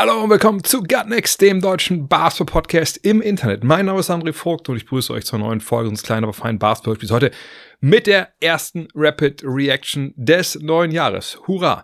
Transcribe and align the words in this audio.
Hallo 0.00 0.22
und 0.22 0.30
willkommen 0.30 0.62
zu 0.62 0.84
Gutnext, 0.84 1.40
dem 1.40 1.60
deutschen 1.60 2.06
Basketball-Podcast 2.06 2.98
im 2.98 3.20
Internet. 3.20 3.64
Mein 3.64 3.86
Name 3.86 3.98
ist 3.98 4.12
André 4.12 4.32
Vogt 4.32 4.68
und 4.68 4.76
ich 4.76 4.86
grüße 4.86 5.12
euch 5.12 5.24
zur 5.24 5.40
neuen 5.40 5.60
Folge 5.60 5.88
unseres 5.88 6.06
kleinen, 6.06 6.22
aber 6.22 6.32
feinen 6.32 6.60
Basketball-Spiels 6.60 7.10
heute 7.10 7.32
mit 7.80 8.06
der 8.06 8.28
ersten 8.40 8.86
Rapid 8.94 9.42
Reaction 9.42 10.14
des 10.14 10.54
neuen 10.60 10.92
Jahres. 10.92 11.40
Hurra! 11.48 11.82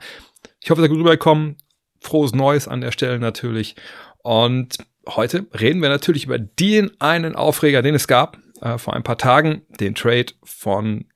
Ich 0.63 0.71
hoffe, 0.71 0.81
ihr 0.81 0.85
seid 0.85 0.91
gut 0.91 1.01
rübergekommen. 1.01 1.57
Frohes 2.03 2.33
Neues 2.33 2.69
an 2.69 2.83
der 2.83 2.93
Stelle 2.93 3.19
natürlich. 3.19 3.75
Und 4.23 4.77
heute 5.09 5.49
reden 5.53 5.83
wir 5.83 5.89
natürlich 5.89 6.27
über 6.27 6.39
den 6.39 6.93
einen 7.01 7.35
Aufreger, 7.35 7.83
den 7.83 7.97
es 7.97 8.07
gab 8.07 8.39
äh, 8.61 8.79
vor 8.79 8.95
ein 8.95 9.03
paar 9.03 9.19
Tagen, 9.19 9.63
den 9.81 9.97
Trade 9.97 10.27
von 10.45 11.07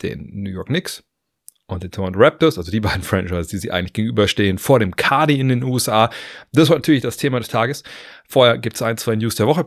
den 0.00 0.30
New 0.32 0.50
York 0.50 0.68
Knicks 0.68 1.02
und 1.66 1.82
den 1.82 1.90
Toronto 1.90 2.18
Raptors, 2.18 2.58
also 2.58 2.70
die 2.70 2.80
beiden 2.80 3.02
Franchises, 3.02 3.48
die 3.48 3.58
sie 3.58 3.70
eigentlich 3.70 3.92
gegenüberstehen, 3.92 4.58
vor 4.58 4.78
dem 4.78 4.96
Cardi 4.96 5.38
in 5.38 5.48
den 5.48 5.62
USA. 5.62 6.10
Das 6.52 6.68
war 6.68 6.76
natürlich 6.76 7.02
das 7.02 7.16
Thema 7.16 7.38
des 7.38 7.48
Tages. 7.48 7.82
Vorher 8.28 8.58
gibt 8.58 8.76
es 8.76 8.82
ein, 8.82 8.96
zwei 8.96 9.16
News 9.16 9.34
der 9.34 9.46
Woche. 9.46 9.66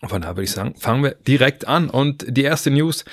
Und 0.00 0.08
von 0.08 0.20
daher 0.20 0.36
würde 0.36 0.44
ich 0.44 0.50
sagen, 0.50 0.76
fangen 0.76 1.02
wir 1.02 1.12
direkt 1.14 1.66
an. 1.66 1.90
Und 1.90 2.24
die 2.28 2.42
erste 2.42 2.70
News, 2.70 3.04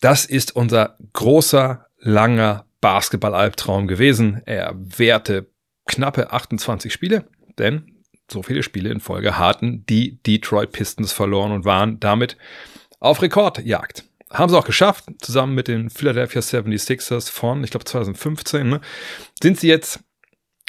das 0.00 0.24
ist 0.24 0.54
unser 0.54 0.96
großer, 1.12 1.86
langer 1.98 2.66
Basketball-Albtraum 2.80 3.86
gewesen. 3.86 4.42
Er 4.46 4.74
währte 4.74 5.50
knappe 5.86 6.32
28 6.32 6.92
Spiele, 6.92 7.26
denn 7.58 8.02
so 8.30 8.42
viele 8.42 8.62
Spiele 8.62 8.90
in 8.90 9.00
Folge 9.00 9.38
hatten 9.38 9.84
die 9.86 10.22
Detroit 10.22 10.72
Pistons 10.72 11.12
verloren 11.12 11.52
und 11.52 11.64
waren 11.64 12.00
damit 12.00 12.36
auf 13.00 13.22
Rekordjagd 13.22 14.04
haben 14.32 14.48
sie 14.48 14.58
auch 14.58 14.64
geschafft, 14.64 15.06
zusammen 15.20 15.54
mit 15.54 15.68
den 15.68 15.90
Philadelphia 15.90 16.40
76ers 16.40 17.30
von, 17.30 17.64
ich 17.64 17.70
glaube 17.70 17.84
2015, 17.84 18.68
ne, 18.68 18.80
sind 19.42 19.58
sie 19.58 19.68
jetzt 19.68 20.00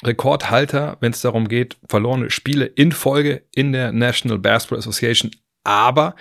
Rekordhalter, 0.04 0.98
wenn 1.00 1.12
es 1.12 1.22
darum 1.22 1.48
geht, 1.48 1.78
verlorene 1.88 2.32
Spiele 2.32 2.66
in 2.66 2.92
Folge 2.92 3.46
in 3.54 3.72
der 3.72 3.92
National 3.92 4.40
Basketball 4.40 4.80
Association. 4.80 5.32
Aber 5.64 6.16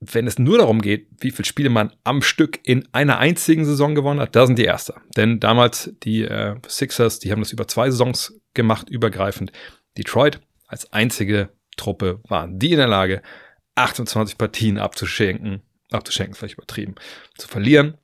wenn 0.00 0.26
es 0.26 0.38
nur 0.38 0.58
darum 0.58 0.80
geht, 0.80 1.08
wie 1.20 1.30
viele 1.30 1.46
Spiele 1.46 1.68
man 1.68 1.92
am 2.02 2.22
Stück 2.22 2.60
in 2.62 2.88
einer 2.92 3.18
einzigen 3.18 3.64
Saison 3.64 3.94
gewonnen 3.94 4.20
hat, 4.20 4.34
da 4.34 4.46
sind 4.46 4.58
die 4.58 4.64
Erster. 4.64 5.02
Denn 5.16 5.40
damals 5.40 5.92
die 6.02 6.22
äh, 6.22 6.56
Sixers, 6.66 7.18
die 7.18 7.30
haben 7.30 7.40
das 7.40 7.52
über 7.52 7.68
zwei 7.68 7.90
Saisons 7.90 8.40
gemacht, 8.54 8.88
übergreifend. 8.88 9.52
Detroit 9.98 10.40
als 10.66 10.92
einzige 10.92 11.50
Truppe 11.76 12.20
waren 12.28 12.58
die 12.58 12.72
in 12.72 12.78
der 12.78 12.88
Lage, 12.88 13.22
28 13.74 14.38
Partien 14.38 14.78
abzuschenken 14.78 15.62
abzuschenken, 15.90 16.34
vielleicht 16.34 16.54
übertrieben, 16.54 16.94
zu 17.36 17.48
verlieren 17.48 17.98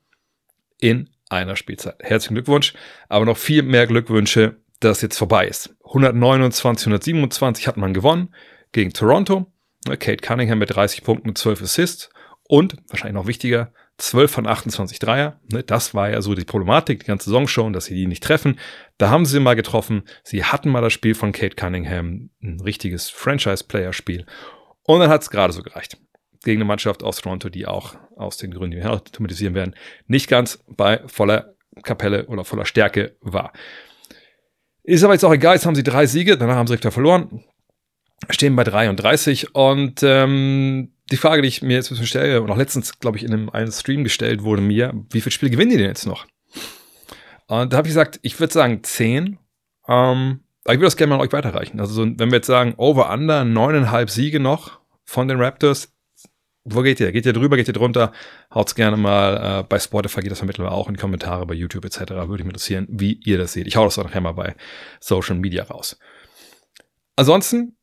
in 0.79 1.09
einer 1.29 1.55
Spielzeit. 1.55 1.95
Herzlichen 1.99 2.35
Glückwunsch, 2.35 2.73
aber 3.09 3.25
noch 3.25 3.37
viel 3.37 3.63
mehr 3.63 3.87
Glückwünsche, 3.87 4.57
dass 4.79 5.01
jetzt 5.01 5.17
vorbei 5.17 5.47
ist. 5.47 5.75
129, 5.85 6.87
127 6.87 7.67
hat 7.67 7.77
man 7.77 7.93
gewonnen 7.93 8.33
gegen 8.71 8.91
Toronto. 8.91 9.51
Kate 9.85 10.17
Cunningham 10.17 10.59
mit 10.59 10.75
30 10.75 11.03
Punkten 11.03 11.29
und 11.29 11.37
12 11.37 11.63
Assists 11.63 12.09
und, 12.43 12.75
wahrscheinlich 12.89 13.15
noch 13.15 13.27
wichtiger, 13.27 13.73
12 13.97 14.31
von 14.31 14.47
28 14.47 14.99
Dreier. 14.99 15.39
Das 15.67 15.93
war 15.93 16.09
ja 16.09 16.21
so 16.21 16.35
die 16.35 16.43
Problematik, 16.43 16.99
die 16.99 17.05
ganze 17.05 17.25
Saison 17.25 17.47
schon, 17.47 17.73
dass 17.73 17.85
sie 17.85 17.95
die 17.95 18.07
nicht 18.07 18.23
treffen. 18.23 18.59
Da 18.97 19.09
haben 19.09 19.25
sie 19.25 19.39
mal 19.39 19.55
getroffen. 19.55 20.03
Sie 20.23 20.43
hatten 20.43 20.69
mal 20.69 20.81
das 20.81 20.93
Spiel 20.93 21.15
von 21.15 21.31
Kate 21.31 21.55
Cunningham, 21.55 22.29
ein 22.41 22.59
richtiges 22.59 23.09
Franchise-Player-Spiel. 23.09 24.25
Und 24.83 24.99
dann 24.99 25.09
hat 25.09 25.21
es 25.21 25.29
gerade 25.29 25.53
so 25.53 25.61
gereicht 25.61 25.97
gegen 26.43 26.59
eine 26.59 26.67
Mannschaft 26.67 27.03
aus 27.03 27.21
Toronto, 27.21 27.49
die 27.49 27.67
auch 27.67 27.95
aus 28.15 28.37
den 28.37 28.51
Gründen, 28.51 28.77
die 28.77 28.83
wir 28.83 29.03
thematisieren 29.03 29.55
werden, 29.55 29.75
nicht 30.07 30.27
ganz 30.27 30.63
bei 30.67 31.01
voller 31.07 31.55
Kapelle 31.83 32.27
oder 32.27 32.43
voller 32.43 32.65
Stärke 32.65 33.15
war. 33.21 33.53
Ist 34.83 35.03
aber 35.03 35.13
jetzt 35.13 35.23
auch 35.23 35.33
egal, 35.33 35.55
jetzt 35.55 35.65
haben 35.65 35.75
sie 35.75 35.83
drei 35.83 36.05
Siege, 36.07 36.37
danach 36.37 36.55
haben 36.55 36.67
sie 36.67 36.77
wieder 36.77 36.91
verloren, 36.91 37.43
stehen 38.29 38.55
bei 38.55 38.63
33 38.63 39.53
und 39.53 40.01
ähm, 40.03 40.93
die 41.11 41.17
Frage, 41.17 41.41
die 41.41 41.47
ich 41.47 41.61
mir 41.61 41.75
jetzt 41.75 41.95
stelle 42.05 42.41
und 42.41 42.49
auch 42.49 42.57
letztens, 42.57 42.99
glaube 42.99 43.17
ich, 43.17 43.23
in 43.23 43.33
einem, 43.33 43.49
einem 43.49 43.71
Stream 43.71 44.03
gestellt 44.03 44.43
wurde 44.43 44.61
mir, 44.61 44.93
wie 45.11 45.21
viele 45.21 45.31
Spiele 45.31 45.51
gewinnen 45.51 45.71
die 45.71 45.77
denn 45.77 45.87
jetzt 45.87 46.07
noch? 46.07 46.25
Und 47.47 47.73
da 47.73 47.77
habe 47.77 47.87
ich 47.87 47.91
gesagt, 47.93 48.19
ich 48.21 48.39
würde 48.39 48.53
sagen 48.53 48.81
10. 48.81 49.37
Ähm, 49.87 50.39
aber 50.63 50.73
ich 50.73 50.79
würde 50.79 50.85
das 50.85 50.95
gerne 50.95 51.09
mal 51.09 51.15
an 51.15 51.21
euch 51.21 51.33
weiterreichen. 51.33 51.79
Also 51.79 51.93
so, 51.93 52.03
wenn 52.05 52.29
wir 52.31 52.37
jetzt 52.37 52.47
sagen, 52.47 52.75
over, 52.77 53.11
under, 53.11 53.43
neuneinhalb 53.43 54.09
Siege 54.09 54.39
noch 54.39 54.79
von 55.03 55.27
den 55.27 55.41
Raptors, 55.41 55.91
wo 56.63 56.81
geht 56.81 56.99
ihr? 56.99 57.11
Geht 57.11 57.25
ihr 57.25 57.33
drüber, 57.33 57.57
geht 57.57 57.67
ihr 57.67 57.73
drunter? 57.73 58.11
Haut's 58.53 58.75
gerne 58.75 58.97
mal, 58.97 59.61
äh, 59.61 59.63
bei 59.63 59.79
Spotify 59.79 60.21
geht 60.21 60.31
das 60.31 60.43
mittlerweile 60.43 60.75
auch 60.75 60.87
in 60.87 60.93
die 60.93 60.99
Kommentare, 60.99 61.45
bei 61.45 61.55
YouTube 61.55 61.85
etc. 61.85 62.11
Würde 62.11 62.43
mich 62.43 62.53
interessieren, 62.53 62.87
wie 62.89 63.13
ihr 63.23 63.37
das 63.37 63.53
seht. 63.53 63.67
Ich 63.67 63.75
hau 63.75 63.83
das 63.83 63.97
auch 63.97 64.03
nachher 64.03 64.21
mal 64.21 64.33
bei 64.33 64.55
Social 64.99 65.35
Media 65.35 65.63
raus. 65.63 65.97
Ansonsten, 67.15 67.77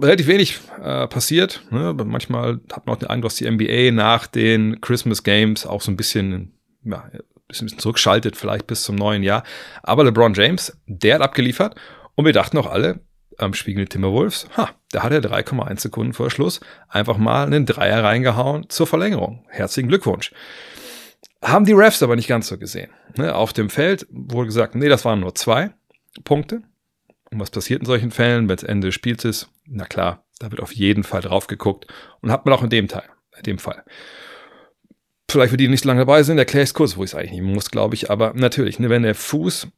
relativ 0.00 0.26
wenig 0.26 0.58
äh, 0.82 1.06
passiert. 1.06 1.62
Ne? 1.70 1.94
Manchmal 1.94 2.60
hat 2.72 2.86
man 2.86 2.96
auch 2.96 3.00
den 3.00 3.08
Eindruck, 3.08 3.30
dass 3.30 3.36
die 3.36 3.50
NBA 3.50 3.92
nach 3.92 4.26
den 4.26 4.80
Christmas 4.80 5.22
Games 5.22 5.66
auch 5.66 5.80
so 5.80 5.90
ein 5.90 5.96
bisschen, 5.96 6.58
ja, 6.84 7.04
ein 7.12 7.20
bisschen, 7.48 7.68
zurückschaltet, 7.78 8.36
vielleicht 8.36 8.66
bis 8.66 8.82
zum 8.82 8.96
neuen 8.96 9.22
Jahr. 9.22 9.44
Aber 9.82 10.04
LeBron 10.04 10.34
James, 10.34 10.76
der 10.86 11.16
hat 11.16 11.22
abgeliefert 11.22 11.76
und 12.16 12.24
wir 12.24 12.32
dachten 12.32 12.58
auch 12.58 12.66
alle, 12.66 13.00
am 13.38 13.54
Spiegel 13.54 13.86
Timberwolves, 13.86 14.48
ha, 14.56 14.70
da 14.92 15.02
hat 15.02 15.12
er 15.12 15.20
3,1 15.20 15.80
Sekunden 15.80 16.12
vor 16.12 16.30
Schluss 16.30 16.60
einfach 16.88 17.18
mal 17.18 17.46
einen 17.46 17.66
Dreier 17.66 18.04
reingehauen 18.04 18.68
zur 18.68 18.86
Verlängerung. 18.86 19.44
Herzlichen 19.48 19.88
Glückwunsch. 19.88 20.32
Haben 21.42 21.64
die 21.64 21.72
Refs 21.72 22.02
aber 22.02 22.16
nicht 22.16 22.28
ganz 22.28 22.48
so 22.48 22.58
gesehen. 22.58 22.90
Ne, 23.16 23.34
auf 23.34 23.52
dem 23.52 23.70
Feld 23.70 24.06
wurde 24.10 24.46
gesagt, 24.46 24.74
nee, 24.74 24.88
das 24.88 25.04
waren 25.04 25.20
nur 25.20 25.34
zwei 25.34 25.70
Punkte. 26.24 26.62
Und 27.30 27.40
was 27.40 27.50
passiert 27.50 27.80
in 27.80 27.86
solchen 27.86 28.10
Fällen, 28.10 28.48
wenn 28.48 28.56
es 28.56 28.62
Ende 28.62 28.88
des 28.88 28.94
Spiels 28.94 29.24
ist? 29.24 29.48
Na 29.66 29.84
klar, 29.84 30.24
da 30.38 30.50
wird 30.50 30.62
auf 30.62 30.72
jeden 30.72 31.04
Fall 31.04 31.20
drauf 31.20 31.46
geguckt 31.46 31.86
und 32.20 32.30
hat 32.30 32.44
man 32.44 32.54
auch 32.54 32.62
in 32.62 32.70
dem 32.70 32.88
Teil, 32.88 33.08
in 33.36 33.42
dem 33.42 33.58
Fall. 33.58 33.84
Vielleicht 35.30 35.50
für 35.50 35.56
die, 35.56 35.64
die 35.64 35.70
nicht 35.70 35.84
lange 35.84 36.00
dabei 36.00 36.22
sind, 36.22 36.38
erkläre 36.38 36.62
ich 36.62 36.70
es 36.70 36.74
kurz, 36.74 36.96
wo 36.96 37.02
ich 37.02 37.10
es 37.10 37.14
eigentlich 37.14 37.32
nicht 37.32 37.42
muss, 37.42 37.70
glaube 37.70 37.96
ich. 37.96 38.10
Aber 38.10 38.32
natürlich, 38.34 38.78
ne, 38.78 38.88
wenn 38.88 39.02
der 39.02 39.14
Fuß 39.14 39.68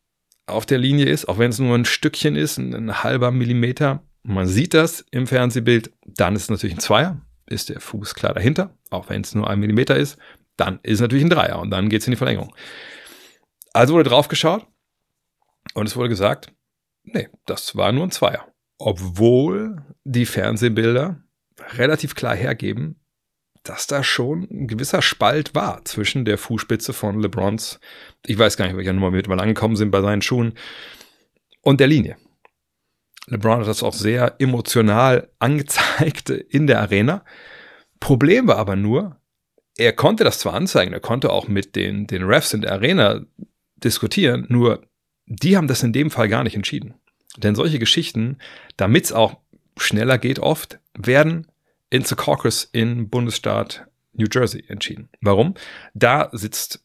auf 0.46 0.66
der 0.66 0.78
Linie 0.78 1.06
ist, 1.06 1.28
auch 1.28 1.38
wenn 1.38 1.50
es 1.50 1.58
nur 1.58 1.74
ein 1.74 1.84
Stückchen 1.84 2.36
ist, 2.36 2.58
ein, 2.58 2.74
ein 2.74 3.02
halber 3.02 3.30
Millimeter. 3.30 4.02
Man 4.22 4.46
sieht 4.46 4.74
das 4.74 5.04
im 5.10 5.26
Fernsehbild, 5.26 5.92
dann 6.04 6.36
ist 6.36 6.42
es 6.42 6.50
natürlich 6.50 6.76
ein 6.76 6.80
Zweier, 6.80 7.20
ist 7.46 7.68
der 7.68 7.80
Fuß 7.80 8.14
klar 8.14 8.34
dahinter, 8.34 8.76
auch 8.90 9.08
wenn 9.08 9.22
es 9.22 9.34
nur 9.34 9.48
ein 9.48 9.60
Millimeter 9.60 9.96
ist, 9.96 10.18
dann 10.56 10.80
ist 10.82 10.94
es 10.94 11.00
natürlich 11.00 11.24
ein 11.24 11.30
Dreier 11.30 11.60
und 11.60 11.70
dann 11.70 11.88
geht 11.88 12.02
es 12.02 12.06
in 12.06 12.12
die 12.12 12.16
Verlängerung. 12.16 12.54
Also 13.72 13.94
wurde 13.94 14.10
drauf 14.10 14.28
geschaut 14.28 14.66
und 15.74 15.86
es 15.86 15.96
wurde 15.96 16.08
gesagt, 16.08 16.52
nee, 17.04 17.28
das 17.46 17.76
war 17.76 17.92
nur 17.92 18.04
ein 18.04 18.10
Zweier. 18.10 18.46
Obwohl 18.78 19.82
die 20.04 20.26
Fernsehbilder 20.26 21.22
relativ 21.76 22.14
klar 22.14 22.34
hergeben, 22.34 23.00
dass 23.62 23.86
da 23.86 24.02
schon 24.02 24.48
ein 24.50 24.66
gewisser 24.66 25.02
Spalt 25.02 25.54
war 25.54 25.84
zwischen 25.84 26.24
der 26.24 26.38
Fußspitze 26.38 26.92
von 26.92 27.20
LeBrons, 27.20 27.80
ich 28.26 28.38
weiß 28.38 28.56
gar 28.56 28.66
nicht, 28.66 28.76
welcher 28.76 28.92
Nummer 28.92 29.12
wir 29.12 29.28
mal 29.28 29.40
angekommen 29.40 29.76
sind 29.76 29.90
bei 29.90 30.00
seinen 30.00 30.22
Schuhen, 30.22 30.54
und 31.60 31.80
der 31.80 31.86
Linie. 31.86 32.16
LeBron 33.30 33.60
hat 33.60 33.68
das 33.68 33.82
auch 33.82 33.92
sehr 33.92 34.36
emotional 34.38 35.28
angezeigt 35.38 36.30
in 36.30 36.66
der 36.66 36.80
Arena. 36.80 37.24
Problem 38.00 38.46
war 38.46 38.56
aber 38.56 38.76
nur, 38.76 39.20
er 39.76 39.92
konnte 39.92 40.24
das 40.24 40.38
zwar 40.38 40.54
anzeigen, 40.54 40.92
er 40.92 41.00
konnte 41.00 41.30
auch 41.30 41.48
mit 41.48 41.76
den, 41.76 42.06
den 42.06 42.24
Refs 42.24 42.52
in 42.52 42.62
der 42.62 42.72
Arena 42.72 43.20
diskutieren, 43.76 44.46
nur 44.48 44.82
die 45.26 45.56
haben 45.56 45.68
das 45.68 45.82
in 45.82 45.92
dem 45.92 46.10
Fall 46.10 46.28
gar 46.28 46.42
nicht 46.42 46.56
entschieden. 46.56 46.94
Denn 47.36 47.54
solche 47.54 47.78
Geschichten, 47.78 48.38
damit 48.76 49.04
es 49.04 49.12
auch 49.12 49.36
schneller 49.76 50.18
geht 50.18 50.38
oft, 50.38 50.80
werden 50.96 51.46
in 51.90 52.04
Secaucus 52.04 52.64
in 52.64 53.08
Bundesstaat 53.08 53.86
New 54.12 54.26
Jersey 54.30 54.64
entschieden. 54.68 55.08
Warum? 55.20 55.54
Da 55.94 56.28
sitzt 56.32 56.84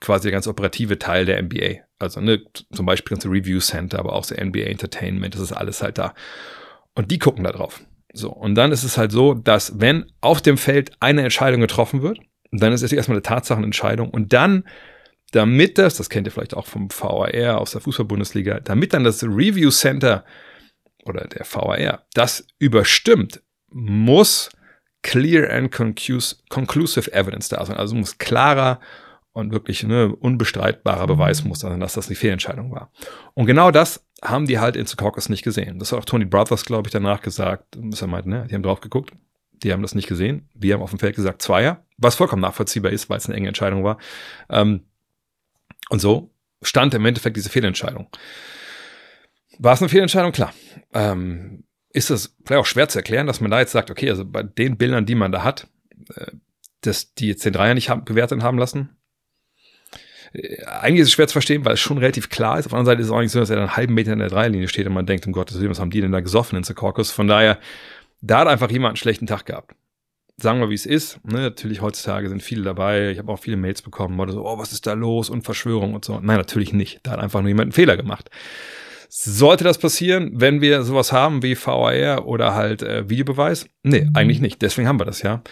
quasi 0.00 0.24
der 0.24 0.32
ganz 0.32 0.46
operative 0.46 0.98
Teil 0.98 1.26
der 1.26 1.42
NBA. 1.42 1.84
Also 2.02 2.20
ne, 2.20 2.42
zum 2.72 2.86
Beispiel 2.86 3.14
ganze 3.14 3.28
Review 3.28 3.60
Center, 3.60 3.98
aber 3.98 4.12
auch 4.12 4.26
der 4.26 4.44
NBA 4.44 4.60
Entertainment, 4.60 5.34
das 5.34 5.40
ist 5.40 5.52
alles 5.52 5.82
halt 5.82 5.98
da. 5.98 6.14
Und 6.94 7.10
die 7.10 7.18
gucken 7.18 7.44
da 7.44 7.52
drauf. 7.52 7.80
So, 8.12 8.30
und 8.30 8.54
dann 8.54 8.72
ist 8.72 8.84
es 8.84 8.98
halt 8.98 9.12
so, 9.12 9.34
dass 9.34 9.80
wenn 9.80 10.12
auf 10.20 10.42
dem 10.42 10.58
Feld 10.58 10.92
eine 11.00 11.22
Entscheidung 11.22 11.60
getroffen 11.60 12.02
wird, 12.02 12.18
dann 12.50 12.72
ist 12.72 12.82
es 12.82 12.92
erstmal 12.92 13.16
eine 13.16 13.22
Tatsachenentscheidung 13.22 14.10
und 14.10 14.32
dann, 14.34 14.64
damit 15.30 15.78
das, 15.78 15.96
das 15.96 16.10
kennt 16.10 16.26
ihr 16.26 16.30
vielleicht 16.30 16.54
auch 16.54 16.66
vom 16.66 16.90
VAR 16.90 17.58
aus 17.58 17.72
der 17.72 17.80
Fußball-Bundesliga, 17.80 18.60
damit 18.60 18.92
dann 18.92 19.04
das 19.04 19.22
Review 19.22 19.70
Center 19.70 20.24
oder 21.04 21.26
der 21.26 21.46
VAR 21.50 22.04
das 22.12 22.46
überstimmt, 22.58 23.42
muss 23.70 24.50
clear 25.02 25.50
and 25.50 25.70
conclusive 25.70 27.12
evidence 27.12 27.48
da 27.48 27.64
sein. 27.64 27.76
Also 27.76 27.94
muss 27.94 28.18
klarer 28.18 28.78
und 29.32 29.52
wirklich 29.52 29.82
ne, 29.82 30.14
unbestreitbarer 30.14 31.06
Beweis 31.06 31.44
muss 31.44 31.60
sein, 31.60 31.80
dass 31.80 31.94
das 31.94 32.08
eine 32.08 32.16
Fehlentscheidung 32.16 32.70
war. 32.70 32.90
Und 33.34 33.46
genau 33.46 33.70
das 33.70 34.06
haben 34.22 34.46
die 34.46 34.58
halt 34.58 34.76
in 34.76 34.86
Secaucus 34.86 35.28
nicht 35.28 35.42
gesehen. 35.42 35.78
Das 35.78 35.92
hat 35.92 35.98
auch 35.98 36.04
Tony 36.04 36.24
Brothers, 36.24 36.64
glaube 36.64 36.88
ich, 36.88 36.92
danach 36.92 37.22
gesagt. 37.22 37.76
Er 37.76 38.06
meint, 38.06 38.26
ne? 38.26 38.46
Die 38.48 38.54
haben 38.54 38.62
drauf 38.62 38.80
geguckt. 38.80 39.12
Die 39.62 39.72
haben 39.72 39.82
das 39.82 39.94
nicht 39.94 40.08
gesehen. 40.08 40.48
Wir 40.54 40.74
haben 40.74 40.82
auf 40.82 40.90
dem 40.90 40.98
Feld 40.98 41.16
gesagt 41.16 41.40
Zweier, 41.42 41.84
was 41.96 42.14
vollkommen 42.16 42.42
nachvollziehbar 42.42 42.92
ist, 42.92 43.08
weil 43.08 43.18
es 43.18 43.26
eine 43.26 43.36
enge 43.36 43.48
Entscheidung 43.48 43.84
war. 43.84 43.98
Ähm, 44.50 44.84
und 45.88 46.00
so 46.00 46.30
stand 46.62 46.94
im 46.94 47.04
Endeffekt 47.04 47.36
diese 47.36 47.48
Fehlentscheidung. 47.48 48.08
War 49.58 49.74
es 49.74 49.80
eine 49.80 49.88
Fehlentscheidung? 49.88 50.32
Klar. 50.32 50.52
Ähm, 50.92 51.64
ist 51.90 52.10
es 52.10 52.36
vielleicht 52.44 52.60
auch 52.60 52.66
schwer 52.66 52.88
zu 52.88 52.98
erklären, 52.98 53.26
dass 53.26 53.40
man 53.40 53.50
da 53.50 53.60
jetzt 53.60 53.72
sagt, 53.72 53.90
okay, 53.90 54.08
also 54.10 54.24
bei 54.24 54.42
den 54.42 54.76
Bildern, 54.76 55.06
die 55.06 55.14
man 55.14 55.32
da 55.32 55.44
hat, 55.44 55.68
äh, 56.14 56.32
dass 56.80 57.14
die 57.14 57.28
jetzt 57.28 57.44
den 57.44 57.52
Dreier 57.52 57.74
nicht 57.74 57.88
haben, 57.88 58.04
bewertet 58.04 58.42
haben 58.42 58.58
lassen. 58.58 58.96
Äh, 60.32 60.64
eigentlich 60.64 61.00
ist 61.00 61.08
es 61.08 61.12
schwer 61.12 61.28
zu 61.28 61.32
verstehen, 61.32 61.64
weil 61.64 61.74
es 61.74 61.80
schon 61.80 61.98
relativ 61.98 62.28
klar 62.28 62.58
ist. 62.58 62.66
Auf 62.66 62.70
der 62.70 62.78
anderen 62.78 62.94
Seite 62.94 63.00
ist 63.02 63.06
es 63.08 63.12
auch 63.12 63.20
nicht 63.20 63.32
so, 63.32 63.40
dass 63.40 63.50
er 63.50 63.56
dann 63.56 63.66
einen 63.66 63.76
halben 63.76 63.94
Meter 63.94 64.12
in 64.12 64.18
der 64.18 64.28
Dreierlinie 64.28 64.68
steht 64.68 64.86
und 64.86 64.94
man 64.94 65.06
denkt, 65.06 65.26
um 65.26 65.32
Gottes 65.32 65.58
Willen, 65.58 65.70
was 65.70 65.80
haben 65.80 65.90
die 65.90 66.00
denn 66.00 66.12
da 66.12 66.20
gesoffen 66.20 66.56
in 66.56 66.64
Secaucus? 66.64 67.10
Von 67.10 67.26
daher, 67.26 67.58
da 68.20 68.40
hat 68.40 68.48
einfach 68.48 68.70
jemand 68.70 68.92
einen 68.92 68.96
schlechten 68.96 69.26
Tag 69.26 69.46
gehabt. 69.46 69.74
Sagen 70.38 70.60
wir, 70.60 70.70
wie 70.70 70.74
es 70.74 70.86
ist. 70.86 71.20
Ne? 71.24 71.40
Natürlich 71.40 71.82
heutzutage 71.82 72.28
sind 72.28 72.42
viele 72.42 72.62
dabei. 72.62 73.10
Ich 73.10 73.18
habe 73.18 73.30
auch 73.30 73.38
viele 73.38 73.56
Mails 73.56 73.82
bekommen, 73.82 74.18
oder 74.18 74.32
so, 74.32 74.46
oh, 74.46 74.58
was 74.58 74.72
ist 74.72 74.86
da 74.86 74.94
los 74.94 75.28
und 75.30 75.42
Verschwörung 75.42 75.94
und 75.94 76.04
so. 76.04 76.18
Nein, 76.20 76.38
natürlich 76.38 76.72
nicht. 76.72 77.00
Da 77.02 77.12
hat 77.12 77.20
einfach 77.20 77.40
nur 77.40 77.48
jemand 77.48 77.66
einen 77.66 77.72
Fehler 77.72 77.96
gemacht. 77.96 78.30
Sollte 79.08 79.62
das 79.62 79.76
passieren, 79.76 80.30
wenn 80.34 80.62
wir 80.62 80.84
sowas 80.84 81.12
haben 81.12 81.42
wie 81.42 81.54
VAR 81.54 82.26
oder 82.26 82.54
halt 82.54 82.82
äh, 82.82 83.10
Videobeweis? 83.10 83.66
Nee, 83.82 84.08
eigentlich 84.14 84.40
nicht. 84.40 84.62
Deswegen 84.62 84.88
haben 84.88 84.98
wir 84.98 85.04
das 85.04 85.20
ja. 85.20 85.42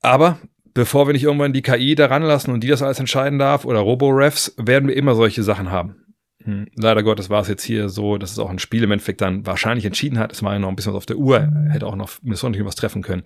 Aber 0.00 0.38
bevor 0.76 1.08
wir 1.08 1.14
nicht 1.14 1.24
irgendwann 1.24 1.54
die 1.54 1.62
KI 1.62 1.94
da 1.94 2.06
ranlassen 2.06 2.52
und 2.52 2.62
die 2.62 2.68
das 2.68 2.82
alles 2.82 3.00
entscheiden 3.00 3.38
darf 3.38 3.64
oder 3.64 3.80
Robo-Refs, 3.80 4.54
werden 4.58 4.88
wir 4.88 4.96
immer 4.96 5.14
solche 5.14 5.42
Sachen 5.42 5.70
haben. 5.70 5.96
Hm. 6.44 6.68
Leider 6.74 7.02
Gottes 7.02 7.30
war 7.30 7.40
es 7.40 7.48
jetzt 7.48 7.64
hier 7.64 7.88
so, 7.88 8.18
dass 8.18 8.32
es 8.32 8.38
auch 8.38 8.50
ein 8.50 8.58
Spiel 8.58 8.82
im 8.82 8.92
Endeffekt 8.92 9.22
dann 9.22 9.46
wahrscheinlich 9.46 9.86
entschieden 9.86 10.18
hat. 10.18 10.32
Es 10.32 10.42
war 10.42 10.52
ja 10.52 10.58
noch 10.58 10.68
ein 10.68 10.76
bisschen 10.76 10.92
was 10.92 10.98
auf 10.98 11.06
der 11.06 11.16
Uhr, 11.16 11.50
hätte 11.70 11.86
auch 11.86 11.96
noch 11.96 12.10
Minnesota 12.20 12.62
was 12.66 12.74
treffen 12.74 13.00
können. 13.00 13.22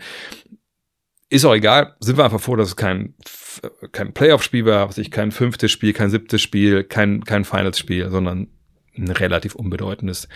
Ist 1.28 1.44
auch 1.44 1.54
egal, 1.54 1.96
sind 1.98 2.18
wir 2.18 2.24
einfach 2.24 2.40
froh, 2.40 2.54
dass 2.54 2.68
es 2.68 2.76
kein, 2.76 3.14
kein 3.90 4.14
Playoff-Spiel 4.14 4.64
war, 4.64 4.88
was 4.88 4.98
ich 4.98 5.10
kein 5.10 5.32
fünftes 5.32 5.72
Spiel, 5.72 5.92
kein 5.92 6.10
siebtes 6.10 6.40
Spiel, 6.40 6.84
kein, 6.84 7.24
kein 7.24 7.44
Finals-Spiel, 7.44 8.10
sondern 8.10 8.46
ein 8.96 9.10
relativ 9.10 9.56
unbedeutendes 9.56 10.28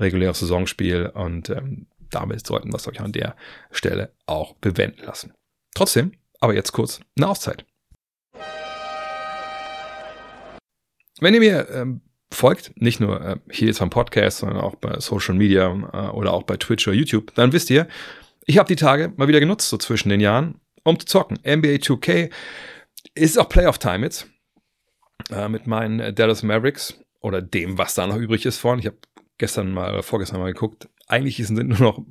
reguläres 0.00 0.40
Saisonspiel 0.40 1.12
und 1.14 1.48
ähm, 1.50 1.86
damit 2.10 2.44
sollten 2.44 2.72
wir 2.72 2.76
es 2.76 2.88
euch 2.88 3.00
an 3.00 3.12
der 3.12 3.36
Stelle 3.70 4.12
auch 4.26 4.54
bewenden 4.56 5.04
lassen. 5.04 5.32
Trotzdem, 5.74 6.12
aber 6.40 6.54
jetzt 6.54 6.72
kurz 6.72 7.00
eine 7.16 7.28
Auszeit. 7.28 7.64
Wenn 11.20 11.34
ihr 11.34 11.40
mir 11.40 11.68
ähm, 11.70 12.02
folgt, 12.30 12.72
nicht 12.80 13.00
nur 13.00 13.20
äh, 13.20 13.36
hier 13.50 13.68
jetzt 13.68 13.80
am 13.80 13.90
Podcast, 13.90 14.38
sondern 14.38 14.60
auch 14.60 14.74
bei 14.76 15.00
Social 15.00 15.34
Media 15.34 15.68
äh, 15.68 16.10
oder 16.14 16.32
auch 16.32 16.42
bei 16.42 16.56
Twitch 16.56 16.86
oder 16.86 16.96
YouTube, 16.96 17.34
dann 17.34 17.52
wisst 17.52 17.70
ihr, 17.70 17.88
ich 18.44 18.58
habe 18.58 18.68
die 18.68 18.76
Tage 18.76 19.12
mal 19.16 19.28
wieder 19.28 19.40
genutzt, 19.40 19.68
so 19.68 19.78
zwischen 19.78 20.10
den 20.10 20.20
Jahren, 20.20 20.60
um 20.84 20.98
zu 20.98 21.06
zocken. 21.06 21.38
NBA 21.38 21.76
2K 21.76 22.30
ist 23.14 23.38
auch 23.38 23.48
Playoff-Time 23.48 24.04
jetzt 24.04 24.28
äh, 25.30 25.48
mit 25.48 25.66
meinen 25.66 26.14
Dallas 26.14 26.42
Mavericks 26.42 27.00
oder 27.20 27.40
dem, 27.42 27.78
was 27.78 27.94
da 27.94 28.06
noch 28.06 28.16
übrig 28.16 28.46
ist 28.46 28.58
von. 28.58 28.78
Ich 28.78 28.86
habe 28.86 28.98
gestern 29.38 29.72
mal, 29.72 30.02
vorgestern 30.02 30.40
mal 30.40 30.52
geguckt. 30.52 30.88
Eigentlich 31.08 31.36
sind 31.36 31.68
nur 31.68 31.78
noch 31.78 32.04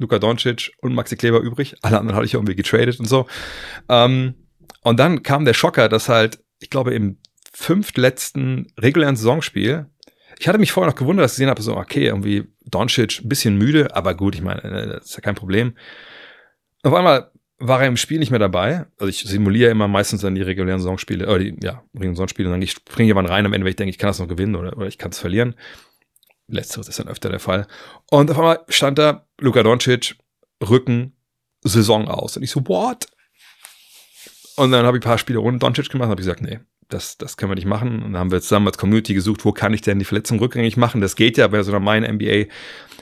Luka 0.00 0.18
Doncic 0.18 0.72
und 0.80 0.94
Maxi 0.94 1.16
Kleber 1.16 1.40
übrig. 1.40 1.76
Alle 1.82 1.98
anderen 1.98 2.16
hatte 2.16 2.26
ich 2.26 2.34
irgendwie 2.34 2.56
getradet 2.56 2.98
und 2.98 3.06
so. 3.06 3.26
Ähm, 3.88 4.34
und 4.82 4.98
dann 4.98 5.22
kam 5.22 5.44
der 5.44 5.54
Schocker, 5.54 5.88
dass 5.88 6.08
halt, 6.08 6.42
ich 6.58 6.70
glaube, 6.70 6.94
im 6.94 7.18
fünftletzten 7.52 8.72
regulären 8.78 9.16
Saisonspiel, 9.16 9.86
ich 10.38 10.48
hatte 10.48 10.58
mich 10.58 10.72
vorher 10.72 10.90
noch 10.90 10.98
gewundert, 10.98 11.24
dass 11.24 11.32
ich 11.32 11.36
gesehen 11.36 11.50
habe, 11.50 11.60
so, 11.60 11.76
okay, 11.76 12.06
irgendwie 12.06 12.48
Doncic 12.64 13.20
ein 13.22 13.28
bisschen 13.28 13.58
müde, 13.58 13.94
aber 13.94 14.14
gut, 14.14 14.34
ich 14.34 14.42
meine, 14.42 14.62
äh, 14.62 14.86
das 14.88 15.06
ist 15.06 15.14
ja 15.16 15.20
kein 15.20 15.34
Problem. 15.34 15.74
Auf 16.82 16.94
einmal 16.94 17.30
war 17.58 17.82
er 17.82 17.88
im 17.88 17.98
Spiel 17.98 18.18
nicht 18.18 18.30
mehr 18.30 18.38
dabei. 18.38 18.86
Also 18.98 19.08
ich 19.08 19.18
simuliere 19.18 19.70
immer 19.70 19.86
meistens 19.86 20.22
dann 20.22 20.34
die 20.34 20.40
regulären 20.40 20.80
Saisonspiele, 20.80 21.26
oder 21.26 21.40
die, 21.40 21.56
ja, 21.62 21.82
regulären 21.92 22.16
Saisonspiele 22.16 22.48
und 22.48 22.54
dann 22.54 22.62
ich 22.62 22.76
jemand 22.96 23.28
rein 23.28 23.44
am 23.44 23.52
Ende, 23.52 23.66
weil 23.66 23.70
ich 23.70 23.76
denke, 23.76 23.90
ich 23.90 23.98
kann 23.98 24.08
das 24.08 24.18
noch 24.18 24.28
gewinnen 24.28 24.56
oder, 24.56 24.74
oder 24.78 24.86
ich 24.86 24.96
kann 24.96 25.10
es 25.10 25.18
verlieren. 25.18 25.54
Letzteres 26.54 26.88
ist 26.88 26.98
dann 26.98 27.08
öfter 27.08 27.28
der 27.28 27.40
Fall. 27.40 27.66
Und 28.10 28.30
auf 28.30 28.38
einmal 28.38 28.60
stand 28.68 28.98
da 28.98 29.26
Luka 29.38 29.62
Doncic, 29.62 30.16
Rücken, 30.62 31.16
Saison 31.62 32.08
aus. 32.08 32.36
Und 32.36 32.42
ich 32.42 32.50
so, 32.50 32.66
what? 32.66 33.06
Und 34.56 34.72
dann 34.72 34.84
habe 34.84 34.98
ich 34.98 35.02
ein 35.02 35.08
paar 35.08 35.18
Spiele 35.18 35.40
ohne 35.40 35.58
Doncic 35.58 35.88
gemacht 35.90 36.06
und 36.06 36.10
habe 36.10 36.20
gesagt, 36.20 36.42
nee, 36.42 36.60
das, 36.88 37.16
das 37.16 37.36
können 37.36 37.50
wir 37.50 37.56
nicht 37.56 37.66
machen. 37.66 38.02
Und 38.02 38.12
dann 38.12 38.20
haben 38.20 38.32
wir 38.32 38.40
zusammen 38.40 38.66
als 38.66 38.78
Community 38.78 39.14
gesucht, 39.14 39.44
wo 39.44 39.52
kann 39.52 39.72
ich 39.72 39.80
denn 39.80 39.98
die 39.98 40.04
Verletzung 40.04 40.38
rückgängig 40.38 40.76
machen? 40.76 41.00
Das 41.00 41.16
geht 41.16 41.38
ja 41.38 41.48
bei 41.48 41.62
so 41.62 41.72
einer 41.72 41.80
meinen 41.80 42.16
NBA. 42.16 42.52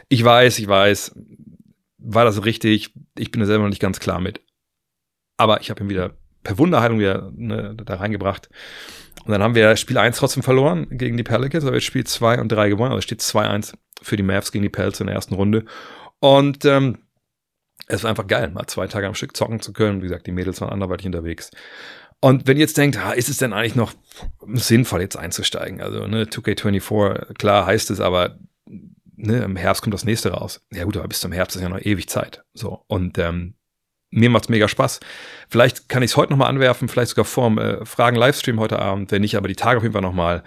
Ich 0.08 0.24
weiß, 0.24 0.58
ich 0.58 0.68
weiß, 0.68 1.14
war 1.98 2.24
das 2.24 2.44
richtig? 2.44 2.92
Ich 3.18 3.30
bin 3.30 3.40
da 3.40 3.46
selber 3.46 3.64
noch 3.64 3.70
nicht 3.70 3.82
ganz 3.82 3.98
klar 3.98 4.20
mit. 4.20 4.40
Aber 5.36 5.60
ich 5.60 5.70
habe 5.70 5.82
ihn 5.82 5.90
wieder 5.90 6.16
per 6.42 6.58
Wunderheilung 6.58 6.98
wieder 6.98 7.30
ne, 7.34 7.74
da 7.76 7.96
reingebracht. 7.96 8.48
Und 9.24 9.32
dann 9.32 9.42
haben 9.42 9.54
wir 9.54 9.76
Spiel 9.76 9.98
1 9.98 10.16
trotzdem 10.16 10.42
verloren 10.42 10.86
gegen 10.90 11.16
die 11.16 11.22
Pelicans, 11.22 11.64
aber 11.64 11.74
jetzt 11.74 11.84
Spiel 11.84 12.04
2 12.04 12.40
und 12.40 12.50
3 12.50 12.70
gewonnen. 12.70 12.92
Also 12.92 13.02
steht 13.02 13.20
2-1 13.20 13.74
für 14.00 14.16
die 14.16 14.22
Mavs 14.22 14.52
gegen 14.52 14.62
die 14.62 14.68
Pelz 14.68 15.00
in 15.00 15.06
der 15.06 15.16
ersten 15.16 15.34
Runde. 15.34 15.64
Und 16.20 16.64
ähm, 16.64 16.98
es 17.86 18.02
war 18.02 18.10
einfach 18.10 18.26
geil, 18.26 18.50
mal 18.50 18.66
zwei 18.66 18.86
Tage 18.86 19.06
am 19.06 19.14
Stück 19.14 19.36
zocken 19.36 19.60
zu 19.60 19.72
können. 19.72 20.00
Wie 20.02 20.06
gesagt, 20.06 20.26
die 20.26 20.32
Mädels 20.32 20.60
waren 20.60 20.70
anderweitig 20.70 21.06
unterwegs. 21.06 21.50
Und 22.20 22.46
wenn 22.46 22.56
ihr 22.56 22.62
jetzt 22.62 22.76
denkt, 22.76 22.98
ist 23.16 23.28
es 23.28 23.38
denn 23.38 23.52
eigentlich 23.52 23.76
noch 23.76 23.92
sinnvoll, 24.54 25.00
jetzt 25.00 25.16
einzusteigen? 25.16 25.80
Also, 25.80 26.06
ne, 26.06 26.24
2K24, 26.24 27.34
klar 27.34 27.66
heißt 27.66 27.90
es, 27.90 28.00
aber 28.00 28.38
ne, 29.18 29.42
im 29.42 29.56
Herbst 29.56 29.82
kommt 29.82 29.94
das 29.94 30.04
nächste 30.04 30.30
raus. 30.30 30.60
Ja 30.72 30.84
gut, 30.84 30.96
aber 30.96 31.08
bis 31.08 31.20
zum 31.20 31.32
Herbst 31.32 31.56
ist 31.56 31.62
ja 31.62 31.68
noch 31.68 31.80
ewig 31.80 32.08
Zeit. 32.08 32.44
So. 32.54 32.84
Und 32.88 33.18
ähm, 33.18 33.54
mir 34.10 34.30
macht's 34.30 34.48
mega 34.48 34.68
Spaß. 34.68 35.00
Vielleicht 35.48 35.88
kann 35.88 36.02
ich 36.02 36.12
es 36.12 36.16
heute 36.16 36.32
nochmal 36.32 36.48
anwerfen, 36.48 36.88
vielleicht 36.88 37.10
sogar 37.10 37.24
vorm 37.24 37.58
äh, 37.58 37.84
Fragen-Livestream 37.84 38.58
heute 38.60 38.78
Abend, 38.78 39.10
wenn 39.12 39.22
nicht, 39.22 39.36
aber 39.36 39.48
die 39.48 39.56
Tage 39.56 39.78
auf 39.78 39.82
jeden 39.82 39.92
Fall 39.92 40.02
nochmal. 40.02 40.42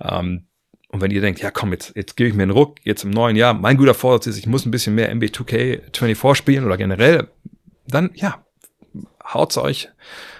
Ähm, 0.00 0.46
und 0.88 1.00
wenn 1.00 1.10
ihr 1.10 1.20
denkt, 1.20 1.40
ja 1.40 1.50
komm, 1.50 1.72
jetzt, 1.72 1.94
jetzt 1.96 2.16
gebe 2.16 2.28
ich 2.28 2.34
mir 2.34 2.44
einen 2.44 2.52
Ruck, 2.52 2.76
jetzt 2.84 3.04
im 3.04 3.10
neuen 3.10 3.36
Jahr, 3.36 3.54
mein 3.54 3.76
guter 3.76 3.94
Vorsatz 3.94 4.28
ist, 4.28 4.38
ich 4.38 4.46
muss 4.46 4.64
ein 4.64 4.70
bisschen 4.70 4.94
mehr 4.94 5.12
MB2K24 5.14 6.34
spielen 6.34 6.64
oder 6.64 6.76
generell, 6.76 7.28
dann 7.86 8.10
ja, 8.14 8.44
haut's 9.24 9.58
euch, 9.58 9.88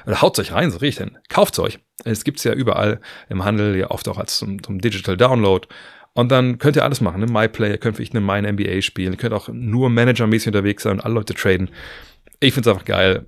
oder 0.07 0.23
haut's 0.23 0.39
euch 0.39 0.53
rein, 0.53 0.71
so 0.71 0.79
richtig 0.79 1.07
denn, 1.07 1.19
kauft's 1.29 1.59
euch. 1.59 1.79
Es 2.05 2.25
gibt's 2.25 2.45
ja 2.45 2.53
überall 2.53 3.01
im 3.29 3.45
Handel, 3.45 3.77
ja 3.77 3.91
oft 3.91 4.09
auch 4.09 4.19
als 4.19 4.39
zum, 4.39 4.63
zum 4.63 4.81
Digital 4.81 5.17
Download. 5.17 5.67
Und 6.13 6.31
dann 6.31 6.59
könnt 6.59 6.77
ihr 6.77 6.85
alles 6.85 7.03
machen, 7.03 7.21
ne? 7.21 7.27
MyPlayer, 7.27 7.77
könnt 7.77 7.97
vielleicht 7.97 8.17
eine 8.17 8.25
MyNBA 8.25 8.81
spielen, 8.81 9.13
ihr 9.13 9.19
könnt 9.19 9.35
auch 9.35 9.49
nur 9.49 9.91
managermäßig 9.91 10.49
unterwegs 10.49 10.85
sein 10.85 10.93
und 10.93 11.01
alle 11.05 11.15
Leute 11.15 11.35
traden 11.35 11.71
ich 12.41 12.55
finde 12.55 12.69
es 12.69 12.75
einfach 12.75 12.87
geil. 12.87 13.27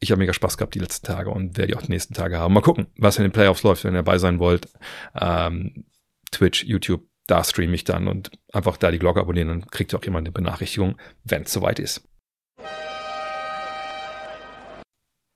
Ich 0.00 0.10
habe 0.10 0.18
mega 0.18 0.32
Spaß 0.32 0.58
gehabt 0.58 0.74
die 0.74 0.80
letzten 0.80 1.06
Tage 1.06 1.30
und 1.30 1.56
werde 1.56 1.72
die 1.72 1.76
auch 1.76 1.82
die 1.82 1.92
nächsten 1.92 2.14
Tage 2.14 2.38
haben. 2.38 2.52
Mal 2.52 2.60
gucken, 2.60 2.88
was 2.96 3.16
in 3.16 3.22
den 3.22 3.32
Playoffs 3.32 3.62
läuft, 3.62 3.84
wenn 3.84 3.94
ihr 3.94 4.02
dabei 4.02 4.18
sein 4.18 4.38
wollt. 4.38 4.68
Ähm, 5.18 5.86
Twitch, 6.30 6.64
YouTube, 6.64 7.06
da 7.26 7.42
streame 7.42 7.74
ich 7.74 7.84
dann 7.84 8.08
und 8.08 8.30
einfach 8.52 8.76
da 8.76 8.90
die 8.90 8.98
Glocke 8.98 9.20
abonnieren, 9.20 9.48
dann 9.48 9.66
kriegt 9.66 9.94
ihr 9.94 9.98
auch 9.98 10.02
immer 10.02 10.18
eine 10.18 10.32
Benachrichtigung, 10.32 10.96
wenn 11.22 11.42
es 11.42 11.52
soweit 11.52 11.78
ist. 11.78 12.06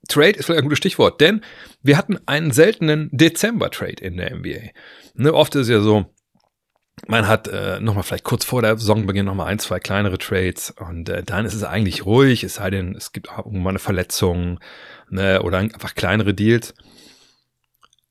Trade 0.09 0.39
ist 0.39 0.47
vielleicht 0.47 0.61
ein 0.61 0.65
gutes 0.65 0.79
Stichwort, 0.79 1.21
denn 1.21 1.43
wir 1.83 1.97
hatten 1.97 2.19
einen 2.27 2.51
seltenen 2.51 3.11
Dezember-Trade 3.13 4.03
in 4.03 4.17
der 4.17 4.35
NBA. 4.35 4.71
Ne, 5.15 5.33
oft 5.33 5.55
ist 5.55 5.63
es 5.63 5.69
ja 5.69 5.81
so, 5.81 6.07
man 7.07 7.29
hat 7.29 7.49
äh, 7.49 7.81
nochmal 7.81 8.03
vielleicht 8.03 8.25
kurz 8.25 8.45
vor 8.45 8.63
der 8.63 8.77
Saisonbeginn 8.77 9.27
nochmal 9.27 9.49
ein, 9.49 9.59
zwei 9.59 9.79
kleinere 9.79 10.19
Trades 10.19 10.71
und 10.71 11.09
äh, 11.09 11.23
dann 11.23 11.45
ist 11.45 11.55
es 11.55 11.65
eigentlich 11.65 12.07
ruhig, 12.07 12.45
es 12.45 12.57
sei 12.57 12.71
denn, 12.71 12.95
es 12.95 13.13
gibt 13.13 13.31
auch 13.31 13.47
irgendwann 13.47 13.73
eine 13.73 13.79
Verletzung 13.79 14.59
ne, 15.11 15.43
oder 15.43 15.59
einfach 15.59 15.95
kleinere 15.95 16.35
Deals. 16.35 16.75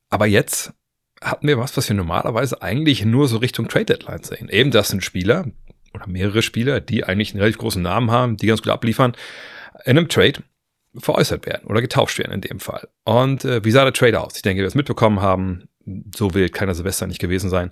Aber 0.10 0.25
jetzt 0.25 0.74
hatten 1.22 1.48
wir 1.48 1.58
was, 1.58 1.75
was 1.75 1.89
wir 1.89 1.96
normalerweise 1.96 2.62
eigentlich 2.62 3.03
nur 3.03 3.27
so 3.27 3.38
Richtung 3.38 3.67
Trade 3.67 3.86
Deadline 3.86 4.24
sehen. 4.24 4.50
Eben 4.50 4.72
das 4.72 4.89
sind 4.89 5.03
Spieler 5.03 5.46
oder 5.94 6.08
mehrere 6.08 6.41
Spieler, 6.41 6.79
die 6.79 7.03
eigentlich 7.03 7.32
einen 7.32 7.41
relativ 7.41 7.60
großen 7.60 7.82
Namen 7.82 8.12
haben, 8.12 8.38
die 8.38 8.48
ganz 8.48 8.62
gut 8.62 8.72
abliefern, 8.72 9.13
in 9.86 9.98
einem 9.98 10.10
Trade 10.10 10.44
veräußert 10.96 11.46
werden 11.46 11.67
oder 11.67 11.82
getauscht 11.82 12.20
werden 12.20 12.34
in 12.34 12.41
dem 12.41 12.60
Fall. 12.60 12.88
Und 13.03 13.46
äh, 13.46 13.63
wie 13.63 13.72
sah 13.72 13.84
der 13.84 13.94
Trade 13.94 14.20
aus? 14.20 14.36
Ich 14.36 14.41
denke, 14.41 14.62
wir 14.62 14.67
es 14.67 14.75
mitbekommen 14.75 15.22
haben, 15.22 15.67
so 16.15 16.34
wild 16.34 16.53
kann 16.53 16.67
der 16.67 16.75
Silvester 16.75 17.08
nicht 17.08 17.20
gewesen 17.20 17.50
sein 17.50 17.72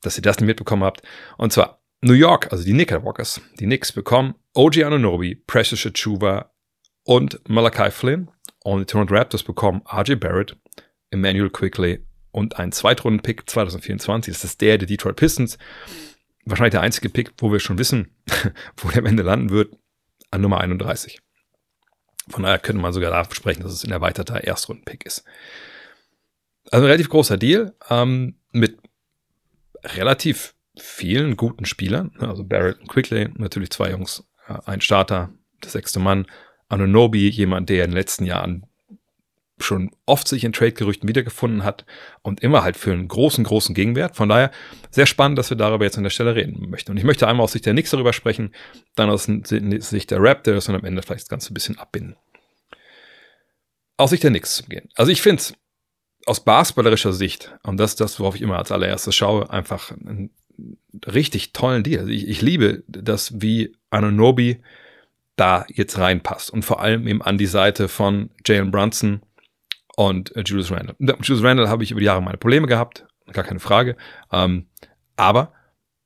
dass 0.00 0.16
ihr 0.16 0.22
das 0.22 0.38
nicht 0.38 0.46
mitbekommen 0.46 0.84
habt. 0.84 1.02
Und 1.36 1.52
zwar 1.52 1.82
New 2.00 2.12
York, 2.12 2.52
also 2.52 2.64
die 2.64 2.72
Knickerbockers, 2.72 3.40
die 3.58 3.64
Knicks 3.64 3.92
bekommen 3.92 4.34
OG 4.54 4.84
Anunobi, 4.84 5.34
Precious 5.34 5.86
Achuva 5.86 6.52
und 7.04 7.40
Malachi 7.48 7.90
Flynn. 7.90 8.30
Und 8.62 8.80
die 8.80 8.86
Toronto 8.86 9.14
Raptors 9.14 9.42
bekommen 9.42 9.82
RJ 9.92 10.16
Barrett, 10.16 10.56
Emmanuel 11.10 11.50
Quickly 11.50 12.04
und 12.32 12.58
einen 12.58 12.72
Zweitrunden-Pick 12.72 13.48
2024. 13.48 14.34
Das 14.34 14.44
ist 14.44 14.60
der 14.60 14.78
der 14.78 14.88
Detroit 14.88 15.16
Pistons. 15.16 15.56
Wahrscheinlich 16.44 16.72
der 16.72 16.80
einzige 16.80 17.08
Pick, 17.08 17.32
wo 17.38 17.52
wir 17.52 17.60
schon 17.60 17.78
wissen, 17.78 18.16
wo 18.76 18.88
der 18.88 18.98
am 18.98 19.06
Ende 19.06 19.22
landen 19.22 19.50
wird, 19.50 19.76
an 20.30 20.40
Nummer 20.40 20.60
31. 20.60 21.20
Von 22.28 22.42
daher 22.42 22.58
könnte 22.58 22.82
man 22.82 22.92
sogar 22.92 23.12
davon 23.12 23.34
sprechen, 23.34 23.62
dass 23.62 23.72
es 23.72 23.84
ein 23.84 23.92
erweiterter 23.92 24.42
Erstrunden-Pick 24.42 25.06
ist. 25.06 25.24
Also 26.70 26.84
ein 26.84 26.90
relativ 26.90 27.08
großer 27.08 27.36
Deal 27.36 27.74
ähm, 27.90 28.36
mit 28.52 28.78
relativ 29.84 30.54
vielen 30.78 31.36
guten 31.36 31.64
Spielern. 31.64 32.12
Ne? 32.18 32.28
Also 32.28 32.44
Barrett 32.44 32.80
und 32.80 32.88
Quickly, 32.88 33.28
natürlich 33.36 33.70
zwei 33.70 33.90
Jungs, 33.90 34.24
ein 34.46 34.80
Starter, 34.80 35.30
der 35.62 35.70
sechste 35.70 36.00
Mann. 36.00 36.26
Anunobi, 36.68 37.28
jemand, 37.28 37.68
der 37.68 37.84
in 37.84 37.90
den 37.90 37.96
letzten 37.96 38.24
Jahren 38.24 38.66
schon 39.58 39.90
oft 40.04 40.28
sich 40.28 40.44
in 40.44 40.52
Trade-Gerüchten 40.52 41.08
wiedergefunden 41.08 41.64
hat 41.64 41.86
und 42.22 42.40
immer 42.42 42.62
halt 42.62 42.76
für 42.76 42.92
einen 42.92 43.08
großen, 43.08 43.42
großen 43.44 43.74
Gegenwert. 43.74 44.16
Von 44.16 44.28
daher 44.28 44.50
sehr 44.90 45.06
spannend, 45.06 45.38
dass 45.38 45.48
wir 45.48 45.56
darüber 45.56 45.84
jetzt 45.84 45.96
an 45.96 46.02
der 46.02 46.10
Stelle 46.10 46.34
reden 46.34 46.68
möchten. 46.68 46.90
Und 46.90 46.98
ich 46.98 47.04
möchte 47.04 47.26
einmal 47.26 47.44
aus 47.44 47.52
Sicht 47.52 47.64
der 47.64 47.72
Knicks 47.72 47.90
darüber 47.90 48.12
sprechen, 48.12 48.54
dann 48.96 49.08
aus 49.08 49.24
Sicht 49.24 50.10
der 50.10 50.22
Raptors 50.22 50.68
und 50.68 50.74
am 50.74 50.84
Ende 50.84 51.02
vielleicht 51.02 51.22
das 51.22 51.28
Ganze 51.28 51.52
ein 51.52 51.54
bisschen 51.54 51.78
abbinden. 51.78 52.16
Aus 53.96 54.10
Sicht 54.10 54.24
der 54.24 54.30
Knicks 54.30 54.64
gehen. 54.68 54.90
Also 54.94 55.10
ich 55.10 55.22
finde 55.22 55.40
es 55.40 55.54
aus 56.26 56.44
basketballerischer 56.44 57.12
Sicht, 57.12 57.56
und 57.62 57.78
das 57.78 57.92
ist 57.92 58.00
das, 58.00 58.20
worauf 58.20 58.34
ich 58.34 58.42
immer 58.42 58.58
als 58.58 58.72
allererstes 58.72 59.14
schaue, 59.14 59.48
einfach 59.50 59.92
einen 59.92 60.30
richtig 61.06 61.52
tollen 61.52 61.82
Deal. 61.82 62.00
Also 62.00 62.10
ich, 62.10 62.28
ich 62.28 62.42
liebe 62.42 62.82
das, 62.88 63.40
wie 63.40 63.74
Anunobi 63.90 64.60
da 65.36 65.66
jetzt 65.68 65.98
reinpasst 65.98 66.50
und 66.50 66.64
vor 66.64 66.80
allem 66.80 67.06
eben 67.06 67.22
an 67.22 67.38
die 67.38 67.46
Seite 67.46 67.88
von 67.88 68.30
Jalen 68.44 68.70
Brunson 68.70 69.20
und 69.96 70.32
Julius 70.34 70.70
Randle. 70.70 70.94
Mit 70.98 71.16
Julius 71.22 71.44
Randle 71.44 71.68
habe 71.68 71.84
ich 71.84 71.90
über 71.90 72.00
die 72.00 72.06
Jahre 72.06 72.22
meine 72.22 72.38
Probleme 72.38 72.66
gehabt, 72.66 73.06
gar 73.32 73.44
keine 73.44 73.60
Frage. 73.60 73.96
Ähm, 74.32 74.66
aber 75.16 75.52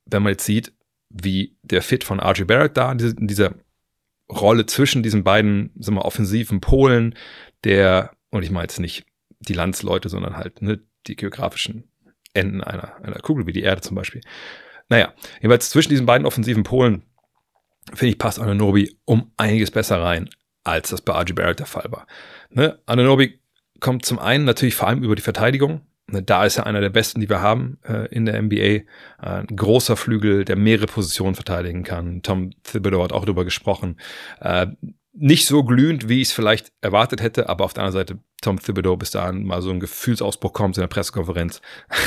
wenn 0.06 0.22
man 0.22 0.32
jetzt 0.32 0.44
sieht, 0.44 0.72
wie 1.08 1.56
der 1.62 1.82
Fit 1.82 2.04
von 2.04 2.20
RJ 2.20 2.44
Barrett 2.44 2.76
da 2.76 2.92
in 2.92 3.26
dieser 3.26 3.54
Rolle 4.30 4.66
zwischen 4.66 5.02
diesen 5.02 5.24
beiden, 5.24 5.72
sagen 5.78 5.96
wir, 5.96 6.04
offensiven 6.04 6.60
Polen, 6.60 7.14
der, 7.64 8.12
und 8.30 8.42
ich 8.42 8.50
meine 8.50 8.64
jetzt 8.64 8.78
nicht 8.78 9.04
die 9.40 9.54
Landsleute, 9.54 10.08
sondern 10.08 10.36
halt 10.36 10.62
ne, 10.62 10.80
die 11.06 11.16
geografischen 11.16 11.90
Enden 12.34 12.62
einer, 12.62 12.96
einer 13.02 13.18
Kugel, 13.18 13.46
wie 13.46 13.52
die 13.52 13.62
Erde 13.62 13.80
zum 13.80 13.96
Beispiel. 13.96 14.20
Naja, 14.88 15.12
jedenfalls 15.40 15.70
zwischen 15.70 15.90
diesen 15.90 16.06
beiden 16.06 16.26
offensiven 16.26 16.62
Polen, 16.62 17.02
finde 17.94 18.12
ich, 18.12 18.18
passt 18.18 18.38
Ananobi 18.38 18.96
um 19.04 19.32
einiges 19.36 19.70
besser 19.70 20.00
rein, 20.02 20.28
als 20.64 20.90
das 20.90 21.02
bei 21.02 21.12
RJ 21.12 21.32
Barrett 21.32 21.58
der 21.58 21.66
Fall 21.66 21.90
war. 21.90 22.06
Ne? 22.50 22.78
Ananobi 22.86 23.40
kommt 23.80 24.04
zum 24.04 24.18
einen 24.18 24.44
natürlich 24.44 24.74
vor 24.74 24.88
allem 24.88 25.02
über 25.02 25.16
die 25.16 25.22
Verteidigung. 25.22 25.82
Ne, 26.06 26.22
da 26.22 26.44
ist 26.44 26.58
er 26.58 26.66
einer 26.66 26.80
der 26.80 26.90
besten, 26.90 27.20
die 27.20 27.28
wir 27.28 27.40
haben 27.40 27.78
äh, 27.84 28.06
in 28.14 28.26
der 28.26 28.40
NBA. 28.40 28.80
Ein 29.18 29.46
großer 29.46 29.96
Flügel, 29.96 30.44
der 30.44 30.56
mehrere 30.56 30.86
Positionen 30.86 31.34
verteidigen 31.34 31.84
kann. 31.84 32.22
Tom 32.22 32.50
Thibodeau 32.64 33.02
hat 33.02 33.12
auch 33.12 33.24
darüber 33.24 33.44
gesprochen. 33.44 33.98
Äh, 34.40 34.68
nicht 35.12 35.46
so 35.46 35.64
glühend, 35.64 36.08
wie 36.08 36.20
ich 36.20 36.28
es 36.28 36.32
vielleicht 36.32 36.72
erwartet 36.80 37.20
hätte, 37.20 37.48
aber 37.48 37.64
auf 37.64 37.72
der 37.72 37.84
anderen 37.84 38.00
Seite 38.00 38.18
Tom 38.42 38.58
Thibodeau 38.58 38.96
bis 38.96 39.10
dahin 39.10 39.44
mal 39.44 39.60
so 39.60 39.70
ein 39.70 39.80
Gefühlsausbruch 39.80 40.52
kommt 40.52 40.76
in 40.76 40.82
der 40.82 40.88
Pressekonferenz. 40.88 41.60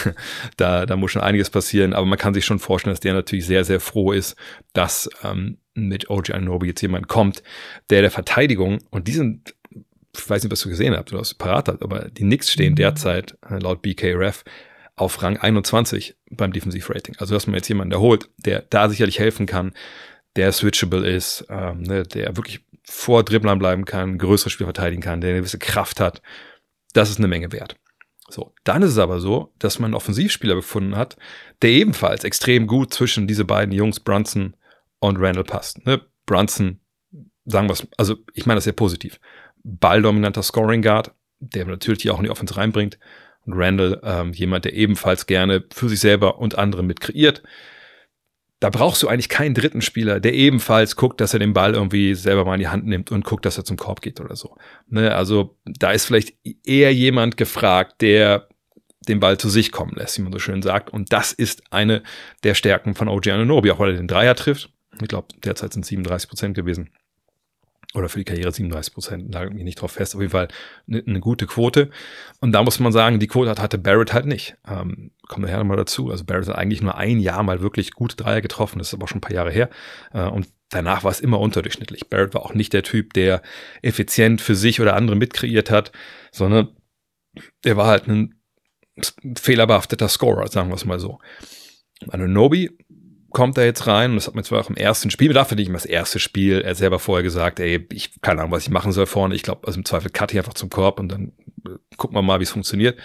da, 0.57 0.85
da 0.85 0.95
muss 0.95 1.11
schon 1.11 1.21
einiges 1.21 1.49
passieren, 1.49 1.93
aber 1.93 2.05
man 2.05 2.17
kann 2.17 2.33
sich 2.33 2.45
schon 2.45 2.59
vorstellen, 2.59 2.93
dass 2.93 3.01
der 3.01 3.13
natürlich 3.13 3.45
sehr, 3.45 3.65
sehr 3.65 3.79
froh 3.79 4.11
ist, 4.11 4.35
dass 4.73 5.09
ähm, 5.23 5.57
mit 5.73 6.09
OG 6.09 6.31
Anobi 6.31 6.67
jetzt 6.67 6.81
jemand 6.81 7.07
kommt, 7.07 7.43
der 7.89 8.01
der 8.01 8.11
Verteidigung, 8.11 8.79
und 8.89 9.07
die 9.07 9.13
sind, 9.13 9.53
ich 10.15 10.29
weiß 10.29 10.43
nicht, 10.43 10.51
was 10.51 10.61
du 10.61 10.69
gesehen 10.69 10.95
habt 10.95 11.11
oder 11.11 11.21
was 11.21 11.29
du 11.29 11.37
parat 11.37 11.67
hast, 11.67 11.81
aber 11.81 12.09
die 12.09 12.23
Knicks 12.23 12.51
stehen 12.51 12.73
mhm. 12.73 12.77
derzeit 12.77 13.37
äh, 13.49 13.59
laut 13.59 13.81
BKRF 13.81 14.43
auf 14.95 15.21
Rang 15.21 15.37
21 15.37 16.15
beim 16.29 16.53
Defensivrating. 16.53 17.15
Also, 17.17 17.33
dass 17.33 17.47
man 17.47 17.55
jetzt 17.55 17.67
jemanden 17.67 17.93
erholt, 17.93 18.29
der 18.37 18.61
da 18.61 18.89
sicherlich 18.89 19.19
helfen 19.19 19.45
kann, 19.45 19.73
der 20.35 20.51
switchable 20.51 21.07
ist, 21.07 21.45
ähm, 21.49 21.81
ne, 21.81 22.03
der 22.03 22.37
wirklich 22.37 22.61
vor 22.83 23.23
Dribblern 23.23 23.59
bleiben 23.59 23.85
kann, 23.85 24.17
größere 24.17 24.49
Spiel 24.49 24.65
verteidigen 24.65 25.01
kann, 25.01 25.21
der 25.21 25.31
eine 25.31 25.39
gewisse 25.39 25.59
Kraft 25.59 25.99
hat, 25.99 26.21
das 26.93 27.09
ist 27.09 27.17
eine 27.17 27.27
Menge 27.27 27.51
wert. 27.51 27.77
So, 28.29 28.53
dann 28.63 28.81
ist 28.81 28.91
es 28.91 28.97
aber 28.97 29.19
so, 29.19 29.53
dass 29.59 29.79
man 29.79 29.89
einen 29.89 29.95
Offensivspieler 29.95 30.55
gefunden 30.55 30.95
hat, 30.95 31.17
der 31.61 31.71
ebenfalls 31.71 32.23
extrem 32.23 32.67
gut 32.67 32.93
zwischen 32.93 33.27
diese 33.27 33.45
beiden 33.45 33.73
Jungs, 33.73 33.99
Brunson 33.99 34.55
und 34.99 35.17
Randall, 35.17 35.43
passt. 35.43 35.85
Ne? 35.85 36.01
Brunson, 36.25 36.79
sagen 37.45 37.67
wir 37.67 37.73
es, 37.73 37.87
also 37.97 38.15
ich 38.33 38.45
meine 38.45 38.57
das 38.57 38.63
sehr 38.63 38.73
positiv. 38.73 39.19
Balldominanter 39.63 40.43
Scoring 40.43 40.81
Guard, 40.81 41.13
der 41.39 41.65
natürlich 41.65 42.09
auch 42.09 42.19
in 42.19 42.25
die 42.25 42.29
Offense 42.29 42.55
reinbringt. 42.55 42.97
Und 43.45 43.53
Randall, 43.53 43.99
ähm, 44.03 44.31
jemand, 44.31 44.65
der 44.65 44.73
ebenfalls 44.73 45.25
gerne 45.25 45.65
für 45.73 45.89
sich 45.89 45.99
selber 45.99 46.39
und 46.39 46.57
andere 46.57 46.81
mit 46.81 47.01
kreiert 47.01 47.43
da 48.63 48.69
brauchst 48.69 49.03
du 49.03 49.09
eigentlich 49.09 49.27
keinen 49.27 49.55
dritten 49.55 49.81
Spieler, 49.81 50.21
der 50.21 50.33
ebenfalls 50.33 50.95
guckt, 50.95 51.19
dass 51.19 51.33
er 51.33 51.39
den 51.39 51.51
Ball 51.51 51.73
irgendwie 51.73 52.15
selber 52.15 52.45
mal 52.45 52.53
in 52.53 52.61
die 52.61 52.69
Hand 52.69 52.85
nimmt 52.85 53.11
und 53.11 53.25
guckt, 53.25 53.45
dass 53.45 53.57
er 53.57 53.65
zum 53.65 53.75
Korb 53.75 53.99
geht 53.99 54.21
oder 54.21 54.37
so. 54.37 54.55
Ne? 54.87 55.13
Also 55.13 55.57
da 55.65 55.91
ist 55.91 56.05
vielleicht 56.05 56.33
eher 56.63 56.93
jemand 56.93 57.35
gefragt, 57.35 58.01
der 58.01 58.47
den 59.09 59.19
Ball 59.19 59.37
zu 59.37 59.49
sich 59.49 59.73
kommen 59.73 59.91
lässt, 59.97 60.17
wie 60.17 60.21
man 60.21 60.31
so 60.31 60.39
schön 60.39 60.61
sagt. 60.61 60.93
Und 60.93 61.11
das 61.11 61.33
ist 61.33 61.73
eine 61.73 62.03
der 62.43 62.53
Stärken 62.53 62.95
von 62.95 63.09
OG 63.09 63.27
Anunobi, 63.27 63.69
auch 63.69 63.79
weil 63.79 63.91
er 63.91 63.97
den 63.97 64.07
Dreier 64.07 64.33
trifft. 64.33 64.69
Ich 65.01 65.09
glaube, 65.09 65.27
derzeit 65.43 65.73
sind 65.73 65.85
37 65.85 66.29
Prozent 66.29 66.55
gewesen 66.55 66.89
oder 67.93 68.09
für 68.09 68.19
die 68.19 68.25
Karriere 68.25 68.51
37 68.51 68.93
Prozent, 68.93 69.29
nagelt 69.29 69.53
mich 69.53 69.63
nicht 69.63 69.81
drauf 69.81 69.91
fest, 69.91 70.15
auf 70.15 70.21
jeden 70.21 70.31
Fall 70.31 70.47
eine, 70.87 71.03
eine, 71.05 71.19
gute 71.19 71.45
Quote. 71.45 71.89
Und 72.39 72.51
da 72.51 72.63
muss 72.63 72.79
man 72.79 72.91
sagen, 72.91 73.19
die 73.19 73.27
Quote 73.27 73.61
hatte 73.61 73.77
Barrett 73.77 74.13
halt 74.13 74.25
nicht. 74.25 74.55
Ähm, 74.67 75.11
kommen 75.27 75.45
wir 75.45 75.47
nachher 75.47 75.59
nochmal 75.59 75.77
dazu. 75.77 76.09
Also 76.09 76.25
Barrett 76.25 76.47
hat 76.47 76.55
eigentlich 76.55 76.81
nur 76.81 76.97
ein 76.97 77.19
Jahr 77.19 77.43
mal 77.43 77.61
wirklich 77.61 77.91
gute 77.91 78.15
Dreier 78.15 78.41
getroffen, 78.41 78.79
das 78.79 78.87
ist 78.87 78.93
aber 78.95 79.07
schon 79.07 79.19
ein 79.19 79.21
paar 79.21 79.33
Jahre 79.33 79.51
her. 79.51 79.69
Äh, 80.11 80.27
und 80.27 80.47
danach 80.69 81.03
war 81.03 81.11
es 81.11 81.19
immer 81.19 81.39
unterdurchschnittlich. 81.39 82.09
Barrett 82.09 82.33
war 82.33 82.43
auch 82.43 82.55
nicht 82.55 82.73
der 82.73 82.83
Typ, 82.83 83.13
der 83.13 83.41
effizient 83.81 84.41
für 84.41 84.55
sich 84.55 84.81
oder 84.81 84.95
andere 84.95 85.15
mitkreiert 85.15 85.69
hat, 85.69 85.91
sondern 86.31 86.69
er 87.63 87.77
war 87.77 87.87
halt 87.87 88.07
ein 88.07 88.39
fehlerbehafteter 89.37 90.07
Scorer, 90.07 90.47
sagen 90.47 90.69
wir 90.69 90.75
es 90.75 90.85
mal 90.85 90.99
so. 90.99 91.19
Anunobi 92.09 92.71
kommt 93.33 93.57
er 93.57 93.65
jetzt 93.65 93.87
rein 93.87 94.11
und 94.11 94.15
das 94.15 94.27
hat 94.27 94.35
man 94.35 94.43
zwar 94.43 94.61
auch 94.61 94.69
im 94.69 94.77
ersten 94.77 95.09
Spiel, 95.09 95.33
dafür 95.33 95.57
nicht 95.57 95.67
immer 95.67 95.77
das 95.77 95.85
erste 95.85 96.19
Spiel, 96.19 96.61
er 96.61 96.75
selber 96.75 96.99
vorher 96.99 97.23
gesagt, 97.23 97.59
ey, 97.59 97.85
ich 97.91 98.21
keine 98.21 98.41
Ahnung, 98.41 98.53
was 98.53 98.63
ich 98.63 98.69
machen 98.69 98.91
soll 98.91 99.07
vorne. 99.07 99.35
Ich 99.35 99.43
glaube, 99.43 99.67
also 99.67 99.77
im 99.77 99.85
Zweifel 99.85 100.11
cut 100.11 100.31
ich 100.31 100.37
einfach 100.37 100.53
zum 100.53 100.69
Korb 100.69 100.99
und 100.99 101.11
dann 101.11 101.33
äh, 101.65 101.71
gucken 101.97 102.15
wir 102.15 102.21
mal, 102.21 102.39
wie 102.39 102.43
es 102.43 102.51
funktioniert. 102.51 102.97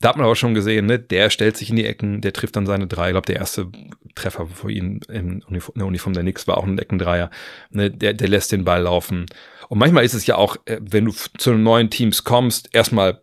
Da 0.00 0.10
hat 0.10 0.16
man 0.16 0.24
aber 0.24 0.36
schon 0.36 0.54
gesehen, 0.54 0.86
ne, 0.86 0.98
der 0.98 1.30
stellt 1.30 1.56
sich 1.56 1.70
in 1.70 1.76
die 1.76 1.86
Ecken, 1.86 2.20
der 2.20 2.32
trifft 2.32 2.56
dann 2.56 2.66
seine 2.66 2.86
drei. 2.86 3.08
Ich 3.08 3.12
glaube, 3.12 3.26
der 3.26 3.36
erste 3.36 3.68
Treffer 4.14 4.46
für 4.46 4.70
ihn 4.70 5.00
in, 5.08 5.42
der 5.48 5.86
Uniform 5.86 6.12
der 6.12 6.22
Nix 6.22 6.46
war 6.46 6.58
auch 6.58 6.64
ein 6.64 6.78
Eckendreier. 6.78 7.30
Ne, 7.70 7.90
der, 7.90 8.12
der 8.12 8.28
lässt 8.28 8.52
den 8.52 8.64
Ball 8.64 8.82
laufen. 8.82 9.26
Und 9.68 9.78
manchmal 9.78 10.04
ist 10.04 10.14
es 10.14 10.26
ja 10.26 10.36
auch, 10.36 10.56
äh, 10.66 10.78
wenn 10.80 11.06
du 11.06 11.12
zu 11.38 11.54
neuen 11.54 11.90
Teams 11.90 12.22
kommst, 12.22 12.68
erstmal 12.72 13.22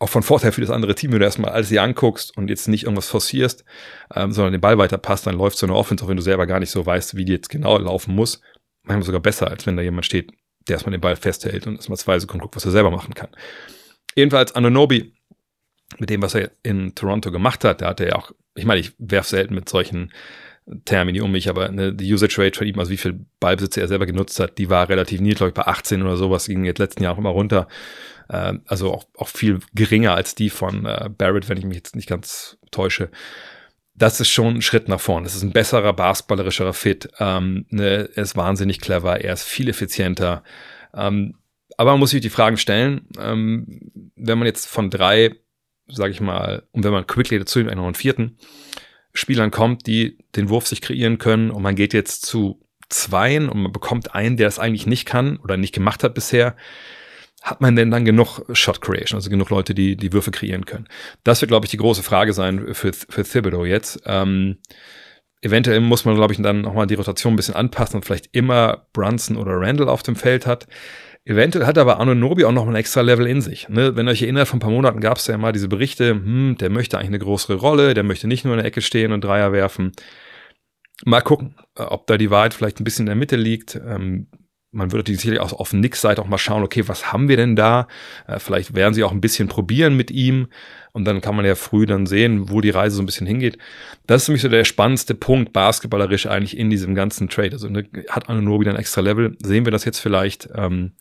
auch 0.00 0.08
von 0.08 0.22
Vorteil 0.22 0.52
für 0.52 0.60
das 0.60 0.70
andere 0.70 0.94
Team, 0.94 1.12
wenn 1.12 1.20
du 1.20 1.24
erstmal 1.24 1.52
alles 1.52 1.68
dir 1.68 1.82
anguckst 1.82 2.36
und 2.36 2.48
jetzt 2.48 2.68
nicht 2.68 2.84
irgendwas 2.84 3.08
forcierst, 3.08 3.64
ähm, 4.14 4.32
sondern 4.32 4.52
den 4.52 4.60
Ball 4.60 4.78
weiter 4.78 4.98
passt, 4.98 5.26
dann 5.26 5.36
läuft 5.36 5.56
so 5.56 5.66
eine 5.66 5.74
Offense, 5.74 6.04
auch 6.04 6.08
wenn 6.08 6.16
du 6.16 6.22
selber 6.22 6.46
gar 6.46 6.60
nicht 6.60 6.70
so 6.70 6.84
weißt, 6.84 7.16
wie 7.16 7.24
die 7.24 7.32
jetzt 7.32 7.48
genau 7.48 7.78
laufen 7.78 8.14
muss. 8.14 8.40
Manchmal 8.82 9.04
sogar 9.04 9.20
besser, 9.20 9.48
als 9.48 9.66
wenn 9.66 9.76
da 9.76 9.82
jemand 9.82 10.04
steht, 10.04 10.32
der 10.68 10.74
erstmal 10.74 10.92
den 10.92 11.00
Ball 11.00 11.16
festhält 11.16 11.66
und 11.66 11.76
erstmal 11.76 11.98
zwei 11.98 12.18
Sekunden 12.18 12.42
guckt, 12.42 12.56
was 12.56 12.64
er 12.64 12.72
selber 12.72 12.90
machen 12.90 13.14
kann. 13.14 13.30
Jedenfalls 14.16 14.54
Anunobi, 14.54 15.14
mit 15.98 16.10
dem, 16.10 16.22
was 16.22 16.34
er 16.34 16.50
in 16.62 16.94
Toronto 16.94 17.30
gemacht 17.30 17.64
hat, 17.64 17.82
da 17.82 17.88
hat 17.88 18.00
er 18.00 18.08
ja 18.08 18.14
auch, 18.16 18.32
ich 18.54 18.64
meine, 18.64 18.80
ich 18.80 18.92
werfe 18.98 19.28
selten 19.28 19.54
mit 19.54 19.68
solchen 19.68 20.12
Termini 20.86 21.20
um 21.20 21.30
mich, 21.30 21.48
aber 21.48 21.68
ne, 21.68 21.92
die 21.92 22.12
Usage 22.12 22.38
Rate 22.38 22.58
von 22.58 22.66
ihm, 22.66 22.78
also 22.78 22.90
wie 22.90 22.96
viel 22.96 23.26
Ballbesitze 23.38 23.80
er 23.80 23.88
selber 23.88 24.06
genutzt 24.06 24.40
hat, 24.40 24.56
die 24.56 24.70
war 24.70 24.88
relativ 24.88 25.20
niedrig, 25.20 25.38
glaube 25.38 25.48
ich, 25.50 25.54
bei 25.54 25.66
18 25.66 26.02
oder 26.02 26.16
sowas, 26.16 26.46
ging 26.46 26.64
jetzt 26.64 26.78
letzten 26.78 27.02
Jahr 27.02 27.14
auch 27.14 27.18
immer 27.18 27.30
runter. 27.30 27.68
Äh, 28.28 28.54
also 28.66 28.92
auch, 28.92 29.04
auch 29.16 29.28
viel 29.28 29.60
geringer 29.74 30.14
als 30.14 30.34
die 30.34 30.50
von 30.50 30.86
äh, 30.86 31.10
Barrett, 31.16 31.48
wenn 31.48 31.58
ich 31.58 31.64
mich 31.64 31.76
jetzt 31.76 31.96
nicht 31.96 32.08
ganz 32.08 32.58
täusche. 32.70 33.10
Das 33.94 34.20
ist 34.20 34.30
schon 34.30 34.56
ein 34.56 34.62
Schritt 34.62 34.88
nach 34.88 35.00
vorn. 35.00 35.24
Das 35.24 35.36
ist 35.36 35.42
ein 35.42 35.52
besserer 35.52 35.92
basketballerischer 35.92 36.72
Fit. 36.72 37.08
Ähm, 37.20 37.66
ne, 37.70 38.10
er 38.14 38.22
ist 38.22 38.36
wahnsinnig 38.36 38.80
clever, 38.80 39.20
er 39.20 39.32
ist 39.32 39.44
viel 39.44 39.68
effizienter. 39.68 40.42
Ähm, 40.92 41.36
aber 41.76 41.92
man 41.92 42.00
muss 42.00 42.10
sich 42.10 42.20
die 42.20 42.30
Fragen 42.30 42.56
stellen, 42.56 43.06
ähm, 43.18 44.10
wenn 44.16 44.38
man 44.38 44.46
jetzt 44.46 44.66
von 44.66 44.90
drei, 44.90 45.34
sage 45.86 46.12
ich 46.12 46.20
mal, 46.20 46.64
und 46.72 46.84
wenn 46.84 46.92
man 46.92 47.06
quickly 47.06 47.38
dazu 47.38 47.60
in 47.60 47.68
einen 47.68 47.94
vierten 47.94 48.38
Spielern 49.12 49.50
kommt, 49.50 49.86
die 49.86 50.18
den 50.34 50.48
Wurf 50.48 50.66
sich 50.66 50.80
kreieren 50.80 51.18
können 51.18 51.50
und 51.50 51.62
man 51.62 51.76
geht 51.76 51.94
jetzt 51.94 52.26
zu 52.26 52.60
zweien 52.88 53.48
und 53.48 53.62
man 53.62 53.72
bekommt 53.72 54.14
einen, 54.14 54.36
der 54.36 54.48
es 54.48 54.58
eigentlich 54.58 54.86
nicht 54.86 55.06
kann 55.06 55.36
oder 55.38 55.56
nicht 55.56 55.74
gemacht 55.74 56.02
hat 56.02 56.14
bisher, 56.14 56.56
hat 57.44 57.60
man 57.60 57.76
denn 57.76 57.90
dann 57.90 58.06
genug 58.06 58.40
Shot 58.54 58.80
Creation, 58.80 59.18
also 59.18 59.28
genug 59.28 59.50
Leute, 59.50 59.74
die 59.74 59.96
die 59.96 60.14
Würfe 60.14 60.30
kreieren 60.30 60.64
können? 60.64 60.88
Das 61.24 61.42
wird, 61.42 61.50
glaube 61.50 61.66
ich, 61.66 61.70
die 61.70 61.76
große 61.76 62.02
Frage 62.02 62.32
sein 62.32 62.74
für, 62.74 62.94
für 62.94 63.22
Thibodeau 63.22 63.66
jetzt. 63.66 64.00
Ähm, 64.06 64.56
eventuell 65.42 65.80
muss 65.80 66.06
man, 66.06 66.14
glaube 66.14 66.32
ich, 66.32 66.40
dann 66.40 66.62
nochmal 66.62 66.86
die 66.86 66.94
Rotation 66.94 67.34
ein 67.34 67.36
bisschen 67.36 67.54
anpassen 67.54 67.96
und 67.96 68.06
vielleicht 68.06 68.30
immer 68.32 68.86
Brunson 68.94 69.36
oder 69.36 69.52
Randall 69.60 69.90
auf 69.90 70.02
dem 70.02 70.16
Feld 70.16 70.46
hat. 70.46 70.66
Eventuell 71.26 71.66
hat 71.66 71.76
aber 71.76 72.00
Anunobi 72.00 72.46
auch 72.46 72.52
noch 72.52 72.66
ein 72.66 72.74
extra 72.74 73.02
Level 73.02 73.26
in 73.26 73.42
sich. 73.42 73.68
Ne? 73.68 73.94
Wenn 73.94 74.08
euch 74.08 74.22
erinnert, 74.22 74.48
vor 74.48 74.56
ein 74.56 74.60
paar 74.60 74.70
Monaten 74.70 75.00
gab 75.00 75.18
es 75.18 75.26
ja 75.26 75.36
mal 75.36 75.52
diese 75.52 75.68
Berichte, 75.68 76.10
hm, 76.12 76.56
der 76.58 76.70
möchte 76.70 76.96
eigentlich 76.96 77.08
eine 77.08 77.18
größere 77.18 77.56
Rolle, 77.56 77.92
der 77.92 78.04
möchte 78.04 78.26
nicht 78.26 78.46
nur 78.46 78.54
in 78.54 78.58
der 78.58 78.66
Ecke 78.66 78.80
stehen 78.80 79.12
und 79.12 79.22
Dreier 79.22 79.52
werfen. 79.52 79.92
Mal 81.04 81.20
gucken, 81.20 81.56
ob 81.74 82.06
da 82.06 82.16
die 82.16 82.30
Wahrheit 82.30 82.54
vielleicht 82.54 82.80
ein 82.80 82.84
bisschen 82.84 83.02
in 83.02 83.08
der 83.08 83.16
Mitte 83.16 83.36
liegt. 83.36 83.74
Ähm, 83.74 84.28
man 84.74 84.92
würde 84.92 85.14
sicherlich 85.14 85.40
auch 85.40 85.52
auf 85.52 85.72
Nicks 85.72 86.00
Seite 86.00 86.20
auch 86.20 86.26
mal 86.26 86.38
schauen, 86.38 86.62
okay, 86.62 86.86
was 86.86 87.12
haben 87.12 87.28
wir 87.28 87.36
denn 87.36 87.56
da? 87.56 87.88
Äh, 88.26 88.38
vielleicht 88.38 88.74
werden 88.74 88.92
sie 88.92 89.04
auch 89.04 89.12
ein 89.12 89.20
bisschen 89.20 89.48
probieren 89.48 89.96
mit 89.96 90.10
ihm 90.10 90.48
und 90.92 91.04
dann 91.04 91.20
kann 91.20 91.36
man 91.36 91.44
ja 91.44 91.54
früh 91.54 91.86
dann 91.86 92.06
sehen, 92.06 92.50
wo 92.50 92.60
die 92.60 92.70
Reise 92.70 92.96
so 92.96 93.02
ein 93.02 93.06
bisschen 93.06 93.26
hingeht. 93.26 93.58
Das 94.06 94.24
ist 94.24 94.28
mich 94.28 94.42
so 94.42 94.48
der 94.48 94.64
spannendste 94.64 95.14
Punkt 95.14 95.52
basketballerisch 95.52 96.26
eigentlich 96.26 96.56
in 96.56 96.70
diesem 96.70 96.94
ganzen 96.94 97.28
Trade. 97.28 97.52
Also 97.52 97.68
ne, 97.68 97.88
hat 98.08 98.28
Anunobi 98.28 98.64
dann 98.64 98.76
extra 98.76 99.00
Level? 99.00 99.36
Sehen 99.42 99.64
wir 99.64 99.72
das 99.72 99.84
jetzt 99.84 100.00
vielleicht? 100.00 100.48
Ähm, 100.54 100.92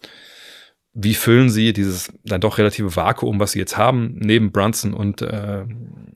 wie 0.93 1.15
füllen 1.15 1.49
sie 1.49 1.73
dieses 1.73 2.13
dann 2.23 2.41
doch 2.41 2.59
relative 2.59 2.95
Vakuum, 2.95 3.39
was 3.39 3.53
sie 3.53 3.59
jetzt 3.59 3.77
haben, 3.77 4.15
neben 4.19 4.51
Brunson 4.51 4.93
und, 4.93 5.23
äh, 5.23 5.65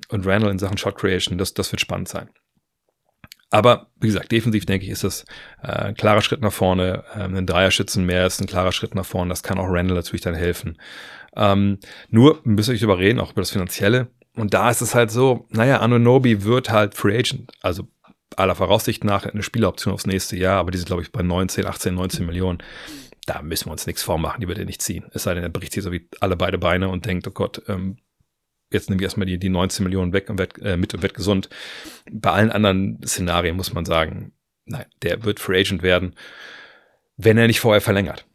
und 0.09 0.25
Randall 0.25 0.51
in 0.51 0.59
Sachen 0.59 0.77
Shot 0.77 0.97
Creation? 0.97 1.37
Das, 1.37 1.53
das 1.53 1.71
wird 1.71 1.81
spannend 1.81 2.07
sein. 2.07 2.29
Aber 3.49 3.87
wie 3.99 4.07
gesagt, 4.07 4.31
defensiv 4.31 4.65
denke 4.65 4.85
ich, 4.85 4.91
ist 4.91 5.03
das 5.03 5.25
äh, 5.63 5.67
ein 5.67 5.95
klarer 5.95 6.21
Schritt 6.21 6.41
nach 6.41 6.51
vorne. 6.51 7.03
Ähm, 7.15 7.35
ein 7.35 7.45
Dreierschützen 7.45 8.05
mehr 8.05 8.25
ist 8.25 8.41
ein 8.41 8.47
klarer 8.47 8.71
Schritt 8.71 8.93
nach 8.93 9.05
vorne. 9.05 9.29
Das 9.29 9.43
kann 9.43 9.57
auch 9.57 9.67
Randall 9.69 9.95
natürlich 9.95 10.21
dann 10.21 10.35
helfen. 10.35 10.77
Ähm, 11.35 11.79
nur 12.09 12.41
müsst 12.43 12.69
ihr 12.69 12.75
euch 12.75 12.81
überreden, 12.81 13.19
auch 13.19 13.31
über 13.31 13.41
das 13.41 13.51
Finanzielle. 13.51 14.07
Und 14.35 14.53
da 14.53 14.69
ist 14.69 14.81
es 14.81 14.93
halt 14.93 15.11
so, 15.11 15.47
naja, 15.49 15.79
Anunobi 15.79 16.43
wird 16.43 16.69
halt 16.69 16.93
Free 16.95 17.17
Agent. 17.17 17.51
Also 17.61 17.87
aller 18.35 18.55
Voraussicht 18.55 19.03
nach 19.03 19.25
eine 19.25 19.43
Spieleroption 19.43 19.93
aufs 19.93 20.05
nächste 20.05 20.35
Jahr, 20.35 20.59
aber 20.59 20.71
die 20.71 20.77
sind, 20.77 20.87
glaube 20.87 21.01
ich, 21.01 21.11
bei 21.11 21.23
19, 21.23 21.65
18, 21.65 21.95
19 21.95 22.25
Millionen. 22.25 22.59
Da 23.25 23.41
müssen 23.41 23.67
wir 23.67 23.71
uns 23.71 23.87
nichts 23.87 24.03
vormachen, 24.03 24.41
die 24.41 24.47
wird 24.47 24.59
er 24.59 24.65
nicht 24.65 24.81
ziehen. 24.81 25.05
Es 25.11 25.23
sei 25.23 25.33
denn, 25.33 25.43
er 25.43 25.49
bricht 25.49 25.73
sich 25.73 25.83
so 25.83 25.91
wie 25.91 26.07
alle 26.19 26.35
beide 26.35 26.57
Beine 26.57 26.89
und 26.89 27.05
denkt, 27.05 27.27
oh 27.27 27.31
Gott, 27.31 27.61
ähm, 27.67 27.97
jetzt 28.71 28.89
nehme 28.89 29.01
ich 29.01 29.05
erstmal 29.05 29.25
die, 29.25 29.37
die 29.37 29.49
19 29.49 29.83
Millionen 29.83 30.13
weg 30.13 30.29
und 30.29 30.39
werd, 30.39 30.57
äh, 30.61 30.77
mit 30.77 30.93
und 30.93 31.01
wird 31.01 31.13
gesund. 31.13 31.49
Bei 32.11 32.31
allen 32.31 32.51
anderen 32.51 32.99
Szenarien 33.05 33.55
muss 33.55 33.73
man 33.73 33.85
sagen, 33.85 34.33
nein, 34.65 34.85
der 35.01 35.23
wird 35.23 35.39
Free 35.39 35.59
Agent 35.59 35.81
werden, 35.81 36.15
wenn 37.15 37.37
er 37.37 37.47
nicht 37.47 37.59
vorher 37.59 37.81
verlängert. 37.81 38.25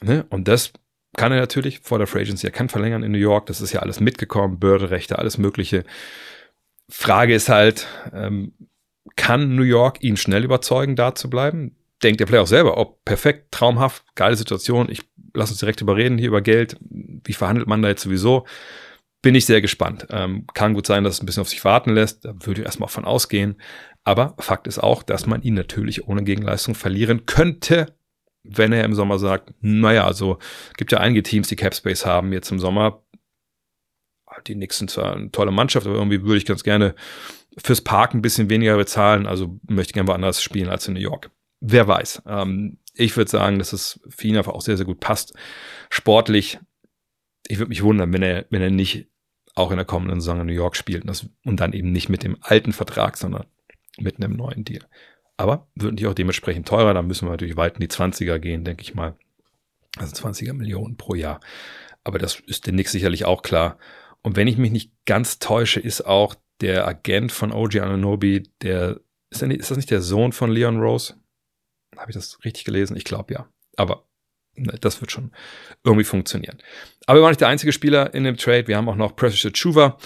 Ne? 0.00 0.24
Und 0.30 0.48
das 0.48 0.72
kann 1.16 1.32
er 1.32 1.40
natürlich 1.40 1.80
vor 1.80 1.98
der 1.98 2.06
Free 2.06 2.22
Agency. 2.22 2.46
Er 2.46 2.52
kann 2.52 2.68
verlängern 2.68 3.02
in 3.02 3.12
New 3.12 3.18
York. 3.18 3.46
Das 3.46 3.60
ist 3.60 3.72
ja 3.72 3.80
alles 3.80 4.00
mitgekommen. 4.00 4.58
Börderechte, 4.58 5.18
alles 5.18 5.38
Mögliche. 5.38 5.84
Frage 6.88 7.34
ist 7.34 7.48
halt, 7.48 7.86
ähm, 8.12 8.52
kann 9.16 9.54
New 9.54 9.62
York 9.62 10.02
ihn 10.02 10.16
schnell 10.16 10.44
überzeugen, 10.44 10.96
da 10.96 11.14
zu 11.14 11.30
bleiben? 11.30 11.76
Denkt 12.02 12.20
der 12.20 12.26
Player 12.26 12.42
auch 12.42 12.46
selber, 12.46 12.76
ob 12.76 12.88
oh, 12.88 12.98
perfekt, 13.04 13.52
traumhaft, 13.52 14.04
geile 14.14 14.36
Situation. 14.36 14.90
Ich 14.90 15.02
lass 15.32 15.50
uns 15.50 15.60
direkt 15.60 15.80
überreden 15.80 16.18
hier 16.18 16.28
über 16.28 16.42
Geld. 16.42 16.76
Wie 16.80 17.32
verhandelt 17.32 17.68
man 17.68 17.82
da 17.82 17.88
jetzt 17.88 18.02
sowieso? 18.02 18.44
Bin 19.24 19.34
ich 19.34 19.46
sehr 19.46 19.62
gespannt. 19.62 20.06
Ähm, 20.10 20.46
kann 20.52 20.74
gut 20.74 20.86
sein, 20.86 21.02
dass 21.02 21.14
es 21.14 21.22
ein 21.22 21.26
bisschen 21.26 21.40
auf 21.40 21.48
sich 21.48 21.64
warten 21.64 21.94
lässt. 21.94 22.26
Da 22.26 22.34
würde 22.40 22.60
ich 22.60 22.66
erstmal 22.66 22.90
von 22.90 23.06
ausgehen. 23.06 23.56
Aber 24.04 24.34
Fakt 24.38 24.66
ist 24.66 24.78
auch, 24.78 25.02
dass 25.02 25.24
man 25.24 25.40
ihn 25.40 25.54
natürlich 25.54 26.06
ohne 26.06 26.24
Gegenleistung 26.24 26.74
verlieren 26.74 27.24
könnte, 27.24 27.96
wenn 28.42 28.74
er 28.74 28.84
im 28.84 28.94
Sommer 28.94 29.18
sagt, 29.18 29.54
naja, 29.62 30.06
also 30.06 30.38
gibt 30.76 30.92
ja 30.92 30.98
einige 30.98 31.22
Teams, 31.22 31.48
die 31.48 31.56
Capspace 31.56 32.04
haben 32.04 32.34
jetzt 32.34 32.52
im 32.52 32.58
Sommer. 32.58 33.02
Die 34.46 34.68
sind 34.70 34.90
zwar 34.90 35.16
eine 35.16 35.30
tolle 35.30 35.52
Mannschaft, 35.52 35.86
aber 35.86 35.96
irgendwie 35.96 36.22
würde 36.22 36.36
ich 36.36 36.44
ganz 36.44 36.62
gerne 36.62 36.94
fürs 37.56 37.80
Park 37.80 38.12
ein 38.12 38.20
bisschen 38.20 38.50
weniger 38.50 38.76
bezahlen. 38.76 39.26
Also 39.26 39.58
möchte 39.66 39.94
gerne 39.94 40.08
woanders 40.08 40.42
spielen 40.42 40.68
als 40.68 40.86
in 40.86 40.94
New 40.94 41.00
York. 41.00 41.30
Wer 41.60 41.88
weiß. 41.88 42.24
Ähm, 42.26 42.76
ich 42.92 43.16
würde 43.16 43.30
sagen, 43.30 43.58
dass 43.58 43.72
es 43.72 44.00
für 44.06 44.26
ihn 44.26 44.36
einfach 44.36 44.52
auch 44.52 44.60
sehr, 44.60 44.76
sehr 44.76 44.84
gut 44.84 45.00
passt. 45.00 45.32
Sportlich 45.88 46.58
ich 47.48 47.58
würde 47.58 47.68
mich 47.68 47.82
wundern, 47.82 48.12
wenn 48.12 48.22
er, 48.22 48.46
wenn 48.50 48.62
er 48.62 48.70
nicht 48.70 49.08
auch 49.54 49.70
in 49.70 49.76
der 49.76 49.86
kommenden 49.86 50.20
Saison 50.20 50.40
in 50.40 50.46
New 50.46 50.52
York 50.52 50.76
spielt 50.76 51.04
und, 51.04 51.60
dann 51.60 51.72
eben 51.72 51.92
nicht 51.92 52.08
mit 52.08 52.24
dem 52.24 52.36
alten 52.40 52.72
Vertrag, 52.72 53.16
sondern 53.16 53.46
mit 53.98 54.16
einem 54.16 54.34
neuen 54.34 54.64
Deal. 54.64 54.84
Aber 55.36 55.68
wird 55.74 55.92
natürlich 55.92 56.10
auch 56.10 56.14
dementsprechend 56.14 56.68
teurer, 56.68 56.94
dann 56.94 57.06
müssen 57.06 57.26
wir 57.26 57.32
natürlich 57.32 57.56
weit 57.56 57.74
in 57.74 57.80
die 57.80 57.88
20er 57.88 58.38
gehen, 58.38 58.64
denke 58.64 58.82
ich 58.82 58.94
mal. 58.94 59.16
Also 59.96 60.14
20er 60.16 60.52
Millionen 60.52 60.96
pro 60.96 61.14
Jahr. 61.14 61.40
Aber 62.02 62.18
das 62.18 62.40
ist 62.40 62.66
den 62.66 62.74
Knicks 62.74 62.92
sicherlich 62.92 63.24
auch 63.24 63.42
klar. 63.42 63.78
Und 64.22 64.36
wenn 64.36 64.48
ich 64.48 64.58
mich 64.58 64.72
nicht 64.72 64.92
ganz 65.04 65.38
täusche, 65.38 65.80
ist 65.80 66.02
auch 66.02 66.34
der 66.60 66.86
Agent 66.86 67.32
von 67.32 67.52
OG 67.52 67.76
Ananobi, 67.76 68.44
der, 68.62 69.00
ist, 69.30 69.42
der, 69.42 69.50
ist 69.50 69.70
das 69.70 69.76
nicht 69.76 69.90
der 69.90 70.02
Sohn 70.02 70.32
von 70.32 70.50
Leon 70.50 70.80
Rose? 70.80 71.14
Habe 71.96 72.10
ich 72.10 72.16
das 72.16 72.44
richtig 72.44 72.64
gelesen? 72.64 72.96
Ich 72.96 73.04
glaube 73.04 73.34
ja. 73.34 73.48
Aber 73.76 74.04
das 74.56 75.00
wird 75.00 75.10
schon 75.10 75.32
irgendwie 75.84 76.04
funktionieren. 76.04 76.58
Aber 77.06 77.18
wir 77.18 77.22
waren 77.22 77.30
nicht 77.30 77.40
der 77.40 77.48
einzige 77.48 77.72
Spieler 77.72 78.14
in 78.14 78.24
dem 78.24 78.36
Trade. 78.36 78.66
Wir 78.68 78.76
haben 78.76 78.88
auch 78.88 78.96
noch 78.96 79.16
Precious 79.16 79.52
Chuva. 79.52 79.98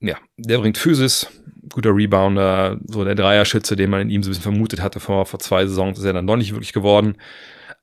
Ja, 0.00 0.16
der 0.36 0.58
bringt 0.58 0.76
Physis, 0.76 1.26
guter 1.72 1.94
Rebounder, 1.94 2.78
so 2.86 3.04
der 3.04 3.14
Dreierschütze, 3.14 3.76
den 3.76 3.90
man 3.90 4.02
in 4.02 4.10
ihm 4.10 4.22
so 4.22 4.28
ein 4.28 4.32
bisschen 4.32 4.42
vermutet 4.42 4.82
hatte 4.82 5.00
vor, 5.00 5.24
vor 5.26 5.40
zwei 5.40 5.66
Saisons, 5.66 5.98
ist 5.98 6.04
er 6.04 6.12
dann 6.12 6.26
doch 6.26 6.36
nicht 6.36 6.52
wirklich 6.52 6.72
geworden. 6.72 7.16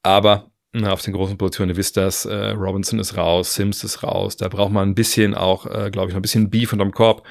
Aber 0.03 0.51
na, 0.73 0.91
auf 0.91 1.01
den 1.01 1.13
großen 1.13 1.37
Positionen, 1.37 1.71
ihr 1.71 1.77
wisst 1.77 1.97
das, 1.97 2.25
äh, 2.25 2.49
Robinson 2.49 2.99
ist 2.99 3.15
raus, 3.15 3.53
Sims 3.53 3.83
ist 3.83 4.03
raus. 4.03 4.37
Da 4.37 4.47
braucht 4.47 4.71
man 4.71 4.89
ein 4.89 4.95
bisschen 4.95 5.35
auch, 5.35 5.65
äh, 5.65 5.89
glaube 5.91 6.09
ich, 6.09 6.13
noch 6.13 6.19
ein 6.19 6.23
bisschen 6.23 6.49
Beef 6.49 6.73
unterm 6.73 6.91
Korb. 6.91 7.25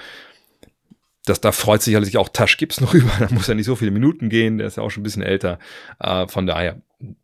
Das, 1.25 1.41
da 1.41 1.53
freut 1.53 1.83
sich 1.83 1.93
sicherlich 1.93 2.17
auch 2.17 2.29
Tasch 2.29 2.57
Gibbs 2.57 2.81
noch 2.81 2.95
über. 2.95 3.13
Da 3.19 3.29
muss 3.33 3.49
er 3.49 3.55
nicht 3.55 3.67
so 3.67 3.77
viele 3.77 3.91
Minuten 3.91 4.29
gehen. 4.29 4.59
Der 4.59 4.67
ist 4.67 4.77
ja 4.77 4.83
auch 4.83 4.91
schon 4.91 5.03
ein 5.03 5.05
bisschen 5.05 5.23
älter. 5.23 5.59
Äh, 6.01 6.27
von 6.29 6.47
daher, 6.47 6.81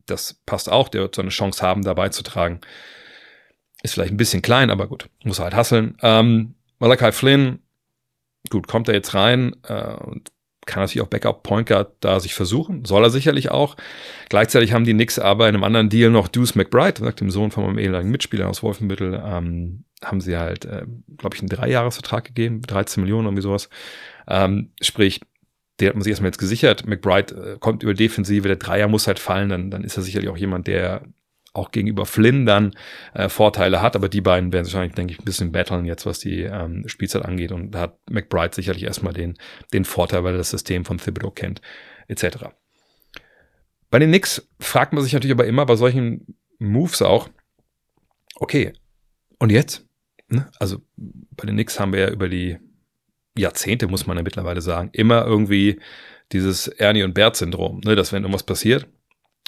das 0.06 0.34
passt 0.46 0.70
auch, 0.70 0.88
der 0.88 1.02
wird 1.02 1.14
so 1.14 1.22
eine 1.22 1.30
Chance 1.30 1.64
haben, 1.64 1.82
da 1.82 1.94
beizutragen. 1.94 2.60
Ist 3.82 3.94
vielleicht 3.94 4.12
ein 4.12 4.16
bisschen 4.16 4.42
klein, 4.42 4.70
aber 4.70 4.88
gut, 4.88 5.08
muss 5.24 5.38
halt 5.38 5.54
hasseln. 5.54 5.96
Ähm, 6.02 6.54
Malachi 6.80 7.12
Flynn, 7.12 7.60
gut, 8.50 8.66
kommt 8.66 8.88
er 8.88 8.94
jetzt 8.94 9.14
rein 9.14 9.54
äh, 9.64 9.94
und 9.94 10.32
kann 10.68 10.82
natürlich 10.82 11.02
auch 11.02 11.08
Backup 11.08 11.42
Point 11.42 11.68
Guard 11.68 11.92
da 12.00 12.20
sich 12.20 12.34
versuchen. 12.34 12.84
Soll 12.84 13.02
er 13.02 13.10
sicherlich 13.10 13.50
auch. 13.50 13.76
Gleichzeitig 14.28 14.72
haben 14.72 14.84
die 14.84 14.92
Knicks 14.92 15.18
aber 15.18 15.48
in 15.48 15.54
einem 15.54 15.64
anderen 15.64 15.88
Deal 15.88 16.10
noch 16.10 16.28
Deuce 16.28 16.54
McBride, 16.54 17.12
dem 17.14 17.30
Sohn 17.30 17.50
von 17.50 17.64
meinem 17.64 17.78
ehemaligen 17.78 18.10
Mitspieler 18.10 18.48
aus 18.48 18.62
Wolfenbüttel, 18.62 19.20
ähm, 19.24 19.84
haben 20.04 20.20
sie 20.20 20.36
halt, 20.36 20.64
äh, 20.64 20.84
glaube 21.16 21.36
ich, 21.36 21.42
einen 21.42 21.48
Dreijahresvertrag 21.48 22.24
gegeben, 22.24 22.62
13 22.62 23.02
Millionen, 23.02 23.26
irgendwie 23.26 23.42
sowas. 23.42 23.68
Ähm, 24.28 24.70
sprich, 24.80 25.20
der 25.80 25.88
hat 25.88 25.94
man 25.94 26.02
sich 26.02 26.10
erstmal 26.10 26.28
jetzt 26.28 26.38
gesichert. 26.38 26.86
McBride 26.86 27.54
äh, 27.54 27.58
kommt 27.58 27.82
über 27.82 27.94
Defensive, 27.94 28.46
der 28.46 28.56
Dreier 28.56 28.88
muss 28.88 29.06
halt 29.06 29.18
fallen, 29.18 29.48
dann, 29.48 29.70
dann 29.70 29.84
ist 29.84 29.96
er 29.96 30.02
sicherlich 30.02 30.28
auch 30.28 30.36
jemand, 30.36 30.66
der 30.66 31.02
auch 31.54 31.70
gegenüber 31.72 32.06
Flynn 32.06 32.46
dann 32.46 32.74
äh, 33.14 33.28
Vorteile 33.28 33.82
hat, 33.82 33.96
aber 33.96 34.08
die 34.08 34.20
beiden 34.20 34.52
werden 34.52 34.66
wahrscheinlich, 34.66 34.94
denke 34.94 35.12
ich, 35.12 35.18
ein 35.18 35.24
bisschen 35.24 35.50
battlen 35.50 35.86
jetzt, 35.86 36.06
was 36.06 36.20
die 36.20 36.42
ähm, 36.42 36.84
Spielzeit 36.86 37.24
angeht 37.24 37.52
und 37.52 37.72
da 37.72 37.80
hat 37.80 37.98
McBride 38.10 38.54
sicherlich 38.54 38.84
erstmal 38.84 39.12
den, 39.12 39.36
den 39.72 39.84
Vorteil, 39.84 40.24
weil 40.24 40.34
er 40.34 40.38
das 40.38 40.50
System 40.50 40.84
von 40.84 40.98
Thibodeau 40.98 41.30
kennt, 41.30 41.60
etc. 42.06 42.46
Bei 43.90 43.98
den 43.98 44.10
Knicks 44.10 44.48
fragt 44.60 44.92
man 44.92 45.02
sich 45.02 45.12
natürlich 45.12 45.34
aber 45.34 45.46
immer 45.46 45.66
bei 45.66 45.76
solchen 45.76 46.36
Moves 46.58 47.02
auch, 47.02 47.28
okay, 48.36 48.72
und 49.38 49.50
jetzt? 49.50 49.87
Ne? 50.28 50.50
Also 50.58 50.78
bei 50.96 51.46
den 51.46 51.54
Knicks 51.54 51.80
haben 51.80 51.92
wir 51.92 52.00
ja 52.00 52.10
über 52.10 52.28
die 52.28 52.58
Jahrzehnte, 53.36 53.86
muss 53.86 54.06
man 54.06 54.16
ja 54.16 54.22
mittlerweile 54.22 54.60
sagen, 54.60 54.90
immer 54.92 55.24
irgendwie 55.24 55.80
dieses 56.32 56.68
Ernie 56.68 57.04
und 57.04 57.14
Bert-Syndrom, 57.14 57.80
ne, 57.84 57.96
dass 57.96 58.12
wenn 58.12 58.22
irgendwas 58.22 58.42
passiert, 58.42 58.86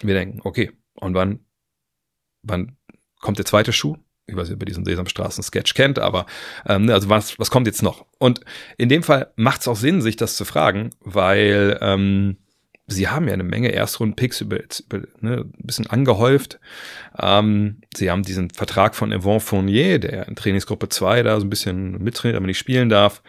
wir 0.03 0.15
denken, 0.15 0.41
okay, 0.45 0.73
und 0.95 1.15
wann, 1.15 1.41
wann 2.43 2.77
kommt 3.21 3.39
der 3.39 3.45
zweite 3.45 3.73
Schuh? 3.73 3.97
Ich 4.27 4.37
weiß 4.37 4.49
nicht, 4.49 4.55
ob 4.55 4.63
ihr 4.63 4.67
diesen 4.67 4.85
Sesamstraßen-Sketch 4.85 5.75
kennt, 5.75 5.99
aber 5.99 6.27
ähm, 6.67 6.87
ne, 6.87 6.95
also 6.95 7.09
was, 7.09 7.39
was 7.39 7.51
kommt 7.51 7.67
jetzt 7.67 7.83
noch? 7.83 8.07
Und 8.19 8.41
in 8.79 8.89
dem 8.89 9.03
Fall 9.03 9.33
macht 9.37 9.63
es 9.63 9.69
auch 9.69 9.77
Sinn, 9.77 10.01
sich 10.01 10.17
das 10.17 10.37
zu 10.37 10.45
fragen, 10.45 10.91
weil 11.01 11.79
ähm, 11.83 12.39
sie 12.91 13.09
haben 13.09 13.27
ja 13.27 13.35
eine 13.35 13.45
Menge 13.45 13.73
Erstrunden-Picks 13.73 14.41
über, 14.41 14.59
über 14.59 15.07
ne, 15.21 15.39
ein 15.39 15.53
bisschen 15.59 15.89
angehäuft. 15.89 16.59
Ähm, 17.19 17.79
sie 17.95 18.11
haben 18.11 18.23
diesen 18.23 18.51
Vertrag 18.51 18.95
von 18.95 19.13
Yvon 19.13 19.41
Fournier, 19.41 19.99
der 19.99 20.29
in 20.29 20.37
Trainingsgruppe 20.37 20.89
2 20.89 21.23
da 21.23 21.39
so 21.41 21.47
ein 21.47 21.51
bisschen 21.51 22.03
mittrainiert, 22.03 22.37
aber 22.37 22.47
nicht 22.47 22.59
spielen 22.59 22.89
darf. 22.89 23.23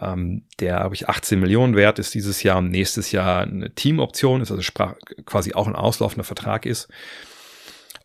Ähm, 0.00 0.42
der, 0.60 0.78
habe 0.78 0.94
ich, 0.94 1.08
18 1.08 1.38
Millionen 1.38 1.76
wert 1.76 1.98
ist 1.98 2.14
dieses 2.14 2.42
Jahr 2.42 2.58
und 2.58 2.70
nächstes 2.70 3.12
Jahr 3.12 3.42
eine 3.42 3.74
Teamoption 3.74 4.40
ist, 4.40 4.50
also 4.50 4.62
sprach, 4.62 4.94
quasi 5.26 5.52
auch 5.52 5.66
ein 5.66 5.76
auslaufender 5.76 6.24
Vertrag 6.24 6.64
ist. 6.64 6.88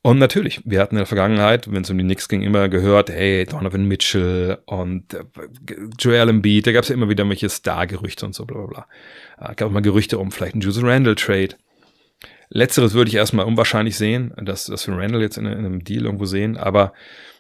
Und 0.01 0.19
natürlich, 0.19 0.61
wir 0.65 0.79
hatten 0.79 0.95
in 0.95 0.99
der 0.99 1.05
Vergangenheit, 1.05 1.71
wenn 1.71 1.83
es 1.83 1.89
um 1.89 1.97
die 1.97 2.03
Knicks 2.03 2.29
ging, 2.29 2.41
immer 2.41 2.69
gehört, 2.69 3.09
hey, 3.09 3.45
Donovan 3.45 3.85
Mitchell 3.85 4.59
und 4.65 5.13
äh, 5.13 5.23
Joel 5.99 6.29
Embiid, 6.29 6.67
da 6.67 6.71
gab 6.71 6.83
es 6.83 6.89
ja 6.89 6.95
immer 6.95 7.09
wieder 7.09 7.27
welche 7.27 7.49
Star-Gerüchte 7.49 8.25
und 8.25 8.33
so, 8.33 8.45
bla 8.45 8.57
bla 8.57 8.67
bla. 8.67 8.87
Äh, 9.51 9.55
gab 9.55 9.69
auch 9.69 9.73
mal 9.73 9.81
Gerüchte 9.81 10.17
um 10.19 10.31
vielleicht 10.31 10.53
einen 10.53 10.61
Juice 10.61 10.81
Randall-Trade. 10.81 11.55
Letzteres 12.49 12.93
würde 12.93 13.09
ich 13.09 13.15
erstmal 13.15 13.45
unwahrscheinlich 13.45 13.97
sehen, 13.97 14.33
dass, 14.37 14.65
dass 14.65 14.87
wir 14.87 14.97
Randall 14.97 15.21
jetzt 15.21 15.37
in, 15.37 15.45
in 15.45 15.65
einem 15.65 15.83
Deal 15.83 16.05
irgendwo 16.05 16.25
sehen, 16.25 16.55
aber 16.55 16.93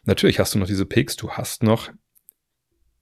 natürlich 0.03 0.39
hast 0.39 0.53
du 0.53 0.59
noch 0.59 0.67
diese 0.67 0.85
Picks, 0.85 1.15
du 1.15 1.31
hast 1.31 1.63
noch 1.63 1.89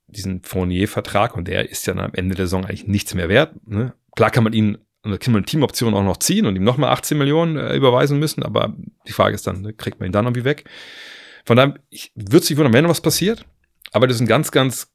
diesen 0.07 0.43
Fournier-Vertrag 0.43 1.35
und 1.35 1.47
der 1.47 1.69
ist 1.69 1.87
ja 1.87 1.93
dann 1.93 2.05
am 2.05 2.13
Ende 2.13 2.35
der 2.35 2.45
Saison 2.45 2.65
eigentlich 2.65 2.87
nichts 2.87 3.15
mehr 3.15 3.29
wert. 3.29 3.55
Ne? 3.67 3.93
Klar 4.15 4.29
kann 4.29 4.43
man 4.43 4.53
ihn, 4.53 4.77
kann 5.11 5.33
man 5.33 5.39
eine 5.39 5.45
Teamoption 5.45 5.93
auch 5.93 6.03
noch 6.03 6.17
ziehen 6.17 6.45
und 6.45 6.55
ihm 6.55 6.63
nochmal 6.63 6.91
18 6.91 7.17
Millionen 7.17 7.57
äh, 7.57 7.75
überweisen 7.75 8.19
müssen, 8.19 8.43
aber 8.43 8.75
die 9.07 9.13
Frage 9.13 9.35
ist 9.35 9.47
dann, 9.47 9.61
ne, 9.61 9.73
kriegt 9.73 9.99
man 9.99 10.09
ihn 10.09 10.13
dann 10.13 10.25
irgendwie 10.25 10.43
weg? 10.43 10.65
Von 11.45 11.57
daher, 11.57 11.75
ich 11.89 12.11
würde 12.15 12.45
sich 12.45 12.57
wundern, 12.57 12.73
wenn 12.73 12.87
was 12.87 13.01
passiert, 13.01 13.45
aber 13.91 14.07
das 14.07 14.15
ist 14.15 14.21
ein 14.21 14.27
ganz, 14.27 14.51
ganz 14.51 14.91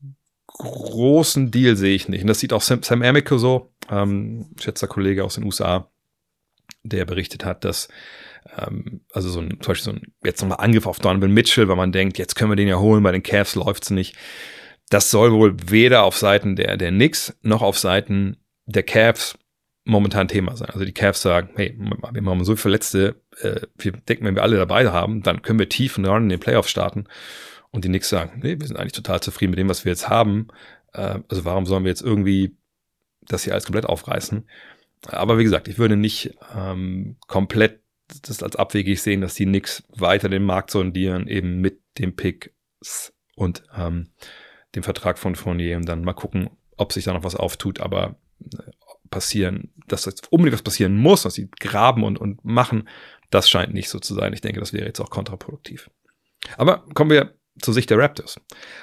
großen 0.46 1.50
Deal 1.50 1.76
sehe 1.76 1.94
ich 1.94 2.08
nicht. 2.08 2.22
Und 2.22 2.26
das 2.26 2.40
sieht 2.40 2.52
auch 2.52 2.60
Sam, 2.60 2.82
Sam 2.82 3.02
Amico 3.02 3.38
so, 3.38 3.72
ähm, 3.90 4.50
schätzter 4.60 4.88
Kollege 4.88 5.24
aus 5.24 5.36
den 5.36 5.44
USA. 5.44 5.90
der 6.82 7.04
berichtet 7.04 7.44
hat, 7.44 7.64
dass 7.64 7.88
ähm, 8.56 9.02
also 9.12 9.28
so 9.28 9.40
ein, 9.40 9.50
zum 9.60 9.72
Beispiel 9.72 9.84
so 9.84 9.90
ein, 9.92 10.12
jetzt 10.24 10.40
nochmal 10.40 10.64
Angriff 10.64 10.86
auf 10.86 10.98
Donovan 10.98 11.32
Mitchell, 11.32 11.68
weil 11.68 11.76
man 11.76 11.92
denkt, 11.92 12.18
jetzt 12.18 12.34
können 12.34 12.50
wir 12.50 12.56
den 12.56 12.68
ja 12.68 12.78
holen, 12.78 13.02
bei 13.02 13.12
den 13.12 13.22
Cavs 13.22 13.54
läuft's 13.54 13.90
nicht. 13.90 14.16
Das 14.88 15.10
soll 15.10 15.32
wohl 15.32 15.56
weder 15.66 16.02
auf 16.02 16.16
Seiten 16.16 16.56
der, 16.56 16.76
der 16.76 16.90
Knicks 16.90 17.36
noch 17.42 17.62
auf 17.62 17.78
Seiten 17.78 18.38
der 18.66 18.82
Cavs 18.82 19.38
momentan 19.84 20.28
Thema 20.28 20.56
sein. 20.56 20.70
Also 20.70 20.84
die 20.84 20.92
Cavs 20.92 21.22
sagen, 21.22 21.50
hey, 21.56 21.76
wir 21.78 22.22
haben 22.22 22.44
so 22.44 22.52
viele 22.52 22.56
Verletzte, 22.56 23.16
äh, 23.40 23.60
wir 23.78 23.92
denken, 23.92 24.24
wenn 24.24 24.34
wir 24.34 24.42
alle 24.42 24.56
dabei 24.56 24.88
haben, 24.90 25.22
dann 25.22 25.42
können 25.42 25.58
wir 25.58 25.68
tief 25.68 25.96
und 25.98 26.04
in 26.04 26.28
den 26.28 26.40
Playoffs 26.40 26.70
starten. 26.70 27.06
Und 27.70 27.84
die 27.84 27.88
Knicks 27.88 28.08
sagen, 28.08 28.40
nee, 28.42 28.58
wir 28.58 28.66
sind 28.66 28.76
eigentlich 28.76 28.92
total 28.92 29.20
zufrieden 29.20 29.50
mit 29.50 29.58
dem, 29.58 29.68
was 29.68 29.84
wir 29.84 29.92
jetzt 29.92 30.08
haben. 30.08 30.48
Äh, 30.92 31.20
also 31.28 31.44
warum 31.44 31.66
sollen 31.66 31.84
wir 31.84 31.90
jetzt 31.90 32.02
irgendwie 32.02 32.56
das 33.22 33.44
hier 33.44 33.52
alles 33.52 33.64
komplett 33.64 33.86
aufreißen? 33.86 34.46
Aber 35.06 35.38
wie 35.38 35.44
gesagt, 35.44 35.68
ich 35.68 35.78
würde 35.78 35.96
nicht 35.96 36.36
ähm, 36.54 37.16
komplett 37.26 37.80
das 38.22 38.42
als 38.42 38.56
abwegig 38.56 39.00
sehen, 39.00 39.20
dass 39.20 39.34
die 39.34 39.46
Knicks 39.46 39.84
weiter 39.88 40.28
den 40.28 40.44
Markt 40.44 40.70
sondieren, 40.70 41.28
eben 41.28 41.60
mit 41.60 41.80
dem 41.98 42.16
Picks 42.16 43.12
und 43.36 43.62
ähm, 43.76 44.08
dem 44.74 44.82
Vertrag 44.82 45.18
von 45.18 45.36
Fournier 45.36 45.76
und 45.76 45.88
dann 45.88 46.04
mal 46.04 46.12
gucken, 46.12 46.50
ob 46.76 46.92
sich 46.92 47.04
da 47.04 47.12
noch 47.12 47.24
was 47.24 47.36
auftut. 47.36 47.80
Aber 47.80 48.16
äh, 48.52 48.70
passieren, 49.10 49.72
dass 49.86 50.04
jetzt 50.04 50.32
unbedingt 50.32 50.54
was 50.54 50.62
passieren 50.62 50.96
muss, 50.96 51.22
dass 51.22 51.34
sie 51.34 51.50
graben 51.58 52.04
und, 52.04 52.18
und 52.18 52.44
machen, 52.44 52.88
das 53.30 53.48
scheint 53.48 53.74
nicht 53.74 53.88
so 53.88 53.98
zu 53.98 54.14
sein. 54.14 54.32
Ich 54.32 54.40
denke, 54.40 54.60
das 54.60 54.72
wäre 54.72 54.86
jetzt 54.86 55.00
auch 55.00 55.10
kontraproduktiv. 55.10 55.90
Aber 56.56 56.84
kommen 56.94 57.10
wir 57.10 57.34
zur 57.60 57.74
Sicht 57.74 57.90
der 57.90 57.98
Raptors. 57.98 58.40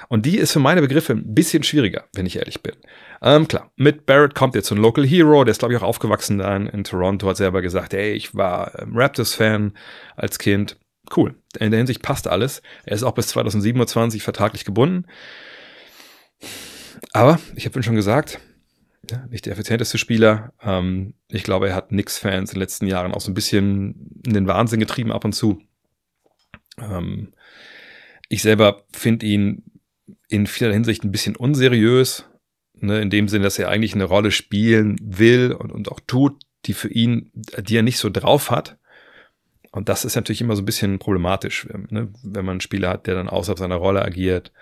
Und 0.08 0.26
die 0.26 0.38
ist 0.38 0.52
für 0.52 0.60
meine 0.60 0.80
Begriffe 0.80 1.12
ein 1.12 1.34
bisschen 1.34 1.62
schwieriger, 1.62 2.04
wenn 2.14 2.26
ich 2.26 2.36
ehrlich 2.36 2.62
bin. 2.62 2.76
Ähm, 3.22 3.48
klar, 3.48 3.72
mit 3.76 4.06
Barrett 4.06 4.34
kommt 4.34 4.54
jetzt 4.54 4.70
ein 4.70 4.78
Local 4.78 5.06
Hero, 5.06 5.44
der 5.44 5.52
ist, 5.52 5.58
glaube 5.58 5.74
ich, 5.74 5.80
auch 5.80 5.86
aufgewachsen 5.86 6.38
da 6.38 6.54
in, 6.54 6.66
in, 6.66 6.84
Toronto, 6.84 7.28
hat 7.28 7.36
selber 7.36 7.62
gesagt, 7.62 7.94
ey, 7.94 8.12
ich 8.12 8.34
war 8.34 8.78
ähm, 8.80 8.96
Raptors-Fan 8.96 9.76
als 10.16 10.38
Kind. 10.38 10.78
Cool. 11.14 11.34
In 11.58 11.70
der 11.70 11.78
Hinsicht 11.78 12.02
passt 12.02 12.28
alles. 12.28 12.62
Er 12.84 12.94
ist 12.94 13.02
auch 13.02 13.14
bis 13.14 13.28
2027 13.28 14.22
vertraglich 14.22 14.64
gebunden. 14.64 15.06
Aber, 17.12 17.40
ich 17.56 17.64
habe 17.64 17.82
schon 17.82 17.94
gesagt, 17.94 18.38
ja, 19.10 19.26
nicht 19.26 19.46
der 19.46 19.52
effizienteste 19.52 19.98
Spieler. 19.98 20.52
Ähm, 20.62 21.14
ich 21.28 21.42
glaube, 21.42 21.68
er 21.68 21.74
hat 21.74 21.88
Knicks-Fans 21.88 22.50
in 22.50 22.54
den 22.54 22.60
letzten 22.60 22.86
Jahren 22.86 23.14
auch 23.14 23.20
so 23.20 23.30
ein 23.30 23.34
bisschen 23.34 24.20
in 24.26 24.34
den 24.34 24.46
Wahnsinn 24.46 24.80
getrieben 24.80 25.12
ab 25.12 25.24
und 25.24 25.32
zu. 25.32 25.62
Ähm, 26.78 27.32
ich 28.28 28.42
selber 28.42 28.84
finde 28.92 29.26
ihn 29.26 29.62
in 30.28 30.46
vieler 30.46 30.72
Hinsicht 30.72 31.04
ein 31.04 31.12
bisschen 31.12 31.36
unseriös, 31.36 32.26
ne, 32.74 33.00
in 33.00 33.10
dem 33.10 33.28
Sinne, 33.28 33.44
dass 33.44 33.58
er 33.58 33.68
eigentlich 33.68 33.94
eine 33.94 34.04
Rolle 34.04 34.30
spielen 34.30 34.96
will 35.00 35.52
und, 35.52 35.72
und 35.72 35.90
auch 35.90 36.00
tut, 36.00 36.42
die 36.66 36.74
für 36.74 36.88
ihn, 36.88 37.30
die 37.34 37.76
er 37.76 37.82
nicht 37.82 37.98
so 37.98 38.10
drauf 38.10 38.50
hat. 38.50 38.76
Und 39.70 39.88
das 39.88 40.04
ist 40.04 40.16
natürlich 40.16 40.40
immer 40.40 40.56
so 40.56 40.62
ein 40.62 40.66
bisschen 40.66 40.98
problematisch, 40.98 41.66
ne, 41.66 42.12
wenn 42.22 42.44
man 42.44 42.54
einen 42.54 42.60
Spieler 42.60 42.90
hat, 42.90 43.06
der 43.06 43.14
dann 43.14 43.28
außerhalb 43.28 43.58
seiner 43.58 43.76
Rolle 43.76 44.02
agiert. 44.02 44.52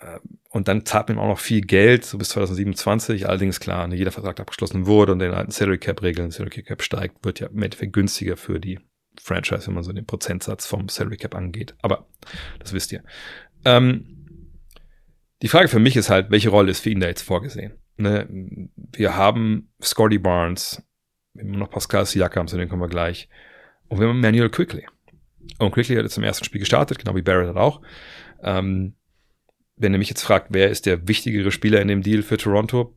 Ähm, 0.00 0.38
und 0.54 0.68
dann 0.68 0.86
zahlt 0.86 1.08
man 1.08 1.18
auch 1.18 1.26
noch 1.26 1.40
viel 1.40 1.62
Geld, 1.62 2.04
so 2.04 2.16
bis 2.16 2.28
2027. 2.28 3.26
Allerdings 3.28 3.58
klar, 3.58 3.88
ne, 3.88 3.96
jeder 3.96 4.12
Vertrag 4.12 4.38
abgeschlossen 4.38 4.86
wurde 4.86 5.10
und 5.10 5.18
den 5.18 5.34
alten 5.34 5.50
Salary 5.50 5.78
Cap 5.78 6.00
Regeln, 6.00 6.30
Salary 6.30 6.62
Cap 6.62 6.80
steigt, 6.80 7.24
wird 7.24 7.40
ja 7.40 7.48
im 7.48 7.60
Endeffekt 7.60 7.92
günstiger 7.92 8.36
für 8.36 8.60
die 8.60 8.78
Franchise, 9.20 9.66
wenn 9.66 9.74
man 9.74 9.82
so 9.82 9.92
den 9.92 10.06
Prozentsatz 10.06 10.64
vom 10.64 10.88
Salary 10.88 11.16
Cap 11.16 11.34
angeht. 11.34 11.74
Aber 11.82 12.06
das 12.60 12.72
wisst 12.72 12.92
ihr. 12.92 13.02
Ähm, 13.64 14.48
die 15.42 15.48
Frage 15.48 15.66
für 15.66 15.80
mich 15.80 15.96
ist 15.96 16.08
halt, 16.08 16.30
welche 16.30 16.50
Rolle 16.50 16.70
ist 16.70 16.84
für 16.84 16.90
ihn 16.90 17.00
da 17.00 17.08
jetzt 17.08 17.22
vorgesehen? 17.22 17.72
Ne? 17.96 18.68
Wir 18.92 19.16
haben 19.16 19.72
Scotty 19.82 20.18
Barnes, 20.18 20.84
wir 21.32 21.42
haben 21.42 21.58
noch 21.58 21.70
Pascal 21.70 22.06
Siakam, 22.06 22.46
zu 22.46 22.56
dem 22.56 22.68
kommen 22.68 22.82
wir 22.82 22.88
gleich. 22.88 23.28
Und 23.88 23.98
wir 23.98 24.06
haben 24.06 24.20
Manuel 24.20 24.50
Quickly. 24.50 24.86
Und 25.58 25.72
Quickly 25.72 25.96
hat 25.96 26.04
jetzt 26.04 26.16
im 26.16 26.22
ersten 26.22 26.44
Spiel 26.44 26.60
gestartet, 26.60 27.00
genau 27.00 27.16
wie 27.16 27.22
Barrett 27.22 27.48
hat 27.48 27.56
auch. 27.56 27.82
Ähm, 28.40 28.94
wenn 29.76 29.92
ihr 29.92 29.98
mich 29.98 30.08
jetzt 30.08 30.22
fragt, 30.22 30.48
wer 30.50 30.70
ist 30.70 30.86
der 30.86 31.08
wichtigere 31.08 31.50
Spieler 31.50 31.80
in 31.80 31.88
dem 31.88 32.02
Deal 32.02 32.22
für 32.22 32.36
Toronto, 32.36 32.94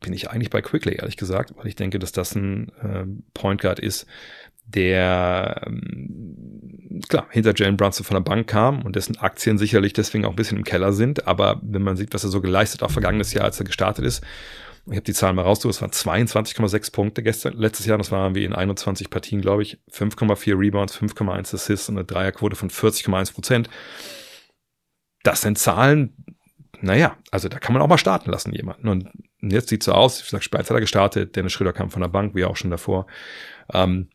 bin 0.00 0.12
ich 0.12 0.30
eigentlich 0.30 0.50
bei 0.50 0.60
Quickly, 0.60 0.96
ehrlich 0.96 1.16
gesagt, 1.16 1.54
weil 1.56 1.66
ich 1.66 1.76
denke, 1.76 1.98
dass 1.98 2.12
das 2.12 2.34
ein 2.34 2.70
äh, 2.82 3.04
Point 3.34 3.60
Guard 3.60 3.78
ist, 3.78 4.06
der 4.66 5.62
ähm, 5.66 7.00
klar 7.08 7.26
hinter 7.30 7.54
Jalen 7.54 7.76
Brunson 7.76 8.04
von 8.04 8.16
der 8.16 8.22
Bank 8.22 8.48
kam 8.48 8.82
und 8.82 8.96
dessen 8.96 9.16
Aktien 9.18 9.58
sicherlich 9.58 9.92
deswegen 9.92 10.24
auch 10.24 10.30
ein 10.30 10.36
bisschen 10.36 10.58
im 10.58 10.64
Keller 10.64 10.92
sind. 10.92 11.26
Aber 11.26 11.60
wenn 11.62 11.82
man 11.82 11.96
sieht, 11.96 12.14
was 12.14 12.24
er 12.24 12.30
so 12.30 12.40
geleistet, 12.40 12.82
auch 12.82 12.90
vergangenes 12.90 13.32
Jahr, 13.32 13.44
als 13.44 13.58
er 13.58 13.66
gestartet 13.66 14.04
ist, 14.04 14.22
ich 14.86 14.92
habe 14.92 15.02
die 15.02 15.12
Zahlen 15.12 15.36
mal 15.36 15.42
rausgesucht, 15.42 15.76
es 15.76 16.06
waren 16.06 16.26
22,6 16.26 16.92
Punkte 16.92 17.22
gestern, 17.22 17.54
letztes 17.54 17.86
Jahr, 17.86 17.98
das 17.98 18.10
waren 18.10 18.34
wie 18.34 18.44
in 18.44 18.52
21 18.52 19.10
Partien, 19.10 19.40
glaube 19.40 19.62
ich, 19.62 19.78
5,4 19.92 20.58
Rebounds, 20.58 20.98
5,1 20.98 21.54
Assists 21.54 21.88
und 21.88 21.98
eine 21.98 22.04
Dreierquote 22.04 22.56
von 22.56 22.68
40,1 22.68 23.32
Prozent. 23.32 23.70
Das 25.22 25.42
sind 25.42 25.58
Zahlen, 25.58 26.16
naja, 26.80 27.16
also 27.30 27.48
da 27.48 27.58
kann 27.58 27.72
man 27.72 27.82
auch 27.82 27.88
mal 27.88 27.98
starten 27.98 28.30
lassen, 28.30 28.52
jemanden. 28.52 28.88
Und 28.88 29.08
jetzt 29.40 29.68
sieht 29.68 29.82
so 29.82 29.92
aus, 29.92 30.20
ich 30.20 30.28
sag, 30.28 30.42
Speiz 30.42 30.68
hat 30.68 30.76
er 30.76 30.80
gestartet, 30.80 31.36
Dennis 31.36 31.52
Schröder 31.52 31.72
kam 31.72 31.90
von 31.90 32.02
der 32.02 32.08
Bank, 32.08 32.34
wie 32.34 32.44
auch 32.44 32.56
schon 32.56 32.70
davor. 32.70 33.06
Ähm, 33.72 34.08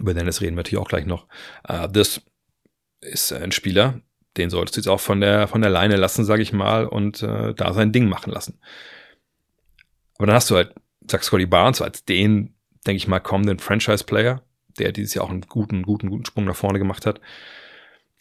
über 0.00 0.12
Dennis 0.12 0.40
reden 0.40 0.56
wir 0.56 0.62
natürlich 0.62 0.82
auch 0.82 0.88
gleich 0.88 1.06
noch. 1.06 1.26
Uh, 1.68 1.86
das 1.86 2.20
ist 3.00 3.32
ein 3.32 3.52
Spieler, 3.52 4.00
den 4.36 4.50
solltest 4.50 4.76
du 4.76 4.80
jetzt 4.80 4.88
auch 4.88 5.00
von 5.00 5.20
der, 5.20 5.46
von 5.46 5.60
der 5.60 5.70
Leine 5.70 5.96
lassen, 5.96 6.24
sage 6.24 6.42
ich 6.42 6.52
mal, 6.52 6.86
und 6.86 7.22
äh, 7.22 7.54
da 7.54 7.72
sein 7.72 7.92
Ding 7.92 8.08
machen 8.08 8.32
lassen. 8.32 8.58
Aber 10.16 10.26
dann 10.26 10.36
hast 10.36 10.50
du 10.50 10.56
halt, 10.56 10.74
sag 11.08 11.22
Scotty 11.22 11.46
Barnes, 11.46 11.80
als 11.80 12.04
den, 12.04 12.54
denke 12.86 12.96
ich 12.96 13.08
mal, 13.08 13.20
kommenden 13.20 13.58
Franchise-Player, 13.58 14.42
der 14.78 14.92
dieses 14.92 15.14
Jahr 15.14 15.26
auch 15.26 15.30
einen 15.30 15.42
guten, 15.42 15.82
guten, 15.82 16.10
guten 16.10 16.24
Sprung 16.24 16.44
nach 16.44 16.56
vorne 16.56 16.78
gemacht 16.78 17.06
hat. 17.06 17.20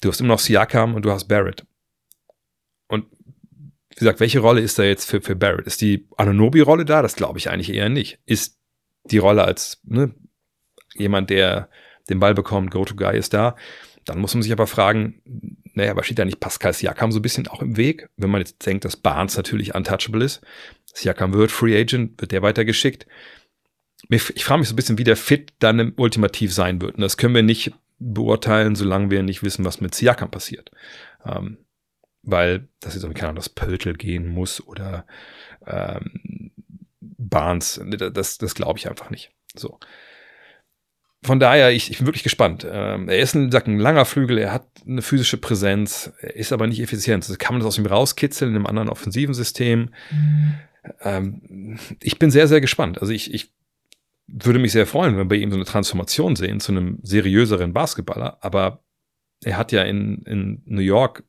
Du 0.02 0.10
hast 0.10 0.20
immer 0.20 0.34
noch 0.34 0.40
Siakam 0.40 0.94
und 0.94 1.04
du 1.06 1.12
hast 1.12 1.28
Barrett. 1.28 1.66
Und 2.94 3.08
wie 3.90 3.96
gesagt, 3.96 4.20
welche 4.20 4.40
Rolle 4.40 4.62
ist 4.62 4.78
da 4.78 4.84
jetzt 4.84 5.10
für, 5.10 5.20
für 5.20 5.36
Barrett? 5.36 5.66
Ist 5.66 5.82
die 5.82 6.08
Ananobi-Rolle 6.18 6.86
da? 6.86 7.02
Das 7.02 7.16
glaube 7.16 7.40
ich 7.40 7.50
eigentlich 7.50 7.74
eher 7.74 7.90
nicht. 7.90 8.20
Ist 8.28 8.60
die 9.06 9.18
Rolle 9.18 9.44
als 9.44 9.82
ne, 9.84 10.14
jemand, 10.94 11.32
der 11.32 11.70
den 12.10 12.20
Ball 12.20 12.36
bekommt, 12.36 12.70
Go-To-Guy 12.70 13.18
ist 13.18 13.34
da. 13.34 13.56
Dann 14.06 14.20
muss 14.20 14.36
man 14.36 14.44
sich 14.44 14.52
aber 14.52 14.68
fragen, 14.68 15.22
naja, 15.74 15.92
aber 15.92 16.04
steht 16.04 16.20
da 16.20 16.26
nicht 16.26 16.40
Pascal 16.40 16.74
Siakam 16.74 17.12
so 17.12 17.20
ein 17.20 17.24
bisschen 17.24 17.48
auch 17.48 17.62
im 17.62 17.78
Weg? 17.78 18.10
Wenn 18.16 18.30
man 18.30 18.42
jetzt 18.42 18.64
denkt, 18.66 18.86
dass 18.86 18.98
Barnes 18.98 19.38
natürlich 19.38 19.74
untouchable 19.74 20.24
ist. 20.24 20.42
Siakam 20.94 21.34
wird 21.34 21.52
Free 21.52 21.80
Agent, 21.80 22.22
wird 22.22 22.32
der 22.32 22.44
weitergeschickt. 22.44 23.08
Ich 24.10 24.44
frage 24.44 24.60
mich 24.60 24.68
so 24.68 24.74
ein 24.74 24.76
bisschen, 24.76 25.00
wie 25.00 25.04
der 25.04 25.16
Fit 25.16 25.54
dann 25.60 25.94
ultimativ 25.96 26.54
sein 26.54 26.80
wird. 26.82 26.96
Und 26.96 27.02
das 27.02 27.18
können 27.18 27.34
wir 27.34 27.42
nicht 27.42 27.72
beurteilen, 27.98 28.76
solange 28.76 29.10
wir 29.10 29.24
nicht 29.24 29.42
wissen, 29.42 29.66
was 29.66 29.82
mit 29.82 29.96
Siakam 29.96 30.30
passiert. 30.30 30.70
Ähm, 31.26 31.58
weil 32.24 32.68
das 32.80 32.96
jetzt, 32.96 33.04
keine 33.04 33.30
Ahnung, 33.30 33.36
das 33.36 33.50
Pöltl 33.50 33.94
gehen 33.94 34.28
muss 34.28 34.66
oder 34.66 35.06
ähm, 35.66 36.52
Barnes, 37.00 37.82
das, 37.86 38.38
das 38.38 38.56
glaube 38.56 38.80
ich 38.80 38.90
einfach 38.90 39.10
nicht. 39.10 39.32
So 39.56 39.80
von 41.24 41.40
daher, 41.40 41.72
ich, 41.72 41.90
ich 41.90 41.98
bin 41.98 42.08
wirklich 42.08 42.24
gespannt. 42.24 42.68
Ähm, 42.70 43.08
er 43.08 43.20
ist 43.20 43.34
ein, 43.34 43.50
sagt, 43.50 43.68
ein 43.68 43.80
langer 43.80 44.06
Flügel, 44.06 44.38
er 44.38 44.52
hat 44.52 44.68
eine 44.86 45.02
physische 45.02 45.38
Präsenz, 45.38 46.12
er 46.20 46.36
ist 46.36 46.52
aber 46.52 46.68
nicht 46.68 46.82
effizient. 46.82 47.24
Also 47.24 47.36
kann 47.38 47.54
man 47.54 47.62
das 47.62 47.68
aus 47.68 47.78
ihm 47.78 47.86
rauskitzeln 47.86 48.52
in 48.52 48.58
einem 48.58 48.66
anderen 48.66 48.90
offensiven 48.90 49.34
System? 49.34 49.90
Mhm. 50.12 50.54
Ähm, 51.02 51.80
ich 52.02 52.20
bin 52.20 52.30
sehr, 52.30 52.48
sehr 52.48 52.62
gespannt. 52.62 53.00
Also 53.00 53.14
ich, 53.14 53.34
ich 53.34 53.54
würde 54.28 54.60
mich 54.60 54.74
sehr 54.74 54.86
freuen, 54.86 55.14
wenn 55.14 55.20
wir 55.20 55.30
bei 55.30 55.36
ihm 55.38 55.52
so 55.52 55.56
eine 55.56 55.66
Transformation 55.66 56.36
sehen 56.36 56.60
zu 56.60 56.74
einem 56.74 57.00
seriöseren 57.04 57.74
Basketballer. 57.74 58.38
Aber 58.42 58.84
er 59.44 59.58
hat 59.58 59.72
ja 59.72 59.84
in, 59.84 60.24
in 60.24 60.62
New 60.66 60.82
York 60.82 61.24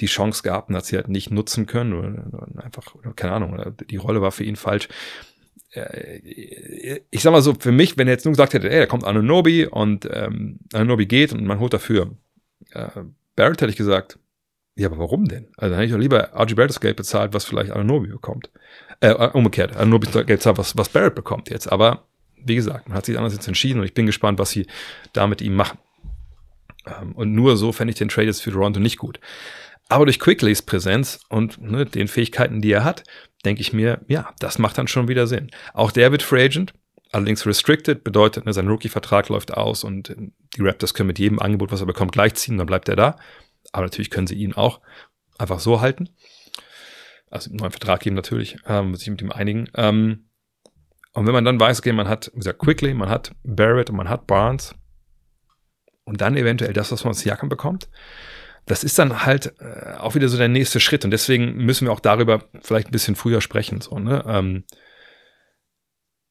die 0.00 0.06
Chance 0.06 0.42
gehabt 0.42 0.68
und 0.68 0.76
hat 0.76 0.86
sie 0.86 0.96
halt 0.96 1.08
nicht 1.08 1.30
nutzen 1.30 1.66
können 1.66 1.92
oder, 1.94 2.48
oder 2.48 2.64
einfach, 2.64 2.94
oder 2.94 3.12
keine 3.14 3.34
Ahnung, 3.34 3.74
die 3.88 3.96
Rolle 3.96 4.20
war 4.20 4.32
für 4.32 4.44
ihn 4.44 4.56
falsch. 4.56 4.88
Äh, 5.72 7.00
ich 7.10 7.22
sag 7.22 7.32
mal 7.32 7.42
so, 7.42 7.54
für 7.54 7.72
mich, 7.72 7.96
wenn 7.96 8.08
er 8.08 8.14
jetzt 8.14 8.24
nur 8.24 8.32
gesagt 8.32 8.54
hätte, 8.54 8.70
ey, 8.70 8.80
da 8.80 8.86
kommt 8.86 9.04
Anunobi 9.04 9.66
und 9.66 10.08
ähm, 10.12 10.58
Anunobi 10.72 11.06
geht 11.06 11.32
und 11.32 11.44
man 11.44 11.60
holt 11.60 11.72
dafür 11.72 12.16
äh, 12.72 12.88
Barrett, 13.34 13.60
hätte 13.60 13.70
ich 13.70 13.76
gesagt, 13.76 14.18
ja, 14.78 14.88
aber 14.88 14.98
warum 14.98 15.26
denn? 15.26 15.48
Also 15.56 15.70
dann 15.70 15.78
hätte 15.80 15.86
ich 15.86 15.92
doch 15.92 15.98
lieber 15.98 16.34
RG 16.34 16.54
Barrett 16.54 16.70
das 16.70 16.80
Geld 16.80 16.96
bezahlt, 16.96 17.32
was 17.32 17.44
vielleicht 17.44 17.70
Anunobi 17.70 18.08
bekommt. 18.08 18.50
Äh, 19.00 19.12
umgekehrt, 19.12 19.76
Anunobi 19.76 20.24
Geld 20.24 20.42
zahlt, 20.42 20.58
was, 20.58 20.76
was 20.76 20.90
Barrett 20.90 21.14
bekommt 21.14 21.48
jetzt. 21.50 21.70
Aber 21.70 22.04
wie 22.36 22.56
gesagt, 22.56 22.88
man 22.88 22.96
hat 22.96 23.06
sich 23.06 23.16
anders 23.16 23.32
jetzt 23.32 23.48
entschieden 23.48 23.80
und 23.80 23.86
ich 23.86 23.94
bin 23.94 24.06
gespannt, 24.06 24.38
was 24.38 24.50
sie 24.50 24.66
da 25.12 25.26
mit 25.26 25.40
ihm 25.40 25.54
machen. 25.54 25.78
Ähm, 26.86 27.12
und 27.12 27.34
nur 27.34 27.56
so 27.56 27.72
fände 27.72 27.90
ich 27.90 27.98
den 27.98 28.08
Trade 28.08 28.26
jetzt 28.26 28.42
für 28.42 28.52
Toronto 28.52 28.80
nicht 28.80 28.98
gut. 28.98 29.18
Aber 29.88 30.04
durch 30.06 30.18
Quicklys 30.18 30.62
Präsenz 30.62 31.20
und 31.28 31.60
ne, 31.60 31.84
den 31.86 32.08
Fähigkeiten, 32.08 32.60
die 32.60 32.72
er 32.72 32.84
hat, 32.84 33.04
denke 33.44 33.60
ich 33.60 33.72
mir, 33.72 34.00
ja, 34.08 34.34
das 34.40 34.58
macht 34.58 34.78
dann 34.78 34.88
schon 34.88 35.08
wieder 35.08 35.26
Sinn. 35.26 35.50
Auch 35.74 35.92
der 35.92 36.10
wird 36.10 36.22
Free 36.22 36.44
Agent, 36.44 36.74
allerdings 37.12 37.46
restricted, 37.46 38.02
bedeutet, 38.02 38.46
ne, 38.46 38.52
sein 38.52 38.68
Rookie-Vertrag 38.68 39.28
läuft 39.28 39.54
aus 39.54 39.84
und 39.84 40.10
äh, 40.10 40.16
die 40.56 40.62
Raptors 40.62 40.94
können 40.94 41.06
mit 41.08 41.18
jedem 41.18 41.38
Angebot, 41.38 41.70
was 41.70 41.80
er 41.80 41.86
bekommt, 41.86 42.12
gleichziehen, 42.12 42.58
dann 42.58 42.66
bleibt 42.66 42.88
er 42.88 42.96
da. 42.96 43.16
Aber 43.72 43.84
natürlich 43.84 44.10
können 44.10 44.26
sie 44.26 44.34
ihn 44.34 44.54
auch 44.54 44.80
einfach 45.38 45.60
so 45.60 45.80
halten. 45.80 46.08
Also 47.30 47.50
einen 47.50 47.58
neuen 47.58 47.72
Vertrag 47.72 48.00
geben 48.00 48.16
natürlich, 48.16 48.56
ähm, 48.66 48.94
sich 48.94 49.10
mit 49.10 49.20
ihm 49.20 49.30
einigen. 49.32 49.68
Ähm, 49.74 50.28
Und 51.12 51.26
wenn 51.26 51.32
man 51.32 51.44
dann 51.44 51.58
weiß, 51.60 51.78
okay, 51.78 51.92
man 51.92 52.08
hat, 52.08 52.30
wie 52.34 52.38
gesagt, 52.40 52.58
Quickly, 52.58 52.94
man 52.94 53.08
hat 53.08 53.32
Barrett 53.42 53.90
und 53.90 53.96
man 53.96 54.08
hat 54.08 54.26
Barnes 54.26 54.74
und 56.04 56.20
dann 56.20 56.36
eventuell 56.36 56.72
das, 56.72 56.92
was 56.92 57.04
man 57.04 57.12
aus 57.12 57.20
Siakam 57.20 57.48
bekommt, 57.48 57.88
das 58.66 58.82
ist 58.82 58.98
dann 58.98 59.24
halt 59.24 59.54
äh, 59.60 59.94
auch 59.98 60.14
wieder 60.14 60.28
so 60.28 60.36
der 60.36 60.48
nächste 60.48 60.80
Schritt. 60.80 61.04
Und 61.04 61.12
deswegen 61.12 61.56
müssen 61.56 61.86
wir 61.86 61.92
auch 61.92 62.00
darüber 62.00 62.44
vielleicht 62.60 62.88
ein 62.88 62.92
bisschen 62.92 63.14
früher 63.14 63.40
sprechen. 63.40 63.80
So, 63.80 63.98
ne? 63.98 64.24
Ähm, 64.26 64.64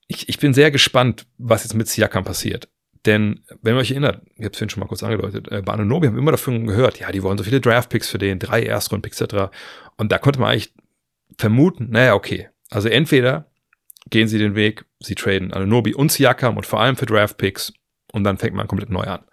ich, 0.08 0.30
ich 0.30 0.38
bin 0.38 0.54
sehr 0.54 0.70
gespannt, 0.70 1.26
was 1.38 1.64
jetzt 1.64 1.74
mit 1.74 1.88
Siakam 1.88 2.26
passiert. 2.26 2.70
Denn, 3.06 3.44
wenn 3.62 3.76
ihr 3.76 3.80
euch 3.80 3.92
erinnert, 3.92 4.22
ich 4.36 4.44
habe 4.44 4.52
es 4.52 4.58
vorhin 4.58 4.70
schon 4.70 4.82
mal 4.82 4.88
kurz 4.88 5.04
angedeutet, 5.04 5.48
äh, 5.50 5.64
Ananobi 5.66 6.08
haben 6.08 6.18
immer 6.18 6.32
davon 6.32 6.68
gehört, 6.68 7.00
ja, 7.00 7.12
die 7.12 7.24
wollen 7.24 7.38
so 7.38 7.44
viele 7.44 7.62
Draft-Picks 7.62 8.10
für 8.10 8.18
den, 8.18 8.40
drei 8.40 8.64
Erstrunden-Picks 8.64 9.22
etc. 9.22 9.56
Und 9.96 10.12
da 10.12 10.18
konnte 10.18 10.40
man 10.40 10.52
eigentlich 10.52 10.74
vermuten, 11.38 11.90
naja, 11.92 12.16
okay. 12.16 12.50
Also 12.70 12.90
entweder 12.90 13.52
gehen 14.10 14.28
sie 14.28 14.40
den 14.40 14.56
Weg, 14.56 14.86
sie 15.00 15.16
traden 15.16 15.54
Ananobi 15.54 15.94
und 15.94 16.12
Siakam 16.12 16.58
und 16.58 16.66
vor 16.66 16.82
allem 16.82 16.96
für 16.96 17.06
Draft-Picks 17.06 17.74
und 18.12 18.24
dann 18.24 18.38
fängt 18.38 18.56
man 18.56 18.68
komplett 18.68 18.90
neu 18.90 19.04
an. 19.04 19.24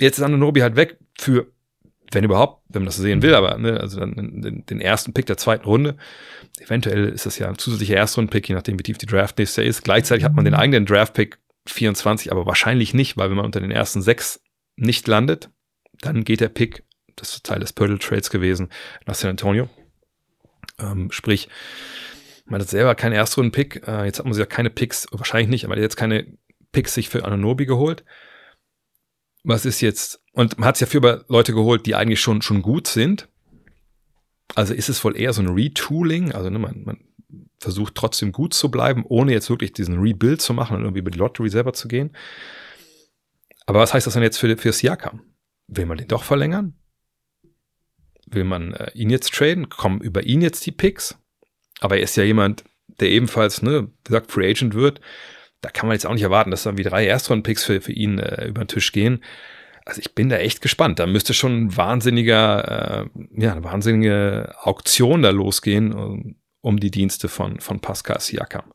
Jetzt 0.00 0.18
ist 0.18 0.24
Ananobi 0.24 0.60
halt 0.60 0.76
weg 0.76 0.98
für 1.18 1.53
wenn 2.14 2.24
überhaupt, 2.24 2.62
wenn 2.68 2.82
man 2.82 2.86
das 2.86 2.96
sehen 2.96 3.22
will, 3.22 3.34
aber 3.34 3.58
ne, 3.58 3.80
also 3.80 4.00
dann 4.00 4.14
den, 4.14 4.64
den, 4.66 4.80
ersten 4.80 5.12
Pick 5.12 5.26
der 5.26 5.36
zweiten 5.36 5.64
Runde. 5.64 5.96
Eventuell 6.58 7.08
ist 7.08 7.26
das 7.26 7.38
ja 7.38 7.48
ein 7.48 7.58
zusätzlicher 7.58 7.96
Erstrunden-Pick, 7.96 8.48
je 8.48 8.54
nachdem, 8.54 8.78
wie 8.78 8.82
tief 8.82 8.98
die 8.98 9.06
Draftliste 9.06 9.62
ist. 9.62 9.84
Gleichzeitig 9.84 10.24
hat 10.24 10.34
man 10.34 10.44
den 10.44 10.54
eigenen 10.54 10.86
Draft-Pick 10.86 11.38
24, 11.66 12.30
aber 12.30 12.46
wahrscheinlich 12.46 12.94
nicht, 12.94 13.16
weil 13.16 13.30
wenn 13.30 13.36
man 13.36 13.46
unter 13.46 13.60
den 13.60 13.70
ersten 13.70 14.02
sechs 14.02 14.40
nicht 14.76 15.06
landet, 15.08 15.50
dann 16.00 16.24
geht 16.24 16.40
der 16.40 16.48
Pick, 16.48 16.84
das 17.16 17.34
ist 17.34 17.46
Teil 17.46 17.60
des 17.60 17.72
Purtle 17.72 17.98
Trades 17.98 18.30
gewesen, 18.30 18.68
nach 19.06 19.14
San 19.14 19.30
Antonio. 19.30 19.68
Ähm, 20.78 21.10
sprich, 21.10 21.48
man 22.46 22.60
hat 22.60 22.68
selber 22.68 22.94
keinen 22.94 23.12
Erstrunden-Pick. 23.12 23.86
Äh, 23.86 24.04
jetzt 24.04 24.18
hat 24.18 24.26
man 24.26 24.34
sich 24.34 24.40
ja 24.40 24.46
keine 24.46 24.70
Picks, 24.70 25.06
wahrscheinlich 25.12 25.48
nicht, 25.48 25.64
aber 25.64 25.78
jetzt 25.78 25.96
keine 25.96 26.26
Picks 26.72 26.94
sich 26.94 27.08
für 27.08 27.24
Ananobi 27.24 27.66
geholt. 27.66 28.04
Was 29.44 29.64
ist 29.64 29.80
jetzt 29.80 30.24
und 30.34 30.58
man 30.58 30.66
hat 30.66 30.74
es 30.74 30.80
ja 30.80 30.86
für 30.88 31.24
Leute 31.28 31.54
geholt, 31.54 31.86
die 31.86 31.94
eigentlich 31.94 32.20
schon, 32.20 32.42
schon 32.42 32.60
gut 32.60 32.88
sind. 32.88 33.28
Also 34.56 34.74
ist 34.74 34.88
es 34.88 35.02
wohl 35.04 35.16
eher 35.16 35.32
so 35.32 35.42
ein 35.42 35.48
Retooling. 35.48 36.32
Also 36.32 36.50
ne, 36.50 36.58
man, 36.58 36.82
man 36.84 36.98
versucht 37.60 37.94
trotzdem 37.94 38.32
gut 38.32 38.52
zu 38.52 38.70
bleiben, 38.70 39.04
ohne 39.08 39.32
jetzt 39.32 39.48
wirklich 39.48 39.72
diesen 39.72 39.98
Rebuild 39.98 40.42
zu 40.42 40.52
machen 40.52 40.76
und 40.76 40.82
irgendwie 40.82 40.98
über 40.98 41.12
die 41.12 41.18
Lottery 41.18 41.48
selber 41.50 41.72
zu 41.72 41.86
gehen. 41.86 42.16
Aber 43.66 43.78
was 43.78 43.94
heißt 43.94 44.06
das 44.06 44.14
dann 44.14 44.24
jetzt 44.24 44.38
für, 44.38 44.56
für 44.56 44.72
Siakam? 44.72 45.22
Will 45.68 45.86
man 45.86 45.98
den 45.98 46.08
doch 46.08 46.24
verlängern? 46.24 46.74
Will 48.26 48.44
man 48.44 48.74
äh, 48.74 48.90
ihn 48.94 49.10
jetzt 49.10 49.32
traden? 49.32 49.68
Kommen 49.68 50.00
über 50.00 50.24
ihn 50.24 50.42
jetzt 50.42 50.66
die 50.66 50.72
Picks? 50.72 51.16
Aber 51.80 51.96
er 51.96 52.02
ist 52.02 52.16
ja 52.16 52.24
jemand, 52.24 52.64
der 53.00 53.10
ebenfalls, 53.10 53.62
ne, 53.62 53.90
gesagt, 54.02 54.32
Free 54.32 54.50
Agent 54.50 54.74
wird. 54.74 55.00
Da 55.64 55.70
kann 55.70 55.86
man 55.86 55.94
jetzt 55.94 56.06
auch 56.06 56.12
nicht 56.12 56.22
erwarten, 56.22 56.50
dass 56.50 56.64
dann 56.64 56.78
wie 56.78 56.82
drei 56.82 57.06
Erstrunden-Picks 57.06 57.64
für, 57.64 57.80
für 57.80 57.92
ihn 57.92 58.18
äh, 58.18 58.46
über 58.46 58.64
den 58.64 58.68
Tisch 58.68 58.92
gehen 58.92 59.20
also 59.84 60.00
ich 60.00 60.14
bin 60.14 60.28
da 60.28 60.36
echt 60.36 60.60
gespannt. 60.60 60.98
Da 60.98 61.06
müsste 61.06 61.34
schon 61.34 61.64
ein 61.64 61.76
wahnsinniger, 61.76 63.04
äh, 63.04 63.42
ja, 63.42 63.52
eine 63.52 63.64
wahnsinnige 63.64 64.54
Auktion 64.60 65.22
da 65.22 65.30
losgehen 65.30 65.92
um, 65.92 66.36
um 66.60 66.80
die 66.80 66.90
Dienste 66.90 67.28
von, 67.28 67.60
von 67.60 67.80
Pascal 67.80 68.20
Siakam. 68.20 68.72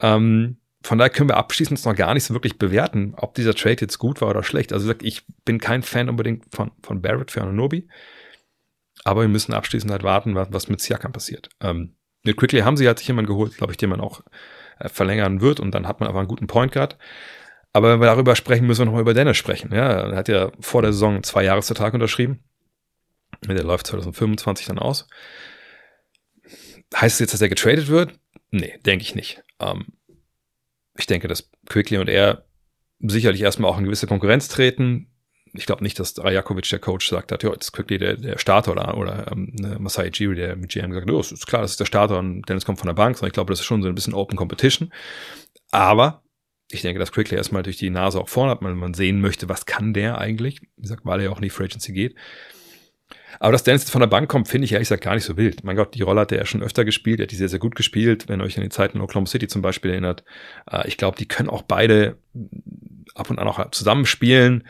Ähm, 0.00 0.58
von 0.82 0.98
daher 0.98 1.10
können 1.10 1.30
wir 1.30 1.36
abschließend 1.36 1.84
noch 1.84 1.96
gar 1.96 2.14
nicht 2.14 2.24
so 2.24 2.34
wirklich 2.34 2.58
bewerten, 2.58 3.14
ob 3.16 3.34
dieser 3.34 3.54
Trade 3.54 3.80
jetzt 3.80 3.98
gut 3.98 4.20
war 4.20 4.28
oder 4.28 4.44
schlecht. 4.44 4.72
Also 4.72 4.92
ich 5.02 5.24
bin 5.44 5.58
kein 5.58 5.82
Fan 5.82 6.08
unbedingt 6.08 6.44
von, 6.54 6.70
von 6.82 7.02
Barrett 7.02 7.32
für 7.32 7.42
Ananobi. 7.42 7.88
Aber 9.02 9.22
wir 9.22 9.28
müssen 9.28 9.52
abschließend 9.52 9.90
halt 9.90 10.04
warten, 10.04 10.36
was, 10.36 10.68
mit 10.68 10.80
Siakam 10.80 11.12
passiert. 11.12 11.48
Ähm, 11.60 11.96
mit 12.22 12.36
Quickly 12.36 12.60
haben 12.60 12.76
sie 12.76 12.86
halt 12.86 12.98
sich 12.98 13.08
jemanden 13.08 13.28
geholt, 13.28 13.56
glaube 13.56 13.72
ich, 13.72 13.76
den 13.76 13.90
man 13.90 14.00
auch 14.00 14.22
verlängern 14.78 15.40
wird 15.40 15.60
und 15.60 15.72
dann 15.72 15.86
hat 15.86 16.00
man 16.00 16.08
aber 16.08 16.20
einen 16.20 16.28
guten 16.28 16.46
Point 16.46 16.72
Guard. 16.72 16.96
Aber 17.72 17.92
wenn 17.92 18.00
wir 18.00 18.06
darüber 18.06 18.36
sprechen, 18.36 18.66
müssen 18.66 18.80
wir 18.80 18.86
nochmal 18.86 19.02
über 19.02 19.14
Dennis 19.14 19.36
sprechen. 19.36 19.72
Ja, 19.72 20.08
er 20.08 20.16
hat 20.16 20.28
ja 20.28 20.50
vor 20.60 20.82
der 20.82 20.92
Saison 20.92 21.22
Zwei-Jahres-Vertrag 21.22 21.92
unterschrieben. 21.92 22.42
Der 23.46 23.62
läuft 23.62 23.86
2025 23.88 24.66
dann 24.66 24.78
aus. 24.78 25.08
Heißt 26.94 27.16
es 27.16 27.18
jetzt, 27.18 27.34
dass 27.34 27.42
er 27.42 27.48
getradet 27.48 27.88
wird? 27.88 28.18
Nee, 28.50 28.78
denke 28.86 29.02
ich 29.02 29.14
nicht. 29.14 29.42
Ähm, 29.60 29.86
ich 30.96 31.06
denke, 31.06 31.28
dass 31.28 31.50
Quickly 31.68 31.98
und 31.98 32.08
er 32.08 32.46
sicherlich 33.00 33.42
erstmal 33.42 33.70
auch 33.70 33.78
in 33.78 33.84
gewisse 33.84 34.06
Konkurrenz 34.06 34.48
treten. 34.48 35.10
Ich 35.56 35.66
glaube 35.66 35.82
nicht, 35.82 35.98
dass 35.98 36.22
Rajakovic, 36.22 36.68
der 36.68 36.78
Coach, 36.78 37.08
sagt 37.08 37.32
hat, 37.32 37.42
ja, 37.42 37.50
jetzt 37.50 37.64
ist 37.66 37.72
Quickly 37.72 37.98
der, 37.98 38.16
der 38.16 38.38
Starter 38.38 38.72
oder, 38.72 38.96
oder 38.96 39.30
ähm, 39.32 39.52
ne, 39.54 39.76
Masai 39.78 40.10
Jiri, 40.12 40.34
der 40.34 40.56
mit 40.56 40.70
GM 40.70 40.90
gesagt 40.90 41.08
hat, 41.08 41.14
oh, 41.14 41.20
ist 41.20 41.46
klar, 41.46 41.62
das 41.62 41.72
ist 41.72 41.80
der 41.80 41.86
Starter 41.86 42.18
und 42.18 42.48
Dennis 42.48 42.64
kommt 42.64 42.78
von 42.78 42.86
der 42.86 42.94
Bank. 42.94 43.16
Sondern 43.16 43.28
ich 43.28 43.34
glaube, 43.34 43.52
das 43.52 43.60
ist 43.60 43.66
schon 43.66 43.82
so 43.82 43.88
ein 43.88 43.94
bisschen 43.94 44.14
Open 44.14 44.36
Competition. 44.36 44.92
Aber 45.70 46.22
ich 46.70 46.82
denke, 46.82 46.98
dass 46.98 47.12
Quickly 47.12 47.36
erstmal 47.36 47.62
durch 47.62 47.76
die 47.76 47.90
Nase 47.90 48.20
auch 48.20 48.28
vorne 48.28 48.52
hat, 48.52 48.62
weil 48.62 48.74
man 48.74 48.94
sehen 48.94 49.20
möchte, 49.20 49.48
was 49.48 49.66
kann 49.66 49.94
der 49.94 50.18
eigentlich. 50.18 50.60
Wie 50.76 50.82
gesagt, 50.82 51.04
weil 51.04 51.20
er 51.20 51.26
ja 51.26 51.30
auch 51.30 51.40
nicht 51.40 51.52
Free 51.52 51.64
Agency 51.64 51.92
geht. 51.92 52.16
Aber 53.38 53.52
dass 53.52 53.64
Dennis 53.64 53.88
von 53.88 54.00
der 54.00 54.08
Bank 54.08 54.28
kommt, 54.28 54.48
finde 54.48 54.64
ich 54.64 54.72
ehrlich 54.72 54.88
gesagt 54.88 55.04
gar 55.04 55.14
nicht 55.14 55.24
so 55.24 55.36
wild. 55.36 55.62
Mein 55.62 55.76
Gott, 55.76 55.94
die 55.94 56.02
Rolle 56.02 56.22
hat 56.22 56.32
er 56.32 56.38
ja 56.38 56.46
schon 56.46 56.62
öfter 56.62 56.84
gespielt. 56.84 57.20
Er 57.20 57.24
hat 57.24 57.30
die 57.30 57.36
sehr, 57.36 57.48
sehr 57.48 57.58
gut 57.58 57.74
gespielt. 57.74 58.28
Wenn 58.28 58.40
ihr 58.40 58.44
euch 58.44 58.56
an 58.56 58.62
die 58.62 58.70
Zeit 58.70 58.94
in 58.94 59.00
Oklahoma 59.00 59.26
City 59.26 59.46
zum 59.46 59.62
Beispiel 59.62 59.90
erinnert. 59.90 60.24
Äh, 60.70 60.88
ich 60.88 60.96
glaube, 60.96 61.18
die 61.18 61.28
können 61.28 61.48
auch 61.48 61.62
beide 61.62 62.18
ab 63.14 63.30
und 63.30 63.38
an 63.38 63.48
auch 63.48 63.70
zusammenspielen. 63.70 64.64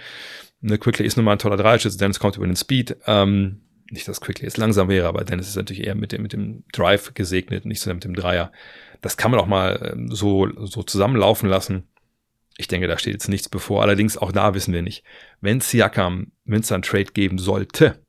Ne, 0.61 0.79
Quickly 0.79 1.07
ist 1.07 1.17
nun 1.17 1.25
mal 1.25 1.33
ein 1.33 1.39
toller 1.39 1.57
Dreischütze. 1.57 1.99
Dennis 1.99 2.19
kommt 2.19 2.37
über 2.37 2.47
den 2.47 2.57
Speed. 2.57 2.97
Ähm, 3.07 3.63
nicht, 3.91 4.09
dass 4.09 4.21
Quickly 4.21 4.45
jetzt 4.45 4.57
langsam 4.57 4.89
wäre, 4.89 5.07
aber 5.07 5.25
Dennis 5.25 5.49
ist 5.49 5.57
natürlich 5.57 5.87
eher 5.87 5.95
mit 5.95 6.13
dem, 6.13 6.23
mit 6.23 6.33
dem 6.33 6.65
Drive 6.73 7.15
gesegnet, 7.15 7.65
nicht 7.67 7.81
so 7.81 7.93
mit 7.93 8.05
dem 8.05 8.15
Dreier. 8.15 8.51
Das 9.01 9.17
kann 9.17 9.31
man 9.31 9.41
auch 9.41 9.47
mal 9.47 9.93
ähm, 9.93 10.09
so, 10.11 10.49
so 10.67 10.83
zusammenlaufen 10.83 11.49
lassen. 11.49 11.85
Ich 12.57 12.69
denke, 12.69 12.89
da 12.89 12.99
steht 12.99 13.13
jetzt 13.13 13.29
nichts 13.29 13.49
bevor. 13.49 13.83
Allerdings 13.83 14.17
auch 14.17 14.33
da 14.33 14.55
wissen 14.55 14.73
wir 14.73 14.83
nicht. 14.83 15.05
Wenn 15.41 15.61
Siakam, 15.61 16.33
wenn 16.45 16.65
einen 16.65 16.83
Trade 16.83 17.13
geben 17.13 17.39
sollte, 17.39 18.01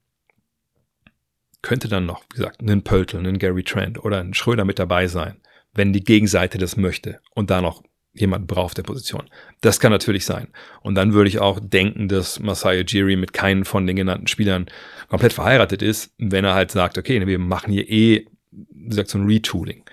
könnte 1.62 1.90
dann 1.90 2.06
noch, 2.06 2.24
wie 2.32 2.38
gesagt, 2.38 2.62
einen 2.62 2.84
Pöltl, 2.84 3.18
einen 3.18 3.40
Gary 3.40 3.64
Trent 3.64 4.04
oder 4.04 4.22
ein 4.22 4.34
Schröder 4.34 4.64
mit 4.64 4.80
dabei 4.80 5.08
sein, 5.08 5.42
wenn 5.74 5.92
die 5.92 6.04
Gegenseite 6.04 6.58
das 6.58 6.78
möchte 6.78 7.20
und 7.36 7.50
da 7.50 7.62
noch 7.62 7.84
jemanden 8.20 8.48
braucht 8.48 8.78
der 8.78 8.84
Position. 8.84 9.30
Das 9.62 9.80
kann 9.80 9.92
natürlich 9.92 10.26
sein. 10.26 10.48
Und 10.82 10.96
dann 10.96 11.14
würde 11.14 11.30
ich 11.30 11.40
auch 11.40 11.60
denken, 11.62 12.08
dass 12.08 12.40
Masai 12.40 12.82
Ujiri 12.82 13.16
mit 13.16 13.34
keinen 13.34 13.66
von 13.66 13.88
den 13.88 13.96
genannten 13.96 14.28
Spielern 14.28 14.68
komplett 15.10 15.34
verheiratet 15.34 15.82
ist, 15.82 16.14
wenn 16.18 16.46
er 16.46 16.54
halt 16.54 16.72
sagt, 16.72 16.98
okay, 16.98 17.26
wir 17.26 17.40
machen 17.40 17.72
hier 17.72 17.90
eh, 17.90 18.26
wie 18.52 18.90
gesagt, 18.90 19.10
so 19.10 19.18
ein 19.18 19.28
Retooling. 19.28 19.84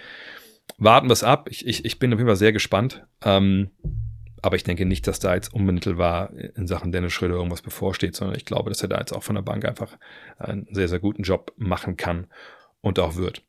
Warten 0.78 1.08
wir 1.08 1.12
es 1.12 1.22
ab. 1.22 1.48
Ich, 1.50 1.66
ich, 1.66 1.84
ich 1.84 1.98
bin 1.98 2.12
auf 2.12 2.18
jeden 2.18 2.28
Fall 2.28 2.36
sehr 2.36 2.52
gespannt. 2.52 3.04
Ähm, 3.22 3.70
aber 4.44 4.56
ich 4.56 4.64
denke 4.64 4.84
nicht, 4.84 5.06
dass 5.06 5.20
da 5.20 5.34
jetzt 5.34 5.54
unmittelbar 5.54 6.30
in 6.34 6.66
Sachen 6.66 6.92
Dennis 6.92 7.14
Schröder 7.14 7.36
irgendwas 7.36 7.62
bevorsteht, 7.62 8.14
sondern 8.14 8.36
ich 8.36 8.44
glaube, 8.44 8.68
dass 8.68 8.82
er 8.82 8.88
da 8.88 8.98
jetzt 8.98 9.12
auch 9.12 9.22
von 9.22 9.36
der 9.36 9.42
Bank 9.42 9.64
einfach 9.64 9.96
einen 10.36 10.66
sehr, 10.70 10.88
sehr 10.88 10.98
guten 10.98 11.22
Job 11.22 11.54
machen 11.56 11.96
kann 11.96 12.26
und 12.82 12.98
auch 12.98 13.16
wird. 13.16 13.42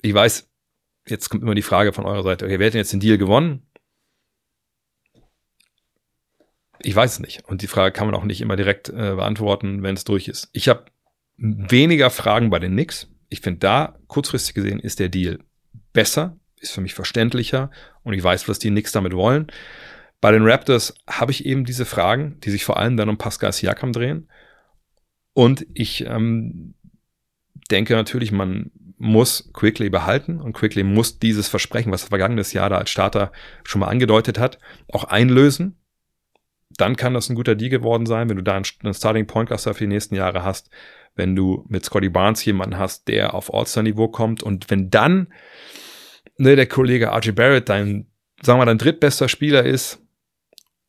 Ich 0.00 0.14
weiß, 0.14 0.48
jetzt 1.06 1.28
kommt 1.28 1.42
immer 1.42 1.54
die 1.54 1.60
Frage 1.60 1.92
von 1.92 2.06
eurer 2.06 2.22
Seite, 2.22 2.46
okay, 2.46 2.58
wer 2.58 2.68
hat 2.68 2.72
denn 2.72 2.80
jetzt 2.80 2.92
den 2.94 3.00
Deal 3.00 3.18
gewonnen? 3.18 3.66
Ich 6.80 6.94
weiß 6.94 7.12
es 7.12 7.20
nicht. 7.20 7.44
Und 7.46 7.62
die 7.62 7.66
Frage 7.66 7.92
kann 7.92 8.06
man 8.06 8.14
auch 8.14 8.24
nicht 8.24 8.40
immer 8.40 8.56
direkt 8.56 8.88
äh, 8.88 9.14
beantworten, 9.14 9.82
wenn 9.82 9.94
es 9.94 10.04
durch 10.04 10.28
ist. 10.28 10.48
Ich 10.52 10.68
habe 10.68 10.86
weniger 11.36 12.10
Fragen 12.10 12.50
bei 12.50 12.58
den 12.58 12.72
Knicks. 12.72 13.08
Ich 13.28 13.40
finde 13.40 13.60
da, 13.60 13.98
kurzfristig 14.06 14.54
gesehen, 14.54 14.80
ist 14.80 15.00
der 15.00 15.08
Deal 15.08 15.38
besser, 15.92 16.38
ist 16.60 16.72
für 16.72 16.80
mich 16.80 16.94
verständlicher 16.94 17.70
und 18.02 18.14
ich 18.14 18.22
weiß, 18.22 18.48
was 18.48 18.58
die 18.58 18.70
Knicks 18.70 18.92
damit 18.92 19.12
wollen. 19.12 19.48
Bei 20.20 20.32
den 20.32 20.44
Raptors 20.46 20.94
habe 21.08 21.30
ich 21.30 21.46
eben 21.46 21.64
diese 21.64 21.84
Fragen, 21.84 22.40
die 22.40 22.50
sich 22.50 22.64
vor 22.64 22.76
allem 22.78 22.96
dann 22.96 23.08
um 23.08 23.18
Pascal 23.18 23.52
Siakam 23.52 23.92
drehen. 23.92 24.28
Und 25.32 25.66
ich 25.74 26.04
ähm, 26.06 26.74
denke 27.70 27.94
natürlich, 27.94 28.32
man 28.32 28.72
muss 28.96 29.50
Quickly 29.52 29.90
behalten 29.90 30.40
und 30.40 30.54
Quickly 30.54 30.82
muss 30.82 31.20
dieses 31.20 31.46
Versprechen, 31.46 31.92
was 31.92 32.02
er 32.02 32.08
vergangenes 32.08 32.52
Jahr 32.52 32.68
da 32.68 32.78
als 32.78 32.90
Starter 32.90 33.30
schon 33.62 33.80
mal 33.80 33.86
angedeutet 33.86 34.40
hat, 34.40 34.58
auch 34.88 35.04
einlösen 35.04 35.76
dann 36.78 36.96
kann 36.96 37.14
das 37.14 37.28
ein 37.28 37.34
guter 37.34 37.54
Deal 37.54 37.70
geworden 37.70 38.06
sein, 38.06 38.28
wenn 38.28 38.36
du 38.36 38.42
da 38.42 38.54
einen 38.54 38.94
Starting 38.94 39.26
Point 39.26 39.50
Guard 39.50 39.60
für 39.60 39.74
die 39.74 39.86
nächsten 39.86 40.14
Jahre 40.14 40.44
hast, 40.44 40.70
wenn 41.14 41.36
du 41.36 41.64
mit 41.68 41.84
Scotty 41.84 42.08
Barnes 42.08 42.44
jemanden 42.44 42.78
hast, 42.78 43.08
der 43.08 43.34
auf 43.34 43.52
All-Star-Niveau 43.52 44.08
kommt 44.08 44.42
und 44.42 44.70
wenn 44.70 44.88
dann 44.88 45.28
ne, 46.38 46.56
der 46.56 46.66
Kollege 46.66 47.12
RJ 47.12 47.32
Barrett 47.32 47.68
dein, 47.68 48.06
sagen 48.40 48.60
wir 48.60 48.66
dein 48.66 48.78
drittbester 48.78 49.28
Spieler 49.28 49.64
ist 49.64 50.00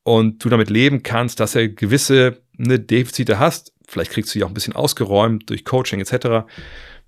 und 0.03 0.43
du 0.45 0.49
damit 0.49 0.69
leben 0.69 1.03
kannst, 1.03 1.39
dass 1.39 1.55
er 1.55 1.67
gewisse 1.67 2.41
ne, 2.55 2.79
Defizite 2.79 3.39
hast, 3.39 3.73
vielleicht 3.87 4.11
kriegst 4.11 4.33
du 4.33 4.39
die 4.39 4.45
auch 4.45 4.49
ein 4.49 4.53
bisschen 4.53 4.75
ausgeräumt 4.75 5.49
durch 5.49 5.65
Coaching 5.65 5.99
etc., 5.99 6.47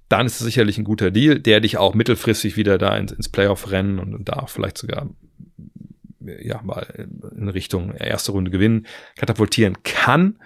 dann 0.10 0.26
ist 0.26 0.42
es 0.42 0.46
sicherlich 0.46 0.78
ein 0.78 0.84
guter 0.84 1.10
Deal, 1.10 1.40
der 1.40 1.62
dich 1.62 1.78
auch 1.78 1.94
mittelfristig 1.94 2.58
wieder 2.58 2.78
da 2.78 2.98
ins, 2.98 3.14
ins 3.14 3.30
Playoff-Rennen 3.30 3.98
und, 3.98 4.14
und 4.14 4.28
da 4.28 4.46
vielleicht 4.46 4.78
sogar 4.78 5.10
ja, 6.42 6.62
mal 6.64 7.08
in 7.36 7.50
Richtung 7.50 7.94
erste 7.94 8.32
Runde 8.32 8.52
gewinnen, 8.52 8.88
katapultieren 9.16 9.84
kann. 9.84 10.40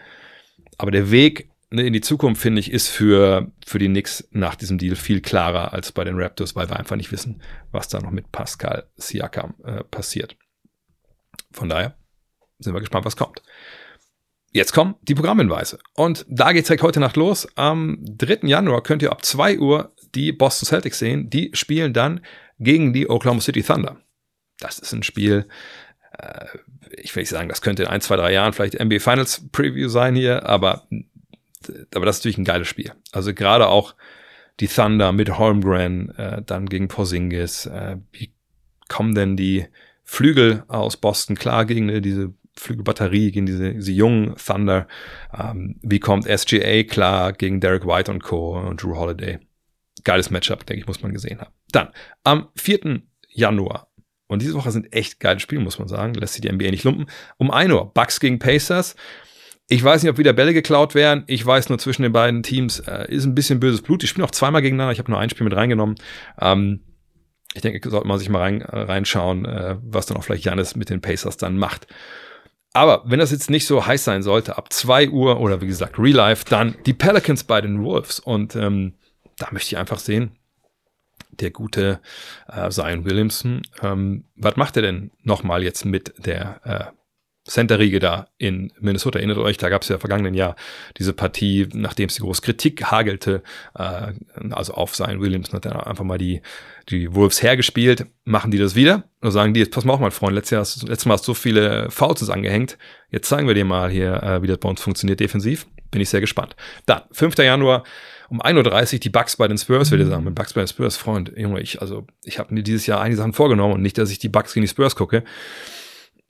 Aber 0.77 0.91
der 0.91 1.11
Weg 1.11 1.49
ne, 1.69 1.83
in 1.83 1.93
die 1.93 2.01
Zukunft, 2.01 2.41
finde 2.41 2.59
ich, 2.59 2.71
ist 2.71 2.87
für, 2.87 3.51
für 3.65 3.79
die 3.79 3.87
Knicks 3.87 4.27
nach 4.31 4.55
diesem 4.55 4.77
Deal 4.77 4.95
viel 4.95 5.21
klarer 5.21 5.73
als 5.73 5.91
bei 5.91 6.03
den 6.03 6.19
Raptors, 6.19 6.55
weil 6.55 6.69
wir 6.69 6.77
einfach 6.77 6.95
nicht 6.95 7.11
wissen, 7.11 7.41
was 7.71 7.87
da 7.87 7.99
noch 7.99 8.11
mit 8.11 8.31
Pascal 8.31 8.87
Siakam 8.95 9.55
äh, 9.63 9.83
passiert. 9.83 10.35
Von 11.51 11.69
daher 11.69 11.95
sind 12.59 12.73
wir 12.73 12.79
gespannt, 12.79 13.05
was 13.05 13.15
kommt. 13.17 13.41
Jetzt 14.51 14.71
kommen 14.71 14.95
die 15.01 15.15
Programmhinweise. 15.15 15.79
Und 15.95 16.25
da 16.29 16.53
geht 16.53 16.61
es 16.61 16.67
direkt 16.67 16.83
heute 16.83 17.01
Nacht 17.01 17.17
los. 17.17 17.45
Am 17.55 17.97
3. 18.01 18.47
Januar 18.47 18.83
könnt 18.83 19.01
ihr 19.01 19.11
ab 19.11 19.25
2 19.25 19.59
Uhr 19.59 19.93
die 20.15 20.31
Boston 20.31 20.65
Celtics 20.65 20.99
sehen. 20.99 21.29
Die 21.29 21.51
spielen 21.53 21.91
dann 21.91 22.21
gegen 22.57 22.93
die 22.93 23.09
Oklahoma 23.09 23.41
City 23.41 23.63
Thunder. 23.63 23.97
Das 24.59 24.79
ist 24.79 24.93
ein 24.93 25.03
Spiel, 25.03 25.47
äh, 26.17 26.45
ich 26.91 27.15
will 27.15 27.21
nicht 27.21 27.29
sagen, 27.29 27.49
das 27.49 27.61
könnte 27.61 27.83
in 27.83 27.89
ein, 27.89 28.01
zwei, 28.01 28.15
drei 28.15 28.31
Jahren 28.31 28.53
vielleicht 28.53 28.79
NBA 28.79 28.99
Finals 28.99 29.47
Preview 29.51 29.89
sein 29.89 30.15
hier, 30.15 30.45
aber, 30.45 30.87
aber 31.93 32.05
das 32.05 32.17
ist 32.17 32.21
natürlich 32.21 32.37
ein 32.37 32.45
geiles 32.45 32.67
Spiel. 32.67 32.93
Also 33.11 33.33
gerade 33.33 33.67
auch 33.67 33.95
die 34.59 34.67
Thunder 34.67 35.11
mit 35.11 35.37
Holmgren, 35.37 36.09
äh, 36.17 36.41
dann 36.43 36.67
gegen 36.67 36.87
Porzingis. 36.87 37.65
Äh, 37.65 37.97
wie 38.11 38.33
kommen 38.87 39.15
denn 39.15 39.35
die 39.35 39.65
Flügel 40.03 40.63
aus 40.67 40.97
Boston 40.97 41.35
klar 41.35 41.65
gegen 41.65 41.89
äh, 41.89 42.01
diese 42.01 42.33
Flügelbatterie, 42.57 43.31
gegen 43.31 43.45
diese, 43.45 43.73
diese 43.73 43.91
jungen 43.91 44.35
Thunder? 44.37 44.87
Ähm, 45.37 45.79
wie 45.81 45.99
kommt 45.99 46.25
SGA 46.25 46.83
klar 46.83 47.33
gegen 47.33 47.59
Derek 47.59 47.85
White 47.85 48.11
und 48.11 48.23
Co. 48.23 48.57
und 48.57 48.81
Drew 48.81 48.95
Holiday? 48.95 49.39
Geiles 50.03 50.29
Matchup, 50.29 50.65
denke 50.65 50.81
ich, 50.81 50.87
muss 50.87 51.01
man 51.01 51.13
gesehen 51.13 51.41
haben. 51.41 51.51
Dann, 51.71 51.89
am 52.23 52.47
4. 52.55 53.01
Januar 53.29 53.89
und 54.27 54.41
diese 54.41 54.55
Woche 54.55 54.71
sind 54.71 54.91
echt 54.93 55.19
geile 55.19 55.39
Spiele, 55.39 55.61
muss 55.61 55.79
man 55.79 55.87
sagen. 55.87 56.13
Lässt 56.15 56.33
sich 56.33 56.41
die 56.41 56.51
NBA 56.51 56.71
nicht 56.71 56.83
lumpen. 56.83 57.07
Um 57.37 57.51
1 57.51 57.71
Uhr, 57.71 57.93
Bucks 57.93 58.19
gegen 58.19 58.39
Pacers. 58.39 58.95
Ich 59.67 59.83
weiß 59.83 60.03
nicht, 60.03 60.11
ob 60.11 60.17
wieder 60.17 60.33
Bälle 60.33 60.53
geklaut 60.53 60.95
werden. 60.95 61.23
Ich 61.27 61.45
weiß 61.45 61.69
nur, 61.69 61.79
zwischen 61.79 62.03
den 62.03 62.11
beiden 62.11 62.43
Teams 62.43 62.79
äh, 62.79 63.11
ist 63.11 63.25
ein 63.25 63.35
bisschen 63.35 63.59
böses 63.59 63.81
Blut. 63.81 64.01
Die 64.01 64.07
spielen 64.07 64.25
auch 64.25 64.31
zweimal 64.31 64.61
gegeneinander. 64.61 64.93
Ich 64.93 64.99
habe 64.99 65.11
nur 65.11 65.19
ein 65.19 65.29
Spiel 65.29 65.43
mit 65.43 65.55
reingenommen. 65.55 65.95
Ähm, 66.39 66.81
ich 67.53 67.61
denke, 67.61 67.89
sollte 67.89 68.07
man 68.07 68.19
sich 68.19 68.29
mal 68.29 68.39
rein, 68.39 68.61
äh, 68.61 68.79
reinschauen, 68.79 69.45
äh, 69.45 69.77
was 69.81 70.05
dann 70.05 70.17
auch 70.17 70.23
vielleicht 70.23 70.43
Janis 70.43 70.75
mit 70.75 70.89
den 70.89 71.01
Pacers 71.01 71.37
dann 71.37 71.57
macht. 71.57 71.87
Aber 72.73 73.03
wenn 73.05 73.19
das 73.19 73.31
jetzt 73.31 73.49
nicht 73.49 73.65
so 73.65 73.85
heiß 73.85 74.03
sein 74.03 74.21
sollte, 74.21 74.57
ab 74.57 74.73
2 74.73 75.09
Uhr 75.09 75.39
oder 75.39 75.61
wie 75.61 75.67
gesagt 75.67 75.97
Real 75.97 76.15
Life, 76.15 76.45
dann 76.47 76.75
die 76.85 76.93
Pelicans 76.93 77.45
bei 77.45 77.61
den 77.61 77.83
Wolves. 77.83 78.19
Und 78.19 78.55
ähm, 78.55 78.95
da 79.37 79.47
möchte 79.51 79.69
ich 79.69 79.77
einfach 79.77 79.99
sehen, 79.99 80.35
der 81.41 81.51
gute 81.51 81.99
äh, 82.47 82.69
Zion 82.69 83.05
Williamson. 83.05 83.61
Ähm, 83.81 84.25
was 84.35 84.55
macht 84.55 84.75
er 84.75 84.83
denn 84.83 85.11
nochmal 85.23 85.63
jetzt 85.63 85.85
mit 85.85 86.13
der 86.25 86.61
äh, 86.63 87.49
Center-Riege 87.49 87.99
da 87.99 88.27
in 88.37 88.73
Minnesota? 88.79 89.19
Erinnert 89.19 89.37
euch, 89.37 89.57
da 89.57 89.69
gab 89.69 89.83
es 89.83 89.89
ja 89.89 89.97
vergangenen 89.97 90.33
Jahr 90.33 90.55
diese 90.97 91.13
Partie, 91.13 91.67
nachdem 91.73 92.07
es 92.07 92.15
die 92.15 92.21
große 92.21 92.41
Kritik 92.41 92.85
hagelte, 92.85 93.43
äh, 93.75 94.13
also 94.51 94.73
auf 94.73 94.93
Zion 94.93 95.21
Williamson 95.21 95.55
hat 95.55 95.65
er 95.65 95.87
einfach 95.87 96.03
mal 96.03 96.17
die, 96.17 96.41
die 96.89 97.13
Wolves 97.13 97.43
hergespielt. 97.43 98.05
Machen 98.23 98.51
die 98.51 98.57
das 98.57 98.75
wieder? 98.75 99.03
Und 99.21 99.31
sagen 99.31 99.53
die, 99.53 99.59
jetzt 99.59 99.71
pass 99.71 99.85
mal 99.85 99.93
auf, 99.93 99.99
mein 99.99 100.11
Freund, 100.11 100.35
letztes, 100.35 100.51
Jahr 100.51 100.89
letztes 100.89 101.05
Mal 101.05 101.13
hast 101.13 101.27
du 101.27 101.33
so 101.33 101.35
viele 101.35 101.89
Fouls 101.91 102.29
angehängt. 102.29 102.77
Jetzt 103.11 103.29
zeigen 103.29 103.47
wir 103.47 103.53
dir 103.53 103.65
mal 103.65 103.89
hier, 103.89 104.23
äh, 104.23 104.41
wie 104.41 104.47
das 104.47 104.57
bei 104.57 104.69
uns 104.69 104.81
funktioniert 104.81 105.19
defensiv. 105.19 105.67
Bin 105.95 106.01
ich 106.01 106.09
sehr 106.09 106.19
gespannt. 106.19 106.57
Dann, 106.85 107.03
5. 107.13 107.37
Januar, 107.37 107.85
um 108.27 108.41
1.30 108.41 108.95
Uhr 108.95 108.99
die 108.99 109.09
Bugs 109.09 109.37
bei 109.37 109.47
den 109.47 109.57
Spurs, 109.57 109.91
würde 109.91 110.03
ich 110.03 110.09
sagen. 110.09 110.25
Mit 110.25 110.35
Bugs 110.35 110.51
bei 110.51 110.59
den 110.59 110.67
Spurs, 110.67 110.97
Freund, 110.97 111.31
Junge, 111.37 111.61
ich, 111.61 111.79
also, 111.79 112.05
ich 112.25 112.37
habe 112.37 112.53
mir 112.53 112.63
dieses 112.63 112.85
Jahr 112.85 112.99
einige 112.99 113.15
Sachen 113.15 113.31
vorgenommen 113.31 113.75
und 113.75 113.81
nicht, 113.81 113.97
dass 113.97 114.11
ich 114.11 114.19
die 114.19 114.27
Bugs 114.27 114.53
gegen 114.53 114.65
die 114.65 114.69
Spurs 114.69 114.97
gucke. 114.97 115.23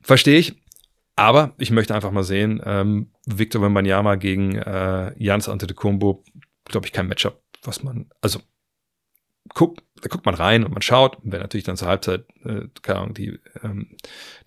Verstehe 0.04 0.38
ich. 0.38 0.54
Aber 1.16 1.56
ich 1.58 1.72
möchte 1.72 1.96
einfach 1.96 2.12
mal 2.12 2.22
sehen, 2.22 2.62
ähm, 2.64 3.10
Victor 3.26 3.64
Wembanyama 3.64 4.18
gegen 4.18 4.56
äh, 4.56 5.14
Jans 5.18 5.50
Antetokounmpo, 5.50 6.24
glaube 6.66 6.86
ich, 6.86 6.94
kein 6.94 7.08
Matchup, 7.08 7.42
was 7.64 7.82
man, 7.82 8.12
also 8.22 8.40
guckt, 9.54 9.84
da 10.02 10.10
guckt 10.10 10.26
man 10.26 10.36
rein 10.36 10.64
und 10.64 10.72
man 10.72 10.82
schaut. 10.82 11.18
Und 11.18 11.32
wenn 11.32 11.40
natürlich 11.40 11.64
dann 11.64 11.78
zur 11.78 11.88
Halbzeit, 11.88 12.26
äh, 12.44 12.68
keine 12.82 13.00
Ahnung, 13.00 13.14
die, 13.14 13.40
ähm, 13.64 13.96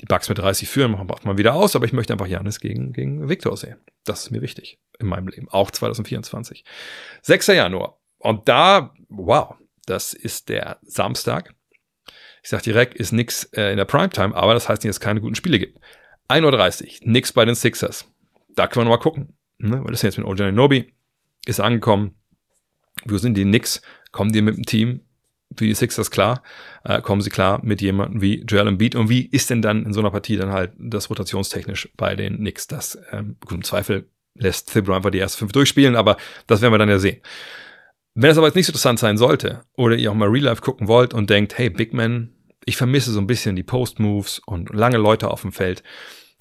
die 0.00 0.06
Bugs 0.06 0.28
mit 0.28 0.38
30 0.38 0.68
führen, 0.68 0.92
macht 0.92 1.24
man 1.24 1.38
wieder 1.38 1.54
aus. 1.54 1.76
Aber 1.76 1.84
ich 1.86 1.92
möchte 1.92 2.12
einfach 2.12 2.26
Janis 2.26 2.60
gegen, 2.60 2.92
gegen 2.92 3.28
Victor 3.28 3.56
sehen. 3.56 3.76
Das 4.04 4.24
ist 4.24 4.30
mir 4.30 4.42
wichtig 4.42 4.78
in 4.98 5.06
meinem 5.06 5.28
Leben. 5.28 5.48
Auch 5.48 5.70
2024. 5.70 6.64
6. 7.22 7.46
Januar. 7.48 7.98
Und 8.18 8.48
da, 8.48 8.92
wow, 9.08 9.54
das 9.86 10.12
ist 10.12 10.48
der 10.48 10.78
Samstag. 10.82 11.54
Ich 12.42 12.50
sag 12.50 12.62
direkt, 12.62 12.94
ist 12.94 13.12
nix 13.12 13.44
äh, 13.52 13.70
in 13.70 13.76
der 13.76 13.84
Primetime, 13.84 14.34
aber 14.34 14.54
das 14.54 14.68
heißt 14.68 14.82
nicht, 14.82 14.90
dass 14.90 14.96
es 14.96 15.00
keine 15.00 15.20
guten 15.20 15.34
Spiele 15.34 15.58
gibt. 15.58 15.78
1.30 16.28 17.02
Uhr, 17.02 17.10
nix 17.10 17.32
bei 17.32 17.44
den 17.44 17.54
Sixers. 17.54 18.10
Da 18.54 18.66
können 18.66 18.86
wir 18.86 18.90
noch 18.90 18.98
mal 18.98 19.02
gucken. 19.02 19.36
Ne? 19.58 19.84
Ist 19.90 20.02
jetzt 20.02 20.18
mit 20.18 20.26
Ojan 20.26 20.54
Nobi? 20.54 20.92
Ist 21.46 21.60
angekommen. 21.60 22.14
Wo 23.04 23.16
sind 23.18 23.34
die 23.34 23.44
Knicks? 23.44 23.80
Kommen 24.12 24.32
die 24.32 24.42
mit 24.42 24.56
dem 24.56 24.64
Team 24.64 25.00
wie 25.50 25.68
die 25.68 25.74
Sixers 25.74 26.10
klar? 26.10 26.42
Äh, 26.84 27.00
kommen 27.00 27.22
sie 27.22 27.30
klar 27.30 27.60
mit 27.62 27.80
jemandem 27.80 28.20
wie 28.20 28.42
Joel 28.42 28.68
Embiid? 28.68 28.94
Und 28.94 29.08
wie 29.08 29.26
ist 29.26 29.50
denn 29.50 29.62
dann 29.62 29.84
in 29.84 29.92
so 29.92 30.00
einer 30.00 30.10
Partie 30.10 30.36
dann 30.36 30.52
halt 30.52 30.72
das 30.78 31.10
rotationstechnisch 31.10 31.90
bei 31.96 32.16
den 32.16 32.36
Knicks? 32.36 32.66
Das 32.66 32.98
ähm, 33.12 33.36
gut, 33.40 33.56
im 33.56 33.64
Zweifel 33.64 34.10
lässt 34.34 34.72
Thibodeau 34.72 34.94
einfach 34.94 35.10
die 35.10 35.18
ersten 35.18 35.38
fünf 35.38 35.52
durchspielen, 35.52 35.96
aber 35.96 36.16
das 36.46 36.60
werden 36.60 36.72
wir 36.72 36.78
dann 36.78 36.88
ja 36.88 36.98
sehen. 36.98 37.20
Wenn 38.14 38.30
es 38.30 38.38
aber 38.38 38.46
jetzt 38.46 38.56
nicht 38.56 38.66
so 38.66 38.70
interessant 38.70 38.98
sein 38.98 39.16
sollte 39.16 39.62
oder 39.76 39.96
ihr 39.96 40.10
auch 40.10 40.14
mal 40.14 40.28
Real 40.28 40.44
Life 40.44 40.62
gucken 40.62 40.88
wollt 40.88 41.14
und 41.14 41.30
denkt, 41.30 41.56
hey, 41.56 41.70
Big 41.70 41.92
Man, 41.92 42.32
ich 42.64 42.76
vermisse 42.76 43.12
so 43.12 43.20
ein 43.20 43.26
bisschen 43.26 43.56
die 43.56 43.62
Post-Moves 43.62 44.40
und 44.44 44.74
lange 44.74 44.98
Leute 44.98 45.30
auf 45.30 45.42
dem 45.42 45.52
Feld, 45.52 45.82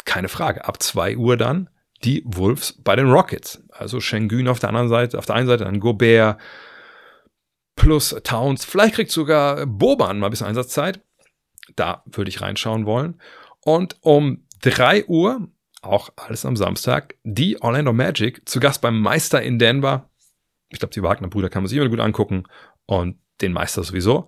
keine 0.05 0.27
Frage. 0.27 0.65
Ab 0.65 0.81
zwei 0.81 1.15
Uhr 1.15 1.37
dann 1.37 1.69
die 2.03 2.23
Wolves 2.25 2.79
bei 2.83 2.95
den 2.95 3.09
Rockets. 3.09 3.63
Also 3.71 3.99
Schengen 3.99 4.47
auf 4.47 4.59
der 4.59 4.69
anderen 4.69 4.89
Seite, 4.89 5.17
auf 5.17 5.25
der 5.25 5.35
einen 5.35 5.47
Seite 5.47 5.65
dann 5.65 5.79
Gobert, 5.79 6.39
plus 7.77 8.13
Towns. 8.23 8.65
Vielleicht 8.65 8.95
kriegt 8.95 9.11
sogar 9.11 9.65
Boban 9.65 10.19
mal 10.19 10.27
ein 10.27 10.31
bisschen 10.31 10.47
Einsatzzeit. 10.47 10.99
Da 11.77 12.03
würde 12.05 12.27
ich 12.27 12.41
reinschauen 12.41 12.85
wollen. 12.85 13.21
Und 13.61 13.95
um 14.01 14.45
3 14.63 15.05
Uhr, 15.05 15.47
auch 15.81 16.09
alles 16.17 16.45
am 16.45 16.57
Samstag, 16.57 17.15
die 17.23 17.61
Orlando 17.61 17.93
Magic 17.93 18.47
zu 18.49 18.59
Gast 18.59 18.81
beim 18.81 18.99
Meister 18.99 19.41
in 19.41 19.59
Denver. 19.59 20.09
Ich 20.69 20.79
glaube, 20.79 20.93
die 20.93 21.03
Wagner-Brüder 21.03 21.49
kann 21.49 21.63
man 21.63 21.69
sich 21.69 21.77
immer 21.77 21.87
gut 21.87 21.99
angucken 21.99 22.43
und 22.85 23.19
den 23.41 23.53
Meister 23.53 23.83
sowieso. 23.83 24.27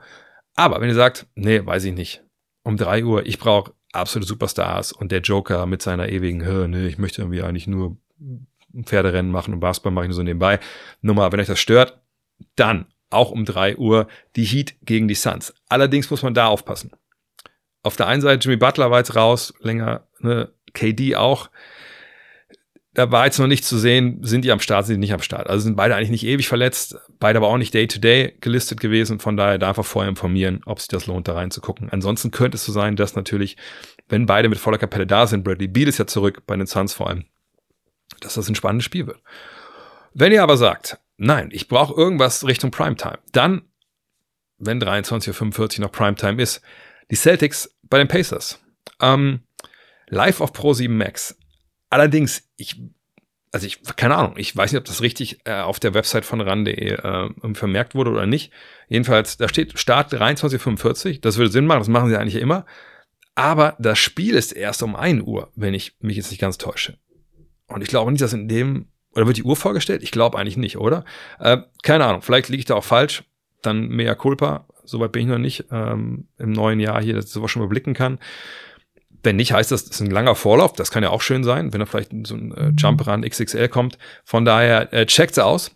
Aber 0.55 0.79
wenn 0.79 0.89
ihr 0.89 0.95
sagt, 0.95 1.27
nee, 1.35 1.65
weiß 1.65 1.83
ich 1.85 1.93
nicht, 1.93 2.23
um 2.63 2.77
3 2.77 3.03
Uhr, 3.03 3.25
ich 3.25 3.39
brauche 3.39 3.73
absolute 3.91 4.27
Superstars 4.27 4.91
und 4.91 5.11
der 5.11 5.21
Joker 5.21 5.65
mit 5.65 5.81
seiner 5.81 6.09
ewigen, 6.09 6.69
nee, 6.69 6.87
ich 6.87 6.97
möchte 6.97 7.21
irgendwie 7.21 7.41
eigentlich 7.41 7.67
nur 7.67 7.97
Pferderennen 8.83 9.31
machen 9.31 9.53
und 9.53 9.59
Basketball 9.59 9.91
mache 9.91 10.05
ich 10.05 10.09
nur 10.09 10.15
so 10.15 10.23
nebenbei. 10.23 10.59
Nur 11.01 11.15
mal, 11.15 11.31
wenn 11.31 11.39
euch 11.39 11.47
das 11.47 11.59
stört, 11.59 11.99
dann 12.55 12.85
auch 13.09 13.31
um 13.31 13.45
drei 13.45 13.75
Uhr, 13.77 14.07
die 14.35 14.43
Heat 14.43 14.75
gegen 14.83 15.07
die 15.07 15.15
Suns. 15.15 15.53
Allerdings 15.67 16.09
muss 16.09 16.23
man 16.23 16.33
da 16.33 16.47
aufpassen. 16.47 16.91
Auf 17.81 17.95
der 17.95 18.07
einen 18.07 18.21
Seite 18.21 18.43
Jimmy 18.43 18.57
Butler 18.57 18.91
war 18.91 18.99
jetzt 18.99 19.15
raus, 19.15 19.53
länger, 19.59 20.07
ne, 20.19 20.51
KD 20.73 21.15
auch. 21.15 21.49
Da 22.93 23.11
war 23.11 23.25
jetzt 23.25 23.39
noch 23.39 23.47
nicht 23.47 23.63
zu 23.63 23.77
sehen, 23.77 24.19
sind 24.23 24.43
die 24.43 24.51
am 24.51 24.59
Start, 24.59 24.85
sind 24.85 24.95
die 24.95 24.99
nicht 24.99 25.13
am 25.13 25.21
Start. 25.21 25.49
Also 25.49 25.63
sind 25.63 25.77
beide 25.77 25.95
eigentlich 25.95 26.09
nicht 26.09 26.25
ewig 26.25 26.47
verletzt, 26.47 26.97
beide 27.19 27.37
aber 27.37 27.47
auch 27.47 27.57
nicht 27.57 27.73
Day-to-Day 27.73 28.25
-Day 28.25 28.33
gelistet 28.41 28.79
gewesen. 28.81 29.19
Von 29.19 29.37
daher 29.37 29.57
da 29.57 29.69
einfach 29.69 29.85
vorher 29.85 30.09
informieren, 30.09 30.61
ob 30.65 30.79
sich 30.79 30.89
das 30.89 31.05
lohnt, 31.05 31.27
da 31.27 31.33
reinzugucken. 31.33 31.89
Ansonsten 31.89 32.31
könnte 32.31 32.57
es 32.57 32.65
so 32.65 32.71
sein, 32.71 32.95
dass 32.95 33.15
natürlich, 33.15 33.55
wenn 34.09 34.25
beide 34.25 34.49
mit 34.49 34.57
voller 34.57 34.77
Kapelle 34.77 35.07
da 35.07 35.27
sind, 35.27 35.43
Bradley 35.43 35.67
Beal 35.67 35.87
ist 35.87 35.99
ja 35.99 36.07
zurück, 36.07 36.43
bei 36.45 36.57
den 36.57 36.67
Suns 36.67 36.93
vor 36.93 37.07
allem, 37.07 37.25
dass 38.19 38.33
das 38.33 38.49
ein 38.49 38.55
spannendes 38.55 38.85
Spiel 38.85 39.07
wird. 39.07 39.21
Wenn 40.13 40.33
ihr 40.33 40.43
aber 40.43 40.57
sagt, 40.57 40.99
Nein, 41.21 41.49
ich 41.51 41.67
brauche 41.67 41.93
irgendwas 41.99 42.47
Richtung 42.47 42.71
Primetime. 42.71 43.19
Dann, 43.33 43.63
wenn 44.57 44.81
23.45 44.81 45.79
Uhr 45.79 45.85
noch 45.85 45.91
Primetime 45.91 46.41
ist, 46.41 46.61
die 47.11 47.17
Celtics 47.17 47.75
bei 47.83 47.97
den 47.97 48.07
Pacers. 48.07 48.63
Ähm, 49.01 49.41
live 50.07 50.39
auf 50.39 50.53
Pro 50.53 50.73
7 50.73 50.95
Max. 50.95 51.37
Allerdings, 51.89 52.47
ich, 52.55 52.81
also 53.51 53.67
ich, 53.67 53.81
keine 53.97 54.15
Ahnung, 54.15 54.35
ich 54.37 54.55
weiß 54.55 54.71
nicht, 54.71 54.79
ob 54.79 54.85
das 54.85 55.01
richtig 55.01 55.41
äh, 55.43 55.59
auf 55.59 55.81
der 55.81 55.93
Website 55.93 56.23
von 56.23 56.39
RAN.de 56.39 56.73
äh, 56.73 57.29
vermerkt 57.53 57.95
wurde 57.95 58.11
oder 58.11 58.25
nicht. 58.25 58.53
Jedenfalls, 58.87 59.35
da 59.35 59.49
steht 59.49 59.77
Start 59.77 60.13
23.45 60.13 61.15
Uhr. 61.15 61.17
Das 61.19 61.35
würde 61.35 61.51
Sinn 61.51 61.65
machen, 61.65 61.79
das 61.79 61.89
machen 61.89 62.09
sie 62.09 62.17
eigentlich 62.17 62.41
immer. 62.41 62.65
Aber 63.35 63.75
das 63.77 63.99
Spiel 63.99 64.35
ist 64.35 64.53
erst 64.53 64.83
um 64.83 64.95
1 64.95 65.23
Uhr, 65.23 65.51
wenn 65.55 65.73
ich 65.73 65.97
mich 65.99 66.15
jetzt 66.15 66.31
nicht 66.31 66.39
ganz 66.39 66.57
täusche. 66.57 66.97
Und 67.67 67.81
ich 67.81 67.89
glaube 67.89 68.09
nicht, 68.09 68.21
dass 68.21 68.31
in 68.31 68.47
dem 68.47 68.87
oder 69.15 69.27
wird 69.27 69.37
die 69.37 69.43
Uhr 69.43 69.55
vorgestellt? 69.55 70.03
Ich 70.03 70.11
glaube 70.11 70.37
eigentlich 70.37 70.57
nicht, 70.57 70.77
oder? 70.77 71.03
Äh, 71.39 71.57
keine 71.83 72.05
Ahnung, 72.05 72.21
vielleicht 72.21 72.49
liege 72.49 72.59
ich 72.59 72.65
da 72.65 72.75
auch 72.75 72.83
falsch. 72.83 73.23
Dann 73.61 73.89
mea 73.89 74.15
culpa. 74.15 74.65
Soweit 74.85 75.11
bin 75.11 75.23
ich 75.23 75.27
noch 75.27 75.37
nicht 75.37 75.65
ähm, 75.71 76.27
im 76.37 76.51
neuen 76.51 76.79
Jahr 76.79 77.01
hier, 77.01 77.13
dass 77.13 77.25
ich 77.25 77.31
sowas 77.31 77.51
schon 77.51 77.61
überblicken 77.61 77.93
kann. 77.93 78.19
Wenn 79.21 79.35
nicht, 79.35 79.51
heißt 79.51 79.71
das, 79.71 79.83
das 79.83 79.95
ist 79.95 80.01
ein 80.01 80.11
langer 80.11 80.35
Vorlauf. 80.35 80.73
Das 80.73 80.91
kann 80.91 81.03
ja 81.03 81.09
auch 81.09 81.21
schön 81.21 81.43
sein, 81.43 81.73
wenn 81.73 81.79
da 81.79 81.85
vielleicht 81.85 82.11
so 82.25 82.35
ein 82.35 82.53
äh, 82.53 82.71
Jump 82.77 83.05
Run 83.05 83.27
XXL 83.27 83.67
kommt. 83.67 83.97
Von 84.23 84.45
daher, 84.45 84.93
äh, 84.93 85.05
checkt's 85.05 85.39
aus. 85.39 85.75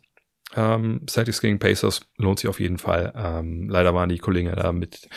Ähm, 0.56 1.02
Celtics 1.10 1.42
gegen 1.42 1.60
Pacers 1.60 2.02
lohnt 2.18 2.40
sich 2.40 2.48
auf 2.48 2.60
jeden 2.60 2.78
Fall. 2.78 3.12
Ähm, 3.16 3.70
leider 3.70 3.94
waren 3.94 4.10
die 4.10 4.20
Kollegen 4.20 4.54
da 4.56 4.72
mit 4.72 5.10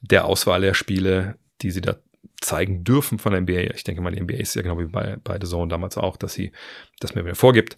der 0.00 0.24
Auswahl 0.24 0.60
der 0.60 0.74
Spiele, 0.74 1.36
die 1.62 1.70
sie 1.70 1.80
da 1.80 1.96
zeigen 2.44 2.84
dürfen 2.84 3.18
von 3.18 3.32
der 3.32 3.40
NBA. 3.40 3.74
Ich 3.74 3.84
denke 3.84 4.02
mal, 4.02 4.12
die 4.12 4.20
NBA 4.20 4.34
ist 4.34 4.54
ja 4.54 4.62
genau 4.62 4.78
wie 4.78 4.86
bei, 4.86 5.16
bei 5.22 5.38
The 5.40 5.46
Zone 5.46 5.68
damals 5.68 5.96
auch, 5.96 6.16
dass 6.16 6.34
sie 6.34 6.52
das 7.00 7.14
mir 7.14 7.24
wieder 7.24 7.34
vorgibt, 7.34 7.76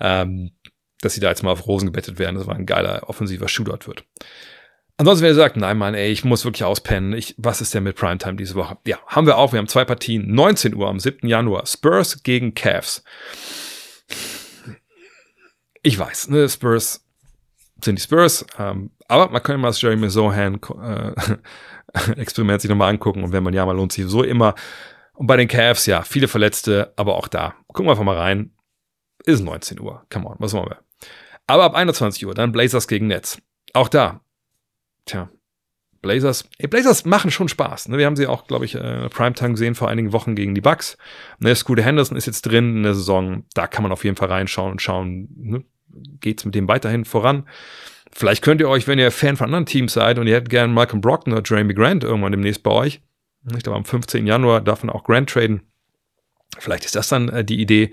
ähm, 0.00 0.52
dass 1.00 1.14
sie 1.14 1.20
da 1.20 1.28
jetzt 1.28 1.42
mal 1.42 1.52
auf 1.52 1.66
Rosen 1.66 1.86
gebettet 1.86 2.18
werden. 2.18 2.36
Das 2.36 2.46
war 2.46 2.56
ein 2.56 2.66
geiler 2.66 3.08
offensiver 3.08 3.48
Shootout 3.48 3.86
wird. 3.86 4.04
Ansonsten, 4.96 5.22
wenn 5.22 5.30
ihr 5.30 5.36
sagt, 5.36 5.56
nein, 5.56 5.78
Mann, 5.78 5.94
ey, 5.94 6.10
ich 6.10 6.24
muss 6.24 6.44
wirklich 6.44 6.64
auspennen. 6.64 7.12
Ich, 7.12 7.36
was 7.38 7.60
ist 7.60 7.72
denn 7.72 7.84
mit 7.84 7.94
Primetime 7.94 8.34
diese 8.34 8.56
Woche? 8.56 8.78
Ja, 8.84 8.98
haben 9.06 9.26
wir 9.28 9.38
auch. 9.38 9.52
Wir 9.52 9.60
haben 9.60 9.68
zwei 9.68 9.84
Partien. 9.84 10.34
19 10.34 10.74
Uhr 10.74 10.88
am 10.88 10.98
7. 10.98 11.28
Januar. 11.28 11.66
Spurs 11.66 12.24
gegen 12.24 12.54
Cavs. 12.54 13.04
Ich 15.82 15.96
weiß, 15.96 16.30
ne, 16.30 16.48
Spurs 16.48 17.07
sind 17.82 17.98
die 17.98 18.02
Spurs. 18.02 18.46
Ähm, 18.58 18.90
aber 19.08 19.30
man 19.30 19.42
kann 19.42 19.60
mal 19.60 19.68
das 19.68 19.80
Jeremy 19.80 20.10
Sohan 20.10 20.60
äh, 20.82 21.12
Experiment 22.20 22.60
sich 22.60 22.68
nochmal 22.68 22.90
angucken. 22.90 23.24
Und 23.24 23.32
wenn 23.32 23.42
man 23.42 23.54
ja 23.54 23.64
mal 23.64 23.76
lohnt 23.76 23.92
sich 23.92 24.06
so 24.06 24.22
immer. 24.22 24.54
Und 25.14 25.26
bei 25.26 25.36
den 25.36 25.48
Cavs, 25.48 25.86
ja, 25.86 26.02
viele 26.02 26.28
Verletzte, 26.28 26.92
aber 26.96 27.16
auch 27.16 27.28
da. 27.28 27.54
Gucken 27.68 27.86
wir 27.86 27.92
einfach 27.92 28.04
mal 28.04 28.16
rein. 28.16 28.52
Ist 29.24 29.42
19 29.42 29.80
Uhr. 29.80 30.06
Come 30.12 30.28
on, 30.28 30.36
was 30.38 30.52
wollen 30.52 30.70
wir? 30.70 30.78
Aber 31.46 31.64
ab 31.64 31.74
21 31.74 32.24
Uhr, 32.26 32.34
dann 32.34 32.52
Blazers 32.52 32.86
gegen 32.86 33.08
Nets. 33.08 33.40
Auch 33.72 33.88
da, 33.88 34.20
tja, 35.06 35.30
Blazers, 36.00 36.48
ey, 36.58 36.68
Blazers 36.68 37.04
machen 37.04 37.30
schon 37.30 37.48
Spaß. 37.48 37.88
Ne? 37.88 37.98
Wir 37.98 38.06
haben 38.06 38.16
sie 38.16 38.26
auch, 38.26 38.46
glaube 38.46 38.64
ich, 38.64 38.74
äh, 38.74 39.08
Primetime 39.08 39.52
gesehen 39.52 39.74
vor 39.74 39.88
einigen 39.88 40.12
Wochen 40.12 40.34
gegen 40.34 40.54
die 40.54 40.60
Bucks. 40.60 40.96
Ne, 41.40 41.54
Scooter 41.54 41.82
Henderson 41.82 42.16
ist 42.16 42.26
jetzt 42.26 42.42
drin 42.42 42.76
in 42.76 42.82
der 42.84 42.94
Saison. 42.94 43.44
Da 43.54 43.66
kann 43.66 43.82
man 43.82 43.92
auf 43.92 44.04
jeden 44.04 44.16
Fall 44.16 44.28
reinschauen 44.28 44.72
und 44.72 44.82
schauen, 44.82 45.28
ne? 45.36 45.64
Geht 46.20 46.40
es 46.40 46.44
mit 46.44 46.54
dem 46.54 46.68
weiterhin 46.68 47.04
voran. 47.04 47.48
Vielleicht 48.12 48.42
könnt 48.42 48.60
ihr 48.60 48.68
euch, 48.68 48.86
wenn 48.86 48.98
ihr 48.98 49.10
Fan 49.10 49.36
von 49.36 49.46
anderen 49.46 49.66
Teams 49.66 49.92
seid 49.92 50.18
und 50.18 50.26
ihr 50.26 50.34
hättet 50.34 50.50
gerne 50.50 50.72
Malcolm 50.72 51.00
Brockton 51.00 51.32
oder 51.32 51.42
Jeremy 51.44 51.74
Grant 51.74 52.04
irgendwann 52.04 52.32
demnächst 52.32 52.62
bei 52.62 52.70
euch, 52.70 53.00
ich 53.54 53.62
glaube 53.62 53.76
am 53.76 53.84
15. 53.84 54.26
Januar 54.26 54.60
darf 54.60 54.82
man 54.82 54.94
auch 54.94 55.04
Grant 55.04 55.30
traden. 55.30 55.62
Vielleicht 56.58 56.84
ist 56.84 56.96
das 56.96 57.08
dann 57.08 57.28
äh, 57.28 57.44
die 57.44 57.60
Idee. 57.60 57.92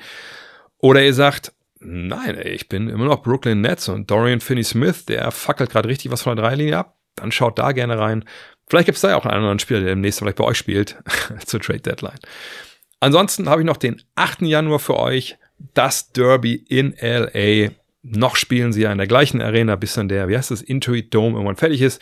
Oder 0.80 1.04
ihr 1.04 1.14
sagt, 1.14 1.54
nein, 1.80 2.40
ich 2.44 2.70
bin 2.70 2.90
immer 2.90 3.06
noch 3.06 3.22
Brooklyn 3.22 3.62
Nets 3.62 3.90
und 3.90 4.10
Dorian 4.10 4.40
Finney-Smith, 4.40 5.06
der 5.06 5.32
fackelt 5.32 5.70
gerade 5.70 5.90
richtig 5.90 6.12
was 6.12 6.24
von 6.24 6.36
der 6.36 6.46
Dreilinie 6.46 6.78
ab 6.78 6.96
dann 7.16 7.32
schaut 7.32 7.58
da 7.58 7.72
gerne 7.72 7.98
rein. 7.98 8.26
Vielleicht 8.68 8.86
gibt 8.88 8.98
es 8.98 9.02
da 9.02 9.10
ja 9.10 9.18
auch 9.18 9.26
einen 9.26 9.38
anderen 9.38 9.60
Spieler, 9.60 9.80
der 9.80 9.90
demnächst 9.90 10.20
vielleicht 10.20 10.38
bei 10.38 10.44
euch 10.44 10.58
spielt, 10.58 10.98
zur 11.46 11.60
Trade 11.60 11.80
Deadline. 11.80 12.20
Ansonsten 13.00 13.50
habe 13.50 13.62
ich 13.62 13.66
noch 13.66 13.78
den 13.78 14.02
8. 14.16 14.42
Januar 14.42 14.80
für 14.80 14.98
euch, 14.98 15.38
das 15.74 16.12
Derby 16.12 16.56
in 16.56 16.96
LA. 17.00 17.72
Noch 18.08 18.36
spielen 18.36 18.72
sie 18.72 18.84
ja 18.84 18.92
in 18.92 19.00
der 19.00 19.08
gleichen 19.08 19.42
Arena, 19.42 19.76
bis 19.76 19.96
dann 19.96 20.08
der, 20.08 20.28
wie 20.28 20.38
heißt 20.38 20.52
das, 20.52 20.62
Intuit 20.62 21.12
Dome 21.12 21.34
irgendwann 21.34 21.56
fertig 21.56 21.82
ist. 21.82 22.00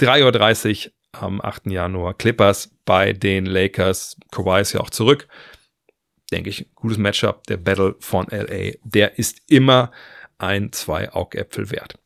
3.30 0.00 0.86
Uhr 0.86 0.92
am 1.12 1.42
8. 1.42 1.66
Januar. 1.66 2.14
Clippers 2.14 2.74
bei 2.86 3.12
den 3.12 3.44
Lakers. 3.44 4.16
Kawhi 4.30 4.62
ist 4.62 4.72
ja 4.72 4.80
auch 4.80 4.88
zurück. 4.88 5.28
Denke 6.32 6.48
ich, 6.48 6.74
gutes 6.74 6.96
Matchup. 6.96 7.44
Der 7.48 7.58
Battle 7.58 7.96
von 8.00 8.28
LA, 8.30 8.72
der 8.82 9.18
ist 9.18 9.42
immer 9.46 9.92
ein 10.38 10.72
Zwei-Augäpfel 10.72 11.70
wert. 11.70 11.98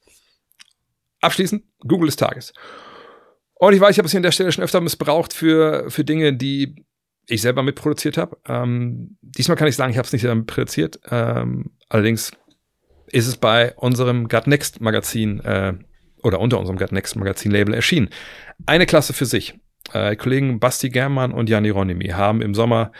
Abschließend 1.20 1.62
Google 1.86 2.06
des 2.06 2.16
Tages. 2.16 2.52
Und 3.54 3.74
ich 3.74 3.80
weiß, 3.80 3.92
ich 3.92 3.98
habe 3.98 4.06
es 4.06 4.10
hier 4.12 4.18
an 4.18 4.24
der 4.24 4.32
Stelle 4.32 4.50
schon 4.50 4.64
öfter 4.64 4.80
missbraucht 4.80 5.32
für, 5.32 5.88
für 5.88 6.02
Dinge, 6.02 6.32
die 6.32 6.84
ich 7.28 7.42
selber 7.42 7.62
mitproduziert 7.62 8.16
habe. 8.16 8.38
Ähm, 8.48 9.16
diesmal 9.20 9.56
kann 9.56 9.68
ich 9.68 9.76
sagen, 9.76 9.92
ich 9.92 9.98
habe 9.98 10.06
es 10.06 10.12
nicht 10.12 10.22
selber 10.22 10.34
mitproduziert. 10.34 10.98
Ähm, 11.10 11.70
allerdings 11.88 12.32
ist 13.06 13.26
es 13.26 13.36
bei 13.36 13.74
unserem 13.74 14.28
Gut 14.28 14.46
Next 14.46 14.80
Magazin 14.80 15.40
äh, 15.40 15.74
oder 16.22 16.40
unter 16.40 16.58
unserem 16.58 16.78
Gut 16.78 16.92
Next 16.92 17.16
Magazin 17.16 17.50
Label 17.52 17.74
erschienen. 17.74 18.10
Eine 18.66 18.86
Klasse 18.86 19.12
für 19.12 19.26
sich. 19.26 19.58
Äh, 19.92 20.16
Kollegen 20.16 20.58
Basti 20.58 20.88
Germann 20.88 21.32
und 21.32 21.48
Jan 21.48 21.64
Hieronymi 21.64 22.08
haben 22.08 22.42
im 22.42 22.54
Sommer, 22.54 22.92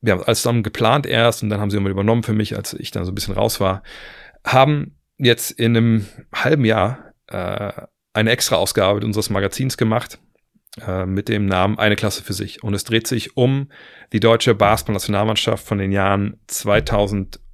wir 0.00 0.12
haben 0.12 0.22
alles 0.22 0.42
zusammen 0.42 0.62
geplant 0.62 1.06
erst 1.06 1.42
und 1.42 1.50
dann 1.50 1.60
haben 1.60 1.70
sie 1.70 1.76
immer 1.76 1.90
übernommen 1.90 2.22
für 2.22 2.34
mich, 2.34 2.56
als 2.56 2.74
ich 2.74 2.90
dann 2.90 3.04
so 3.04 3.12
ein 3.12 3.14
bisschen 3.14 3.34
raus 3.34 3.60
war, 3.60 3.82
haben 4.44 4.96
jetzt 5.18 5.50
in 5.50 5.76
einem 5.76 6.06
halben 6.32 6.64
Jahr 6.64 7.12
äh, 7.26 7.72
eine 8.12 8.30
extra 8.30 8.56
Ausgabe 8.56 9.04
unseres 9.04 9.30
Magazins 9.30 9.76
gemacht 9.76 10.18
äh, 10.86 11.06
mit 11.06 11.28
dem 11.28 11.46
Namen 11.46 11.78
Eine 11.78 11.96
Klasse 11.96 12.22
für 12.22 12.32
sich. 12.32 12.62
Und 12.62 12.74
es 12.74 12.84
dreht 12.84 13.06
sich 13.06 13.36
um 13.36 13.70
die 14.12 14.20
deutsche 14.20 14.54
Basketball-Nationalmannschaft 14.54 15.66
von 15.66 15.78
den 15.78 15.92
Jahren 15.92 16.38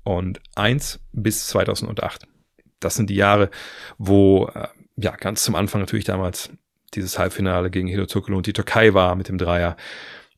2001 0.04 1.00
bis 1.12 1.46
2008. 1.48 2.26
Das 2.80 2.94
sind 2.94 3.10
die 3.10 3.16
Jahre, 3.16 3.50
wo 3.98 4.46
äh, 4.54 4.68
ja 4.96 5.14
ganz 5.16 5.44
zum 5.44 5.54
Anfang 5.54 5.80
natürlich 5.80 6.04
damals 6.04 6.50
dieses 6.94 7.18
Halbfinale 7.18 7.70
gegen 7.70 7.88
Hidotokulu 7.88 8.36
und 8.36 8.46
die 8.46 8.52
Türkei 8.52 8.94
war 8.94 9.14
mit 9.14 9.28
dem 9.28 9.38
Dreier. 9.38 9.76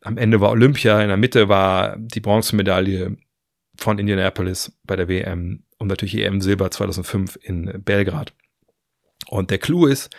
Am 0.02 0.18
Ende 0.18 0.40
war 0.40 0.50
Olympia, 0.50 1.00
in 1.00 1.08
der 1.08 1.16
Mitte 1.16 1.48
war 1.48 1.96
die 1.96 2.20
Bronzemedaille 2.20 3.16
von 3.76 3.98
Indianapolis 3.98 4.78
bei 4.84 4.96
der 4.96 5.08
WM 5.08 5.64
und 5.78 5.88
natürlich 5.88 6.16
EM 6.16 6.40
Silber 6.40 6.70
2005 6.70 7.38
in 7.42 7.82
Belgrad. 7.82 8.32
Und 9.28 9.50
der 9.50 9.58
Clou 9.58 9.86
ist, 9.86 10.14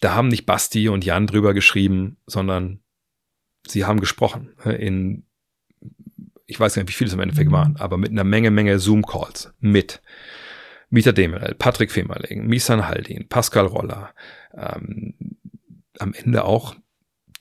da 0.00 0.14
haben 0.14 0.28
nicht 0.28 0.46
Basti 0.46 0.88
und 0.88 1.04
Jan 1.04 1.26
drüber 1.26 1.52
geschrieben, 1.52 2.18
sondern 2.26 2.80
sie 3.66 3.84
haben 3.84 4.00
gesprochen 4.00 4.54
in, 4.64 5.26
ich 6.46 6.58
weiß 6.58 6.74
gar 6.74 6.82
nicht, 6.82 6.88
wie 6.88 6.96
viele 6.96 7.08
es 7.08 7.14
im 7.14 7.20
Endeffekt 7.20 7.50
waren, 7.50 7.76
aber 7.76 7.96
mit 7.96 8.10
einer 8.10 8.24
Menge, 8.24 8.50
Menge 8.50 8.78
Zoom-Calls 8.78 9.52
mit 9.60 10.00
Mieter 10.90 11.12
Demirel, 11.12 11.54
Patrick 11.54 11.90
Femerling, 11.90 12.46
Misan 12.46 12.86
Haldin, 12.86 13.28
Pascal 13.28 13.66
Roller, 13.66 14.10
ähm, 14.56 15.14
am 15.98 16.14
Ende 16.14 16.44
auch 16.44 16.76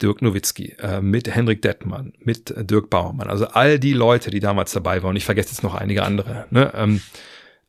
Dirk 0.01 0.21
Nowitzki, 0.21 0.75
äh, 0.79 1.01
mit 1.01 1.33
Henrik 1.33 1.61
Dettmann, 1.61 2.13
mit 2.19 2.53
Dirk 2.57 2.89
Bauermann, 2.89 3.29
also 3.29 3.45
all 3.47 3.79
die 3.79 3.93
Leute, 3.93 4.31
die 4.31 4.39
damals 4.39 4.71
dabei 4.73 5.03
waren, 5.03 5.11
und 5.11 5.15
ich 5.15 5.25
vergesse 5.25 5.49
jetzt 5.49 5.63
noch 5.63 5.75
einige 5.75 6.03
andere, 6.03 6.47
ne, 6.49 6.71
ähm, 6.75 7.01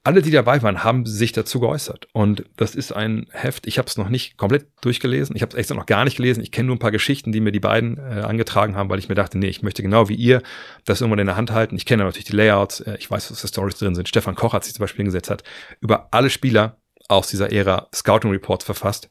alle, 0.07 0.23
die 0.23 0.31
dabei 0.31 0.63
waren, 0.63 0.85
haben 0.85 1.05
sich 1.05 1.33
dazu 1.33 1.59
geäußert. 1.59 2.07
Und 2.13 2.45
das 2.57 2.77
ist 2.77 2.93
ein 2.93 3.27
Heft, 3.33 3.67
ich 3.67 3.79
habe 3.79 3.89
es 3.89 3.97
noch 3.97 4.09
nicht 4.09 4.37
komplett 4.37 4.67
durchgelesen, 4.81 5.35
ich 5.35 5.43
habe 5.43 5.51
es 5.51 5.59
extra 5.59 5.75
noch 5.75 5.87
gar 5.87 6.05
nicht 6.05 6.17
gelesen, 6.17 6.43
ich 6.43 6.53
kenne 6.53 6.69
nur 6.69 6.77
ein 6.77 6.81
paar 6.81 6.93
Geschichten, 6.93 7.33
die 7.33 7.41
mir 7.41 7.51
die 7.51 7.59
beiden 7.59 7.99
äh, 7.99 8.21
angetragen 8.21 8.77
haben, 8.77 8.89
weil 8.89 9.01
ich 9.01 9.09
mir 9.09 9.17
dachte, 9.17 9.37
nee, 9.37 9.49
ich 9.49 9.63
möchte 9.63 9.83
genau 9.83 10.09
wie 10.09 10.15
ihr 10.15 10.43
das 10.85 11.01
irgendwann 11.01 11.19
in 11.19 11.27
der 11.27 11.35
Hand 11.37 11.51
halten. 11.51 11.75
Ich 11.75 11.87
kenne 11.87 12.05
natürlich 12.05 12.27
die 12.27 12.37
Layouts, 12.37 12.81
äh, 12.81 12.97
ich 13.01 13.11
weiß, 13.11 13.33
was 13.33 13.41
für 13.41 13.49
Stories 13.49 13.79
drin 13.79 13.97
sind. 13.97 14.09
Stefan 14.09 14.37
Koch 14.37 14.53
hat 14.53 14.63
sich 14.63 14.75
zum 14.75 14.85
Beispiel 14.85 14.99
hingesetzt, 14.99 15.29
hat 15.29 15.43
über 15.81 16.07
alle 16.13 16.31
Spieler 16.31 16.77
aus 17.09 17.27
dieser 17.27 17.51
Ära 17.51 17.89
Scouting 17.93 18.31
Reports 18.31 18.65
verfasst 18.65 19.11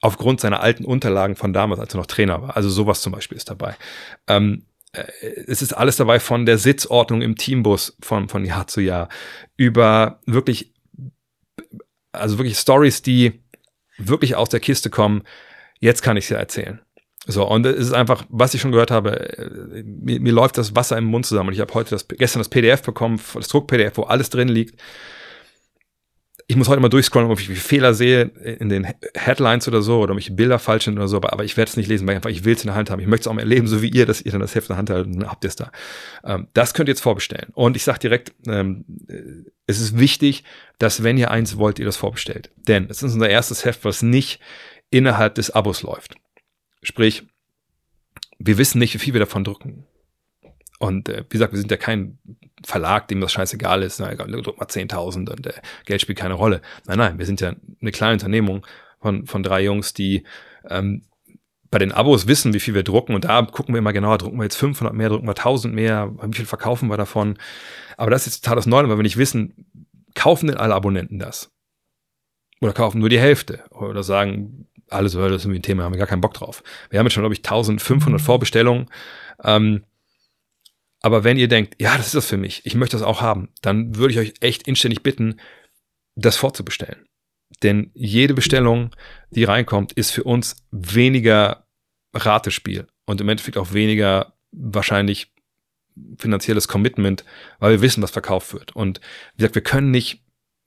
aufgrund 0.00 0.40
seiner 0.40 0.60
alten 0.60 0.84
Unterlagen 0.84 1.36
von 1.36 1.52
damals, 1.52 1.80
als 1.80 1.94
er 1.94 1.98
noch 1.98 2.06
Trainer 2.06 2.42
war. 2.42 2.56
Also 2.56 2.68
sowas 2.68 3.00
zum 3.00 3.12
Beispiel 3.12 3.38
ist 3.38 3.50
dabei. 3.50 3.76
Ähm, 4.26 4.64
äh, 4.66 4.67
es 4.92 5.62
ist 5.62 5.72
alles 5.72 5.96
dabei 5.96 6.18
von 6.18 6.46
der 6.46 6.58
Sitzordnung 6.58 7.22
im 7.22 7.36
Teambus 7.36 7.96
von, 8.00 8.28
von 8.28 8.44
Jahr 8.44 8.66
zu 8.66 8.80
Jahr 8.80 9.08
über 9.56 10.20
wirklich, 10.26 10.72
also 12.12 12.38
wirklich 12.38 12.56
Stories, 12.56 13.02
die 13.02 13.42
wirklich 13.98 14.36
aus 14.36 14.48
der 14.48 14.60
Kiste 14.60 14.90
kommen. 14.90 15.22
Jetzt 15.78 16.02
kann 16.02 16.16
ich 16.16 16.28
ja 16.30 16.38
erzählen. 16.38 16.80
So, 17.26 17.46
und 17.46 17.66
es 17.66 17.88
ist 17.88 17.92
einfach, 17.92 18.24
was 18.30 18.54
ich 18.54 18.60
schon 18.60 18.72
gehört 18.72 18.90
habe, 18.90 19.38
äh, 19.38 19.82
mir, 19.82 20.20
mir 20.20 20.32
läuft 20.32 20.56
das 20.56 20.74
Wasser 20.74 20.96
im 20.96 21.04
Mund 21.04 21.26
zusammen. 21.26 21.48
Und 21.48 21.54
ich 21.54 21.60
habe 21.60 21.74
heute 21.74 21.90
das, 21.90 22.08
gestern 22.08 22.40
das 22.40 22.48
PDF 22.48 22.82
bekommen, 22.82 23.20
das 23.34 23.48
Druck-PDF, 23.48 23.98
wo 23.98 24.04
alles 24.04 24.30
drin 24.30 24.48
liegt 24.48 24.80
ich 26.50 26.56
muss 26.56 26.68
heute 26.68 26.80
mal 26.80 26.88
durchscrollen, 26.88 27.30
ob 27.30 27.38
ich 27.38 27.48
Fehler 27.60 27.92
sehe 27.92 28.22
in 28.22 28.70
den 28.70 28.86
Headlines 29.14 29.68
oder 29.68 29.82
so 29.82 30.00
oder 30.00 30.14
ob 30.14 30.18
ich 30.18 30.34
Bilder 30.34 30.58
falsch 30.58 30.86
sind 30.86 30.96
oder 30.96 31.06
so, 31.06 31.18
aber, 31.18 31.34
aber 31.34 31.44
ich 31.44 31.58
werde 31.58 31.68
es 31.68 31.76
nicht 31.76 31.88
lesen, 31.88 32.08
weil 32.08 32.16
einfach 32.16 32.30
ich 32.30 32.42
will 32.42 32.54
es 32.54 32.62
in 32.62 32.68
der 32.68 32.74
Hand 32.74 32.88
haben. 32.88 33.00
Ich 33.00 33.06
möchte 33.06 33.24
es 33.24 33.26
auch 33.28 33.34
mal 33.34 33.42
erleben, 33.42 33.66
so 33.66 33.82
wie 33.82 33.90
ihr, 33.90 34.06
dass 34.06 34.22
ihr 34.22 34.32
dann 34.32 34.40
das 34.40 34.54
Heft 34.54 34.70
in 34.70 34.72
der 34.72 34.78
Hand 34.78 34.88
haltet, 34.88 35.14
dann 35.14 35.28
habt 35.28 35.44
ihr 35.44 35.48
es 35.48 35.56
da. 35.56 35.70
Ähm, 36.24 36.48
das 36.54 36.72
könnt 36.72 36.88
ihr 36.88 36.92
jetzt 36.92 37.02
vorbestellen. 37.02 37.50
Und 37.52 37.76
ich 37.76 37.84
sage 37.84 37.98
direkt, 37.98 38.32
ähm, 38.46 38.86
es 39.66 39.78
ist 39.78 39.98
wichtig, 39.98 40.42
dass 40.78 41.02
wenn 41.02 41.18
ihr 41.18 41.30
eins 41.30 41.58
wollt, 41.58 41.78
ihr 41.78 41.84
das 41.84 41.98
vorbestellt. 41.98 42.50
Denn 42.56 42.86
es 42.88 43.02
ist 43.02 43.12
unser 43.12 43.28
erstes 43.28 43.66
Heft, 43.66 43.84
was 43.84 44.00
nicht 44.00 44.40
innerhalb 44.88 45.34
des 45.34 45.50
Abos 45.50 45.82
läuft. 45.82 46.14
Sprich, 46.82 47.24
wir 48.38 48.56
wissen 48.56 48.78
nicht, 48.78 48.94
wie 48.94 48.98
viel 48.98 49.12
wir 49.12 49.20
davon 49.20 49.44
drucken. 49.44 49.84
Und 50.78 51.10
äh, 51.10 51.24
wie 51.28 51.34
gesagt, 51.34 51.52
wir 51.52 51.58
sind 51.58 51.70
ja 51.70 51.76
kein 51.76 52.18
Verlag, 52.64 53.08
dem 53.08 53.20
das 53.20 53.32
scheißegal 53.32 53.82
ist, 53.82 54.00
na, 54.00 54.14
druck 54.14 54.58
mal 54.58 54.66
10.000 54.66 55.30
und 55.30 55.46
äh, 55.46 55.52
Geld 55.84 56.00
spielt 56.00 56.18
keine 56.18 56.34
Rolle. 56.34 56.60
Nein, 56.86 56.98
nein, 56.98 57.18
wir 57.18 57.26
sind 57.26 57.40
ja 57.40 57.52
eine 57.80 57.92
kleine 57.92 58.14
Unternehmung 58.14 58.66
von, 59.00 59.26
von 59.26 59.42
drei 59.42 59.62
Jungs, 59.62 59.94
die 59.94 60.24
ähm, 60.68 61.02
bei 61.70 61.78
den 61.78 61.92
Abos 61.92 62.26
wissen, 62.26 62.54
wie 62.54 62.60
viel 62.60 62.74
wir 62.74 62.82
drucken 62.82 63.14
und 63.14 63.24
da 63.24 63.42
gucken 63.42 63.74
wir 63.74 63.78
immer 63.78 63.92
genauer, 63.92 64.18
drucken 64.18 64.38
wir 64.38 64.44
jetzt 64.44 64.56
500 64.56 64.94
mehr, 64.94 65.10
drucken 65.10 65.26
wir 65.26 65.32
1000 65.32 65.74
mehr, 65.74 66.12
wie 66.22 66.36
viel 66.36 66.46
verkaufen 66.46 66.88
wir 66.88 66.96
davon. 66.96 67.38
Aber 67.96 68.10
das 68.10 68.22
ist 68.22 68.34
jetzt 68.34 68.44
total 68.44 68.56
das 68.56 68.66
Neue, 68.66 68.88
weil 68.88 68.96
wir 68.96 69.02
nicht 69.02 69.18
wissen, 69.18 69.66
kaufen 70.14 70.46
denn 70.46 70.56
alle 70.56 70.74
Abonnenten 70.74 71.18
das? 71.18 71.52
Oder 72.60 72.72
kaufen 72.72 72.98
nur 72.98 73.08
die 73.08 73.20
Hälfte? 73.20 73.64
Oder 73.70 74.02
sagen, 74.02 74.66
alles, 74.88 75.12
das 75.12 75.32
ist 75.32 75.44
irgendwie 75.44 75.60
ein 75.60 75.62
Thema, 75.62 75.84
haben 75.84 75.92
wir 75.92 75.98
gar 75.98 76.06
keinen 76.06 76.20
Bock 76.20 76.34
drauf. 76.34 76.62
Wir 76.90 76.98
haben 76.98 77.06
jetzt 77.06 77.14
schon, 77.14 77.22
glaube 77.22 77.34
ich, 77.34 77.40
1500 77.40 78.20
Vorbestellungen. 78.20 78.86
Ähm, 79.44 79.84
aber 81.00 81.24
wenn 81.24 81.36
ihr 81.36 81.48
denkt, 81.48 81.76
ja, 81.80 81.96
das 81.96 82.06
ist 82.06 82.14
das 82.14 82.26
für 82.26 82.36
mich, 82.36 82.62
ich 82.64 82.74
möchte 82.74 82.96
das 82.96 83.06
auch 83.06 83.20
haben, 83.20 83.50
dann 83.62 83.96
würde 83.96 84.14
ich 84.14 84.18
euch 84.20 84.34
echt 84.40 84.66
inständig 84.66 85.02
bitten, 85.02 85.40
das 86.16 86.36
vorzubestellen. 86.36 87.06
Denn 87.62 87.90
jede 87.94 88.34
Bestellung, 88.34 88.94
die 89.30 89.44
reinkommt, 89.44 89.92
ist 89.92 90.10
für 90.10 90.24
uns 90.24 90.56
weniger 90.70 91.66
Ratespiel 92.14 92.88
und 93.06 93.20
im 93.20 93.28
Endeffekt 93.28 93.56
auch 93.56 93.72
weniger 93.72 94.34
wahrscheinlich 94.52 95.32
finanzielles 96.18 96.68
Commitment, 96.68 97.24
weil 97.58 97.72
wir 97.72 97.80
wissen, 97.80 98.02
was 98.02 98.10
verkauft 98.10 98.52
wird. 98.52 98.74
Und 98.74 99.00
wie 99.34 99.38
gesagt, 99.38 99.54
wir 99.54 99.62
können 99.62 99.90
nicht, 99.90 100.22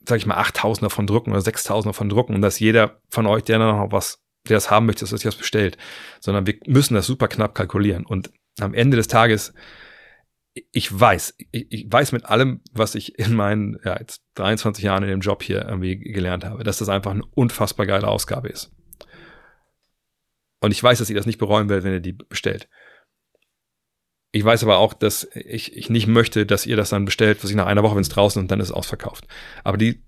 sag 0.05 0.17
ich 0.17 0.25
mal, 0.25 0.38
8000 0.38 0.84
davon 0.84 1.07
drucken 1.07 1.32
oder 1.32 1.41
6000 1.41 1.93
davon 1.93 2.09
drucken 2.09 2.36
und 2.36 2.41
dass 2.41 2.59
jeder 2.59 3.01
von 3.09 3.27
euch, 3.27 3.43
der 3.43 3.59
noch 3.59 3.91
was, 3.91 4.19
der 4.47 4.57
das 4.57 4.69
haben 4.69 4.86
möchte, 4.86 5.05
dass 5.05 5.21
das 5.21 5.36
bestellt, 5.36 5.77
sondern 6.19 6.47
wir 6.47 6.57
müssen 6.67 6.95
das 6.95 7.05
super 7.05 7.27
knapp 7.27 7.55
kalkulieren. 7.55 8.05
Und 8.05 8.32
am 8.59 8.73
Ende 8.73 8.97
des 8.97 9.07
Tages, 9.07 9.53
ich 10.54 10.99
weiß, 10.99 11.36
ich, 11.52 11.68
ich 11.70 11.86
weiß 11.89 12.12
mit 12.12 12.26
allem, 12.26 12.62
was 12.74 12.95
ich 12.95 13.18
in 13.18 13.34
meinen 13.36 13.78
ja, 13.84 13.97
jetzt 13.97 14.24
23 14.36 14.84
Jahren 14.84 15.04
in 15.04 15.10
dem 15.10 15.22
Job 15.22 15.43
hier 15.43 15.66
irgendwie 15.66 15.97
gelernt 15.97 16.43
habe, 16.43 16.64
dass 16.64 16.80
das 16.80 16.89
einfach 16.89 17.12
eine 17.12 17.26
unfassbar 17.36 17.86
geile 17.86 18.08
Ausgabe 18.08 18.49
ist. 18.49 18.72
Und 20.60 20.72
ich 20.72 20.84
weiß, 20.84 20.99
dass 20.99 21.10
ihr 21.10 21.16
das 21.16 21.26
nicht 21.26 21.39
bereuen 21.39 21.70
werdet, 21.70 21.86
wenn 21.86 21.93
ihr 21.93 22.02
die 22.02 22.14
bestellt. 22.14 22.70
Ich 24.34 24.45
weiß 24.45 24.64
aber 24.64 24.78
auch, 24.78 24.93
dass 24.93 25.28
ich, 25.34 25.76
ich 25.76 25.89
nicht 25.89 26.08
möchte, 26.08 26.45
dass 26.45 26.66
ihr 26.66 26.78
das 26.78 26.89
dann 26.89 27.06
bestellt, 27.06 27.43
was 27.43 27.49
ich 27.49 27.56
nach 27.56 27.66
einer 27.66 27.84
Woche, 27.84 27.95
wenn 27.95 28.02
es 28.02 28.10
draußen 28.10 28.41
und 28.41 28.49
dann 28.49 28.62
ist 28.62 28.70
es 28.70 28.74
ausverkauft. 28.74 29.28
Aber 29.64 29.78
die, 29.78 30.04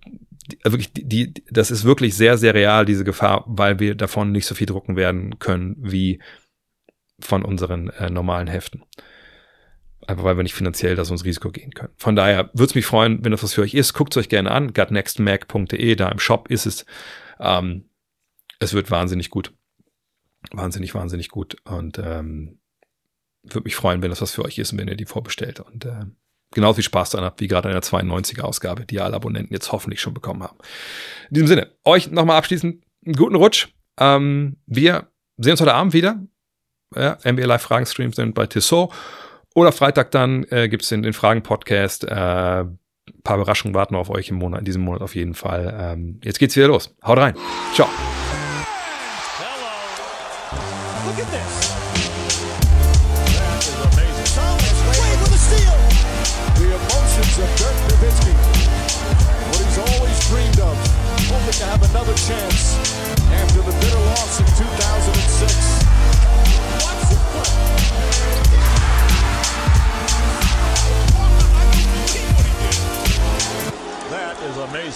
die, 0.48 0.60
also 0.64 0.78
wirklich, 0.78 0.94
die, 0.94 1.08
die, 1.08 1.44
das 1.50 1.72
ist 1.72 1.84
wirklich 1.84 2.16
sehr, 2.16 2.38
sehr 2.38 2.54
real, 2.54 2.86
diese 2.86 3.04
Gefahr, 3.04 3.44
weil 3.48 3.80
wir 3.80 3.96
davon 3.96 4.32
nicht 4.32 4.46
so 4.46 4.56
viel 4.56 4.68
drucken 4.68 4.96
werden 4.96 5.40
können 5.40 5.76
wie 5.80 6.22
von 7.20 7.44
unseren 7.44 7.90
äh, 7.90 8.10
normalen 8.10 8.48
Heften. 8.48 8.84
Einfach 10.08 10.24
weil 10.24 10.38
wir 10.38 10.44
nicht 10.44 10.54
finanziell 10.54 10.96
das 10.96 11.10
ins 11.10 11.24
Risiko 11.24 11.50
gehen 11.50 11.74
können. 11.74 11.94
Von 11.98 12.16
daher 12.16 12.50
würde 12.54 12.66
es 12.66 12.76
mich 12.76 12.86
freuen, 12.86 13.24
wenn 13.24 13.32
das 13.32 13.44
was 13.44 13.54
für 13.54 13.62
euch 13.62 13.74
ist. 13.74 13.94
Guckt 13.94 14.14
es 14.14 14.20
euch 14.20 14.30
gerne 14.30 14.52
an. 14.52 14.74
gutnextmac.de, 14.74 15.96
da 15.96 16.10
im 16.10 16.20
Shop 16.20 16.50
ist 16.50 16.66
es. 16.66 16.86
Ähm, 17.40 17.86
es 18.60 18.74
wird 18.74 18.92
wahnsinnig 18.92 19.30
gut. 19.30 19.54
Wahnsinnig, 20.52 20.94
wahnsinnig 20.94 21.30
gut. 21.30 21.58
Und 21.66 22.00
ähm, 22.00 22.60
würde 23.44 23.66
mich 23.66 23.76
freuen, 23.76 24.02
wenn 24.02 24.10
das 24.10 24.22
was 24.22 24.34
für 24.34 24.46
euch 24.46 24.58
ist 24.58 24.72
und 24.72 24.80
wenn 24.80 24.88
ihr 24.88 24.96
die 24.96 25.06
vorbestellt. 25.06 25.60
Und 25.60 25.86
äh, 25.86 26.06
genauso 26.52 26.76
viel 26.76 26.84
Spaß 26.84 27.12
daran 27.12 27.26
habt, 27.26 27.42
wie 27.42 27.48
gerade 27.48 27.70
in 27.70 27.74
der 27.74 27.84
92er 27.84 28.42
Ausgabe, 28.42 28.86
die 28.86 29.00
alle 29.00 29.16
Abonnenten 29.16 29.54
jetzt 29.54 29.72
hoffentlich 29.72 30.02
schon 30.02 30.14
bekommen 30.14 30.44
haben. 30.44 30.58
In 31.30 31.36
diesem 31.36 31.48
Sinne, 31.48 31.72
euch 31.84 32.12
nochmal 32.12 32.38
abschließend 32.38 32.84
einen 33.06 33.16
guten 33.16 33.36
Rutsch. 33.36 33.70
Ähm, 34.00 34.58
wir 34.66 35.10
sehen 35.38 35.52
uns 35.52 35.62
heute 35.62 35.74
Abend 35.74 35.94
wieder. 35.94 36.22
Ja, 36.96 37.18
NBA 37.26 37.46
Live 37.46 37.64
Fragen 37.64 37.86
Streams 37.86 38.16
sind 38.16 38.36
bei 38.36 38.46
Tissot. 38.46 38.94
Oder 39.54 39.72
Freitag 39.72 40.12
dann 40.12 40.46
äh, 40.50 40.68
gibt 40.68 40.84
es 40.84 40.90
den, 40.90 41.04
den 41.04 41.14
Fragen-Podcast. 41.14 42.06
Äh, 42.06 42.14
ein 42.14 42.80
paar 43.24 43.38
Überraschungen 43.38 43.76
warten 43.76 43.96
auf 43.96 44.10
euch 44.10 44.30
im 44.30 44.36
Monat, 44.36 44.60
in 44.60 44.66
diesem 44.66 44.84
Monat 44.84 45.02
auf 45.02 45.16
jeden 45.16 45.34
Fall. 45.34 45.76
Ähm, 45.80 46.20
jetzt 46.24 46.40
geht's 46.40 46.56
wieder 46.56 46.68
los. 46.68 46.96
Haut 47.04 47.18
rein. 47.18 47.36
Ciao. 47.74 47.88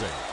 rising. 0.01 0.26